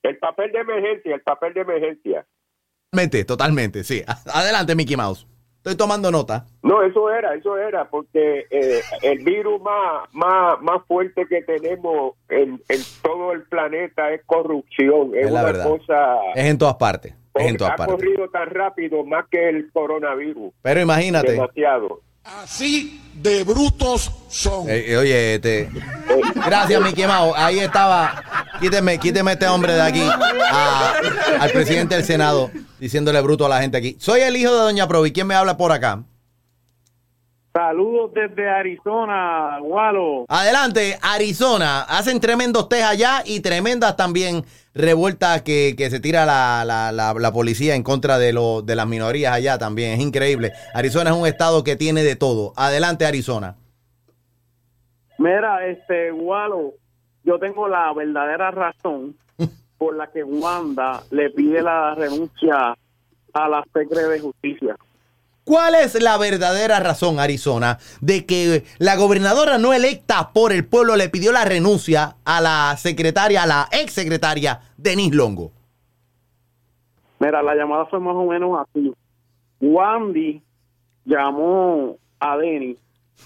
El 0.03 0.19
papel 0.19 0.51
de 0.53 0.59
emergencia, 0.61 1.15
el 1.15 1.21
papel 1.23 1.53
de 1.55 1.61
emergencia. 1.61 2.27
Totalmente, 2.95 3.25
totalmente, 3.25 3.85
sí. 3.85 4.03
Adelante, 4.33 4.75
Mickey 4.77 4.97
Mouse. 4.97 5.27
Estoy 5.57 5.77
tomando 5.77 6.11
nota. 6.13 6.45
No, 6.63 6.83
eso 6.83 7.11
era, 7.11 7.35
eso 7.35 7.57
era, 7.57 7.89
porque 7.89 8.47
eh, 8.51 8.83
el 9.03 9.25
virus 9.25 9.61
más, 9.63 10.07
más, 10.13 10.61
más 10.61 10.83
fuerte 10.87 11.27
que 11.27 11.41
tenemos 11.43 12.13
en, 12.29 12.63
en 12.69 12.81
todo 13.03 13.33
el 13.33 13.43
planeta 13.45 14.13
es 14.13 14.21
corrupción. 14.27 15.13
Es, 15.15 15.27
Es 15.27 15.33
la 15.33 15.41
una 15.41 15.43
verdad. 15.43 15.69
cosa. 15.69 16.17
Es 16.35 16.45
en 16.45 16.59
todas 16.59 16.75
partes. 16.77 17.15
Es 17.35 17.47
en 17.47 17.57
todas 17.57 17.73
ha 17.73 17.77
partes. 17.77 17.97
corrido 17.97 18.29
tan 18.29 18.51
rápido 18.51 19.05
más 19.05 19.25
que 19.31 19.49
el 19.49 19.71
coronavirus. 19.73 20.53
Pero 20.63 20.81
imagínate. 20.83 21.33
Demasiado. 21.33 22.01
Así 22.25 23.01
de 23.15 23.43
brutos 23.45 24.11
son. 24.29 24.69
Eh, 24.69 24.93
eh, 24.93 24.97
oye, 24.99 25.35
este. 25.37 25.69
Gracias, 26.47 26.81
Mickey 26.83 27.07
Mouse. 27.07 27.35
Ahí 27.37 27.59
estaba. 27.61 28.23
Quíteme, 28.65 28.99
quíteme 28.99 29.33
este 29.33 29.47
hombre 29.47 29.75
de 29.75 29.83
aquí. 29.83 30.01
a- 30.01 30.95
al 31.39 31.51
presidente 31.51 31.97
del 31.97 32.05
Senado 32.05 32.51
diciéndole 32.81 33.21
bruto 33.21 33.45
a 33.45 33.49
la 33.51 33.61
gente 33.61 33.77
aquí. 33.77 33.95
Soy 34.01 34.23
el 34.23 34.35
hijo 34.37 34.51
de 34.53 34.57
Doña 34.59 34.89
Provi. 34.89 35.13
¿Quién 35.13 35.27
me 35.27 35.35
habla 35.35 35.59
por 35.59 35.71
acá? 35.71 36.03
Saludos 37.53 38.13
desde 38.15 38.49
Arizona, 38.49 39.59
Walo. 39.61 40.25
Adelante, 40.29 40.99
Arizona. 41.03 41.83
Hacen 41.83 42.21
tremendos 42.21 42.71
test 42.71 42.85
allá 42.85 43.23
y 43.27 43.41
tremendas 43.41 43.97
también 43.97 44.47
revueltas 44.73 45.43
que, 45.43 45.75
que 45.77 45.91
se 45.91 46.01
tira 46.01 46.25
la, 46.25 46.65
la- 46.65 46.91
la- 46.91 47.13
la 47.13 47.33
policía 47.33 47.75
en 47.75 47.83
contra 47.83 48.17
de, 48.19 48.33
lo, 48.33 48.63
de 48.63 48.77
las 48.77 48.87
minorías 48.87 49.35
allá 49.35 49.59
también. 49.59 49.93
Es 49.93 50.01
increíble. 50.01 50.53
Arizona 50.73 51.11
es 51.11 51.17
un 51.17 51.27
estado 51.27 51.63
que 51.65 51.77
tiene 51.77 52.03
de 52.03 52.17
todo. 52.17 52.55
Adelante, 52.57 53.05
Arizona. 53.05 53.57
Mira, 55.19 55.67
este, 55.67 56.11
Walo, 56.13 56.73
yo 57.25 57.39
tengo 57.39 57.69
la 57.69 57.93
verdadera 57.93 58.51
razón 58.51 59.17
por 59.79 59.97
la 59.97 60.11
que 60.11 60.23
Wanda 60.23 61.03
le 61.11 61.31
pide 61.31 61.63
la 61.63 61.95
renuncia 61.95 62.77
a 63.33 63.49
la 63.49 63.65
Secretaría 63.65 64.09
de 64.09 64.21
Justicia. 64.21 64.77
¿Cuál 65.45 65.75
es 65.75 66.01
la 66.01 66.17
verdadera 66.17 66.81
razón, 66.81 67.19
Arizona, 67.19 67.79
de 68.01 68.25
que 68.25 68.65
la 68.79 68.97
gobernadora 68.97 69.59
no 69.59 69.75
electa 69.75 70.31
por 70.33 70.53
el 70.53 70.67
pueblo 70.67 70.97
le 70.97 71.11
pidió 71.11 71.33
la 71.33 71.45
renuncia 71.45 72.17
a 72.25 72.41
la 72.41 72.75
secretaria, 72.79 73.43
a 73.43 73.47
la 73.47 73.69
ex 73.71 73.93
secretaria 73.93 74.61
Denise 74.79 75.15
Longo? 75.15 75.53
Mira, 77.19 77.43
la 77.43 77.55
llamada 77.55 77.85
fue 77.87 78.01
más 78.01 78.15
o 78.15 78.25
menos 78.25 78.59
así. 78.59 78.95
Wandy 79.61 80.43
llamó 81.05 81.99
a 82.21 82.37
Denny 82.39 82.79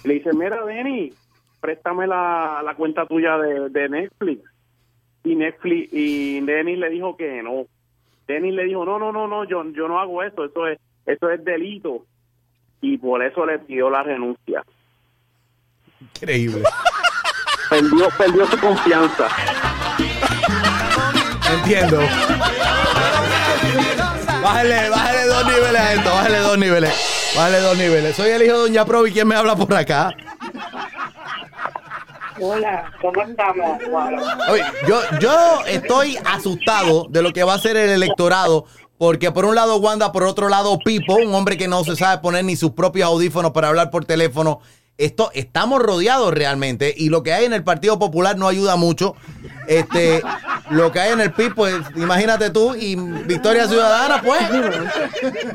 y 0.05 0.09
le 0.09 0.15
dice, 0.15 0.33
mira, 0.33 0.65
Denny, 0.65 1.13
préstame 1.61 2.07
la, 2.07 2.63
la 2.65 2.75
cuenta 2.75 3.07
tuya 3.07 3.37
de, 3.39 3.71
de 3.71 3.89
Netflix. 3.89 4.43
Y 5.25 5.35
Netflix, 5.35 5.93
y 5.93 6.41
Denis 6.41 6.79
le 6.79 6.91
dijo 6.91 7.17
que 7.17 7.43
no. 7.43 7.67
Denis 8.27 8.55
le 8.55 8.65
dijo, 8.65 8.85
no, 8.85 8.99
no, 8.99 9.13
no, 9.13 9.27
no, 9.27 9.45
yo, 9.45 9.65
yo 9.73 9.89
no 9.89 10.01
hago 10.01 10.23
eso, 10.23 10.45
eso 10.45 10.67
es, 10.67 10.79
eso 11.07 11.31
es 11.31 11.45
delito. 11.45 12.05
Y 12.81 12.99
por 12.99 13.23
eso 13.23 13.45
le 13.45 13.59
pidió 13.59 13.91
la 13.91 14.03
renuncia. 14.03 14.63
Increíble. 16.01 16.63
Perdió, 17.71 18.09
perdió 18.17 18.47
su 18.47 18.59
confianza. 18.59 19.29
Entiendo. 21.53 22.01
Bájale, 24.43 24.89
bájale 24.89 25.25
dos 25.27 25.45
niveles 25.45 25.81
a 25.81 25.93
esto, 25.93 26.11
bájale 26.11 26.39
dos 26.39 26.59
niveles. 26.59 27.33
Bájale 27.37 27.61
dos 27.61 27.77
niveles. 27.77 28.17
Soy 28.17 28.31
el 28.31 28.43
hijo 28.43 28.55
de 28.55 28.61
Doña 28.61 28.85
Provi, 28.87 29.13
¿quién 29.13 29.29
me 29.29 29.35
habla 29.35 29.55
por 29.55 29.75
acá? 29.75 30.17
Hola, 32.41 32.93
¿cómo 33.01 33.23
estamos? 33.23 33.81
Oye, 34.51 34.63
yo, 34.87 35.01
yo 35.21 35.61
estoy 35.67 36.19
asustado 36.25 37.07
de 37.09 37.23
lo 37.23 37.33
que 37.33 37.43
va 37.43 37.55
a 37.55 37.59
ser 37.59 37.77
el 37.77 37.91
electorado, 37.91 38.67
porque 38.97 39.33
por 39.33 39.45
un 39.45 39.55
lado 39.55 39.77
Wanda, 39.77 40.13
por 40.13 40.25
otro 40.25 40.49
lado 40.49 40.79
Pipo, 40.85 41.15
un 41.17 41.35
hombre 41.35 41.57
que 41.57 41.69
no 41.69 41.85
se 41.85 41.97
sabe 41.97 42.21
poner 42.21 42.45
ni 42.45 42.57
sus 42.57 42.73
propios 42.73 43.07
audífonos 43.07 43.53
para 43.53 43.69
hablar 43.69 43.91
por 43.91 44.05
teléfono. 44.05 44.61
Esto, 44.99 45.31
estamos 45.33 45.81
rodeados 45.81 46.35
realmente 46.35 46.93
y 46.97 47.09
lo 47.09 47.23
que 47.23 47.33
hay 47.33 47.45
en 47.45 47.53
el 47.53 47.63
Partido 47.63 48.01
Popular 48.01 48.37
no 48.37 48.49
ayuda 48.49 48.75
mucho. 48.75 49.15
Este, 49.69 50.23
lo 50.71 50.91
que 50.91 50.99
hay 50.99 51.13
en 51.13 51.21
el 51.21 51.33
PIB, 51.33 51.55
pues 51.55 51.77
imagínate 51.95 52.51
tú 52.51 52.75
y 52.75 52.97
Victoria 52.97 53.69
Ciudadana, 53.69 54.21
pues. 54.23 54.41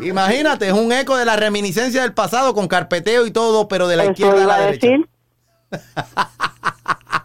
Imagínate, 0.02 0.68
es 0.68 0.74
un 0.74 0.94
eco 0.94 1.18
de 1.18 1.26
la 1.26 1.36
reminiscencia 1.36 2.04
del 2.04 2.14
pasado 2.14 2.54
con 2.54 2.70
carpeteo 2.70 3.26
y 3.26 3.32
todo, 3.32 3.68
pero 3.68 3.90
de 3.90 3.98
la 3.98 4.04
Eso 4.04 4.12
izquierda 4.14 4.44
a 4.44 4.48
la 4.48 4.60
derecha. 4.60 4.88
decir. 4.88 5.10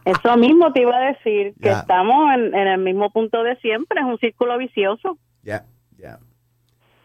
Eso 0.05 0.37
mismo 0.37 0.73
te 0.73 0.83
iba 0.83 0.97
a 0.97 1.13
decir, 1.13 1.55
que 1.61 1.71
estamos 1.71 2.33
en, 2.35 2.55
en 2.55 2.67
el 2.69 2.79
mismo 2.79 3.11
punto 3.11 3.43
de 3.43 3.57
siempre, 3.57 4.01
es 4.01 4.07
un 4.07 4.19
círculo 4.19 4.57
vicioso. 4.57 5.19
Ya, 5.43 5.65
ya. 5.99 6.19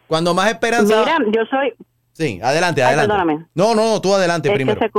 Cuando 0.07 0.33
más 0.33 0.49
esperanza. 0.51 1.01
Mira, 1.01 1.17
yo 1.31 1.45
soy, 1.49 1.73
Sí, 2.13 2.39
adelante, 2.43 2.81
Ay, 2.83 2.93
adelante. 2.93 3.09
perdóname. 3.13 3.45
No, 3.55 3.75
no, 3.75 3.99
tú 3.99 4.13
adelante 4.13 4.49
Es 4.49 4.55
primero. 4.55 4.79
se 4.79 4.89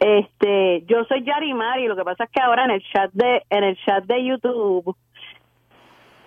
Este, 0.00 0.84
yo 0.86 1.04
soy 1.04 1.24
Yarimari, 1.24 1.86
lo 1.86 1.96
que 1.96 2.04
pasa 2.04 2.24
es 2.24 2.30
que 2.30 2.40
ahora 2.40 2.64
en 2.64 2.70
el 2.72 2.82
chat 2.92 3.10
de 3.12 3.42
en 3.50 3.64
el 3.64 3.76
chat 3.84 4.04
de 4.04 4.24
YouTube 4.24 4.96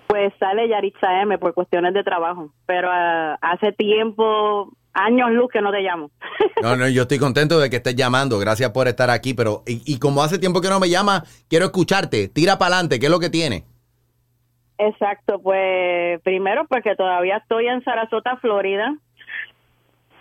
pues 0.07 0.33
sale 0.39 0.67
Yaritza 0.67 1.21
M 1.21 1.37
por 1.37 1.53
cuestiones 1.53 1.93
de 1.93 2.03
trabajo, 2.03 2.51
pero 2.65 2.89
ah, 2.91 3.37
hace 3.41 3.71
tiempo, 3.73 4.71
años 4.93 5.31
luz 5.31 5.49
que 5.51 5.61
no 5.61 5.71
te 5.71 5.81
llamo. 5.81 6.11
No, 6.61 6.75
no, 6.75 6.89
yo 6.89 7.03
estoy 7.03 7.19
contento 7.19 7.57
de 7.57 7.69
que 7.69 7.77
estés 7.77 7.95
llamando. 7.95 8.37
Gracias 8.37 8.71
por 8.71 8.89
estar 8.89 9.09
aquí, 9.09 9.33
pero 9.33 9.63
y, 9.65 9.81
y 9.85 9.97
como 9.97 10.21
hace 10.21 10.39
tiempo 10.39 10.59
que 10.59 10.67
no 10.67 10.79
me 10.79 10.89
llama, 10.89 11.23
quiero 11.47 11.65
escucharte. 11.65 12.27
Tira 12.27 12.57
para 12.57 12.75
adelante, 12.75 12.99
¿qué 12.99 13.05
es 13.05 13.11
lo 13.11 13.19
que 13.19 13.29
tiene? 13.29 13.63
Exacto, 14.77 15.39
pues 15.41 16.21
primero 16.21 16.65
porque 16.67 16.95
todavía 16.95 17.37
estoy 17.37 17.67
en 17.67 17.83
Sarasota, 17.83 18.37
Florida, 18.37 18.93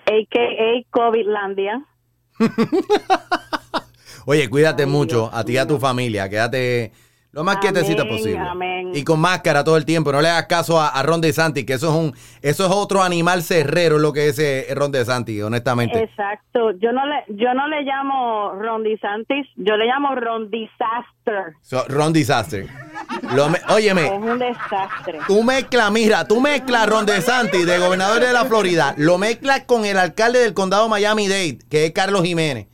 a.k.a. 0.07 0.83
COVIDlandia. 0.91 1.85
Oye, 4.27 4.51
cuídate 4.51 4.87
mucho, 4.87 5.31
a 5.33 5.45
ti 5.45 5.55
y 5.55 5.59
a 5.59 5.67
tu 5.67 5.79
familia. 5.79 6.29
Quédate 6.29 6.93
lo 7.33 7.45
más 7.45 7.57
Amén, 7.59 7.73
quietecita 7.73 8.05
posible. 8.09 8.39
amén. 8.39 8.91
Y 8.95 9.05
con 9.05 9.21
máscara 9.21 9.63
todo 9.63 9.77
el 9.77 9.85
tiempo. 9.85 10.11
No 10.11 10.21
le 10.23 10.29
hagas 10.31 10.47
caso 10.47 10.81
a, 10.81 10.89
a 10.89 11.03
Ron 11.03 11.21
DeSantis, 11.21 11.65
que 11.67 11.75
eso 11.75 11.89
es 11.91 11.95
un, 11.95 12.15
eso 12.41 12.65
es 12.65 12.71
otro 12.73 13.03
animal 13.03 13.43
cerrero, 13.43 13.99
lo 13.99 14.13
que 14.15 14.29
es 14.29 14.39
eh, 14.39 14.67
Ron 14.75 14.91
DeSantis, 14.93 15.43
honestamente. 15.43 16.03
Exacto, 16.03 16.71
yo 16.81 16.91
no 16.93 17.05
le 17.05 17.17
yo 17.29 17.53
no 17.53 17.69
le 17.69 17.83
llamo 17.83 18.53
Ron 18.55 18.83
DeSantis, 18.83 19.47
yo 19.57 19.77
le 19.77 19.85
llamo 19.85 20.15
Ron 20.15 20.51
Disaster. 20.51 21.53
So, 21.61 21.85
Ron 21.89 22.15
Disaster. 22.15 22.67
Lo 23.35 23.51
me- 23.51 23.61
óyeme, 23.69 24.07
Es 24.07 24.13
un 24.23 24.39
desastre. 24.39 25.19
Tú 25.27 25.43
mezclas, 25.43 25.91
mira, 25.93 26.25
tú 26.27 26.41
mezclas 26.41 26.89
Ron 26.89 27.05
DeSantis, 27.05 27.67
de 27.67 27.79
gobernador 27.79 28.21
de 28.21 28.33
la 28.33 28.47
Florida, 28.47 28.95
lo 28.97 29.19
mezclas 29.19 29.65
con 29.65 29.85
el 29.85 29.99
alcalde 29.99 30.39
del 30.39 30.55
condado 30.55 30.89
Miami-Dade, 30.89 31.59
que 31.69 31.85
es 31.85 31.93
Carlos 31.93 32.23
Jiménez. 32.23 32.68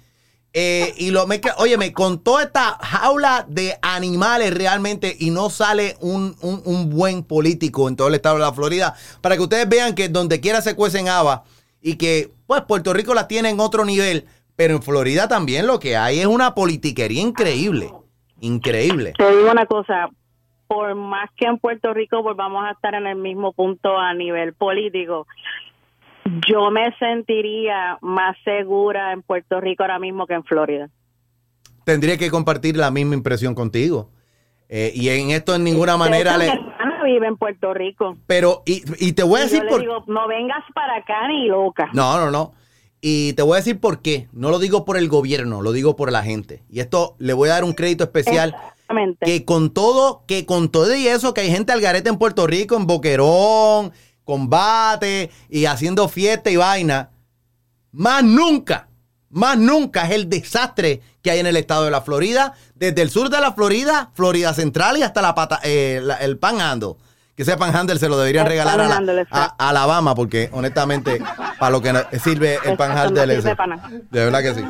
Eh, 0.56 0.94
y 0.98 1.10
lo 1.10 1.26
mezclas, 1.26 1.56
óyeme, 1.58 1.92
con 1.92 2.22
toda 2.22 2.44
esta 2.44 2.78
jaula 2.80 3.44
de 3.48 3.76
animales 3.82 4.54
realmente, 4.54 5.16
y 5.18 5.30
no 5.30 5.50
sale 5.50 5.96
un, 6.00 6.36
un- 6.42 6.62
un 6.64 6.90
buen 6.90 7.24
político 7.24 7.88
en 7.88 7.96
todo 7.96 8.06
el 8.06 8.14
estado 8.14 8.36
de 8.36 8.42
la 8.42 8.52
Florida, 8.52 8.94
para 9.20 9.34
que 9.34 9.42
ustedes 9.42 9.68
vean 9.68 9.96
que 9.96 10.08
donde 10.08 10.40
quiera 10.40 10.60
se 10.62 10.76
cuecen 10.76 11.08
habas 11.08 11.40
y 11.82 11.96
que, 11.96 12.30
pues, 12.46 12.62
Puerto 12.62 12.92
Rico 12.92 13.14
las 13.14 13.26
tiene 13.26 13.50
en 13.50 13.58
otro 13.58 13.84
nivel, 13.84 14.26
pero 14.54 14.76
en 14.76 14.82
Florida 14.82 15.26
también 15.26 15.66
lo 15.66 15.80
que 15.80 15.96
hay 15.96 16.20
es 16.20 16.26
una 16.26 16.54
politiquería 16.54 17.20
increíble. 17.20 17.90
Increíble. 18.40 19.12
Te 19.18 19.36
digo 19.36 19.50
una 19.50 19.66
cosa, 19.66 20.08
por 20.68 20.94
más 20.94 21.30
que 21.36 21.46
en 21.46 21.58
Puerto 21.58 21.92
Rico 21.92 22.22
volvamos 22.22 22.64
a 22.64 22.70
estar 22.70 22.94
en 22.94 23.08
el 23.08 23.16
mismo 23.16 23.52
punto 23.52 23.98
a 23.98 24.14
nivel 24.14 24.54
político, 24.54 25.26
yo 26.48 26.70
me 26.70 26.92
sentiría 26.98 27.98
más 28.00 28.36
segura 28.44 29.12
en 29.12 29.22
Puerto 29.22 29.60
Rico 29.60 29.82
ahora 29.82 29.98
mismo 29.98 30.26
que 30.26 30.34
en 30.34 30.44
Florida. 30.44 30.88
tendría 31.84 32.16
que 32.16 32.30
compartir 32.30 32.76
la 32.76 32.90
misma 32.90 33.14
impresión 33.14 33.54
contigo. 33.54 34.10
Eh, 34.68 34.92
y 34.94 35.08
en 35.10 35.30
esto 35.30 35.54
en 35.54 35.64
ninguna 35.64 35.96
manera 35.96 36.36
le... 36.38 36.50
Vive 37.04 37.26
en 37.26 37.36
Puerto 37.36 37.74
Rico. 37.74 38.16
Pero, 38.26 38.62
y, 38.64 38.82
y 38.98 39.12
te 39.12 39.22
voy 39.22 39.40
a 39.40 39.42
Y 39.42 39.44
decir 39.44 39.62
yo 39.62 39.68
por 39.68 39.78
le 39.78 39.86
digo, 39.86 40.04
no 40.06 40.26
vengas 40.26 40.64
para 40.74 40.96
acá 40.96 41.28
ni 41.28 41.48
loca. 41.48 41.90
No, 41.92 42.18
no, 42.18 42.30
no. 42.30 42.54
Y 43.02 43.34
te 43.34 43.42
voy 43.42 43.52
a 43.52 43.56
decir 43.56 43.78
por 43.78 44.00
qué. 44.00 44.26
No 44.32 44.48
lo 44.48 44.58
digo 44.58 44.86
por 44.86 44.96
el 44.96 45.08
gobierno, 45.10 45.60
lo 45.60 45.72
digo 45.72 45.96
por 45.96 46.10
la 46.10 46.22
gente. 46.22 46.62
Y 46.70 46.80
esto 46.80 47.14
le 47.18 47.34
voy 47.34 47.50
a 47.50 47.52
dar 47.52 47.64
un 47.64 47.74
crédito 47.74 48.04
especial. 48.04 48.54
Exactamente. 48.56 49.26
Que 49.26 49.44
con 49.44 49.74
todo, 49.74 50.24
que 50.26 50.46
con 50.46 50.70
todo 50.70 50.94
y 50.96 51.06
eso, 51.06 51.34
que 51.34 51.42
hay 51.42 51.50
gente 51.50 51.72
al 51.72 51.82
garete 51.82 52.08
en 52.08 52.16
Puerto 52.16 52.46
Rico, 52.46 52.74
en 52.74 52.86
Boquerón, 52.86 53.92
combate 54.24 55.30
y 55.48 55.66
haciendo 55.66 56.08
fiesta 56.08 56.50
y 56.50 56.56
vaina. 56.56 57.10
Más 57.92 58.24
nunca, 58.24 58.88
más 59.30 59.56
nunca 59.58 60.04
es 60.06 60.12
el 60.12 60.28
desastre 60.28 61.00
que 61.22 61.30
hay 61.30 61.38
en 61.40 61.46
el 61.46 61.56
estado 61.56 61.84
de 61.84 61.90
la 61.90 62.02
Florida, 62.02 62.54
desde 62.74 63.02
el 63.02 63.10
sur 63.10 63.30
de 63.30 63.40
la 63.40 63.52
Florida, 63.52 64.10
Florida 64.14 64.52
Central 64.54 64.98
y 64.98 65.02
hasta 65.02 65.22
la 65.22 65.34
pata, 65.34 65.60
eh, 65.62 66.00
la- 66.02 66.16
el 66.16 66.38
Panhandle. 66.38 66.94
Que 67.36 67.42
ese 67.42 67.56
Panhandle 67.56 67.98
se 67.98 68.08
lo 68.08 68.16
deberían 68.16 68.46
regalar 68.46 68.80
a, 68.80 68.82
la- 68.88 68.94
a- 69.58 69.68
Alabama, 69.68 70.14
porque 70.14 70.50
honestamente, 70.52 71.20
para 71.58 71.70
lo 71.70 71.82
que 71.82 71.92
sirve 72.22 72.58
el 72.64 72.76
Panhandle 72.76 73.26
no 73.26 73.32
ese. 73.40 73.48
De 74.10 74.24
verdad 74.24 74.40
que 74.42 74.54
sí. 74.54 74.60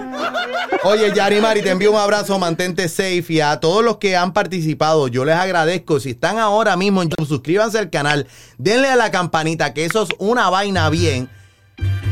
Oye, 0.85 1.13
Yarimari, 1.15 1.61
te 1.63 1.71
envío 1.71 1.93
un 1.93 1.99
abrazo, 1.99 2.39
mantente 2.39 2.89
safe 2.89 3.25
y 3.29 3.41
a 3.41 3.61
todos 3.61 3.85
los 3.85 3.99
que 3.99 4.17
han 4.17 4.33
participado, 4.33 5.09
yo 5.09 5.27
les 5.27 5.35
agradezco. 5.37 6.01
Si 6.01 6.11
están 6.11 6.39
ahora 6.39 6.75
mismo 6.77 7.03
en 7.03 7.11
YouTube, 7.11 7.27
suscríbanse 7.29 7.79
al 7.79 7.91
canal, 7.91 8.27
denle 8.57 8.89
a 8.89 8.97
la 8.97 9.11
campanita, 9.11 9.75
que 9.75 9.85
eso 9.85 10.03
es 10.05 10.09
una 10.19 10.49
vaina 10.49 10.89
bien. 10.89 11.29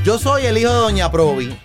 Yo 0.05 0.19
soy 0.19 0.45
el 0.47 0.59
hijo 0.59 0.71
de 0.73 0.79
Doña 0.81 1.11
Provi. 1.11 1.59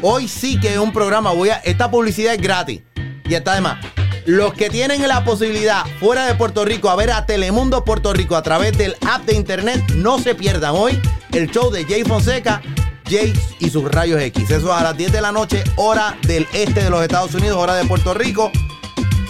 Hoy 0.00 0.28
sí 0.28 0.60
que 0.60 0.72
es 0.74 0.78
un 0.78 0.92
programa, 0.92 1.32
voy 1.32 1.48
a, 1.50 1.56
esta 1.56 1.90
publicidad 1.90 2.34
es 2.34 2.40
gratis. 2.40 2.82
Y 3.24 3.34
está 3.34 3.52
además. 3.52 3.78
Los 4.24 4.54
que 4.54 4.70
tienen 4.70 5.06
la 5.08 5.24
posibilidad 5.24 5.84
fuera 5.98 6.26
de 6.26 6.34
Puerto 6.34 6.64
Rico 6.64 6.88
a 6.90 6.96
ver 6.96 7.10
a 7.10 7.26
Telemundo 7.26 7.84
Puerto 7.84 8.12
Rico 8.12 8.36
a 8.36 8.42
través 8.42 8.76
del 8.78 8.96
app 9.08 9.24
de 9.24 9.34
internet, 9.34 9.82
no 9.96 10.18
se 10.20 10.34
pierdan 10.34 10.74
hoy 10.76 11.00
el 11.32 11.50
show 11.50 11.70
de 11.70 11.84
Jay 11.84 12.04
Fonseca, 12.04 12.62
Jay 13.10 13.32
y 13.58 13.70
sus 13.70 13.90
rayos 13.90 14.20
X. 14.20 14.50
Eso 14.50 14.66
es 14.66 14.80
a 14.80 14.82
las 14.82 14.96
10 14.96 15.12
de 15.12 15.20
la 15.20 15.32
noche, 15.32 15.64
hora 15.76 16.16
del 16.22 16.46
este 16.52 16.84
de 16.84 16.90
los 16.90 17.02
Estados 17.02 17.34
Unidos, 17.34 17.58
hora 17.58 17.74
de 17.74 17.84
Puerto 17.84 18.14
Rico. 18.14 18.52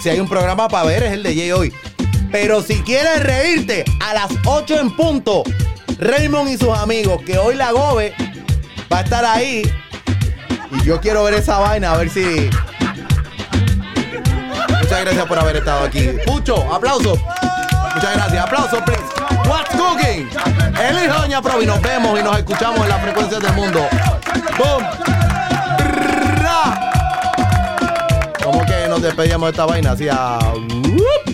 Si 0.01 0.09
hay 0.09 0.19
un 0.19 0.29
programa 0.29 0.67
para 0.67 0.85
ver, 0.85 1.03
es 1.03 1.13
el 1.13 1.23
de 1.23 1.33
Jay 1.33 1.51
hoy. 1.51 1.73
Pero 2.31 2.61
si 2.61 2.81
quieres 2.81 3.23
reírte, 3.23 3.85
a 3.99 4.13
las 4.13 4.31
8 4.45 4.79
en 4.79 4.95
punto, 4.95 5.43
Raymond 5.97 6.49
y 6.49 6.57
sus 6.57 6.69
amigos, 6.77 7.21
que 7.23 7.37
hoy 7.37 7.55
la 7.55 7.71
Gobe 7.71 8.13
va 8.91 8.99
a 8.99 9.01
estar 9.01 9.25
ahí. 9.25 9.63
Y 10.71 10.85
yo 10.85 10.99
quiero 10.99 11.23
ver 11.23 11.35
esa 11.35 11.59
vaina, 11.59 11.93
a 11.93 11.97
ver 11.97 12.09
si. 12.09 12.49
Muchas 14.83 14.99
gracias 14.99 15.25
por 15.27 15.39
haber 15.39 15.55
estado 15.55 15.85
aquí. 15.85 16.09
Pucho, 16.25 16.57
aplauso. 16.73 17.17
Muchas 17.95 18.15
gracias. 18.15 18.45
Aplauso, 18.45 18.83
please. 18.83 19.01
What's 19.49 19.69
cooking? 19.77 20.29
El 20.77 21.05
hijo 21.05 21.21
de 21.21 21.41
Provi. 21.41 21.65
Nos 21.65 21.81
vemos 21.81 22.19
y 22.19 22.23
nos 22.23 22.37
escuchamos 22.37 22.81
en 22.81 22.89
las 22.89 23.01
frecuencias 23.01 23.41
del 23.41 23.53
mundo. 23.53 23.87
Boom. 24.57 24.83
¿Cómo 28.43 28.65
que 28.65 28.87
nos 28.89 29.01
despedíamos 29.01 29.47
de 29.47 29.51
esta 29.51 29.65
vaina? 29.65 29.91
Hacía. 29.91 30.37
¡Wup! 30.53 31.32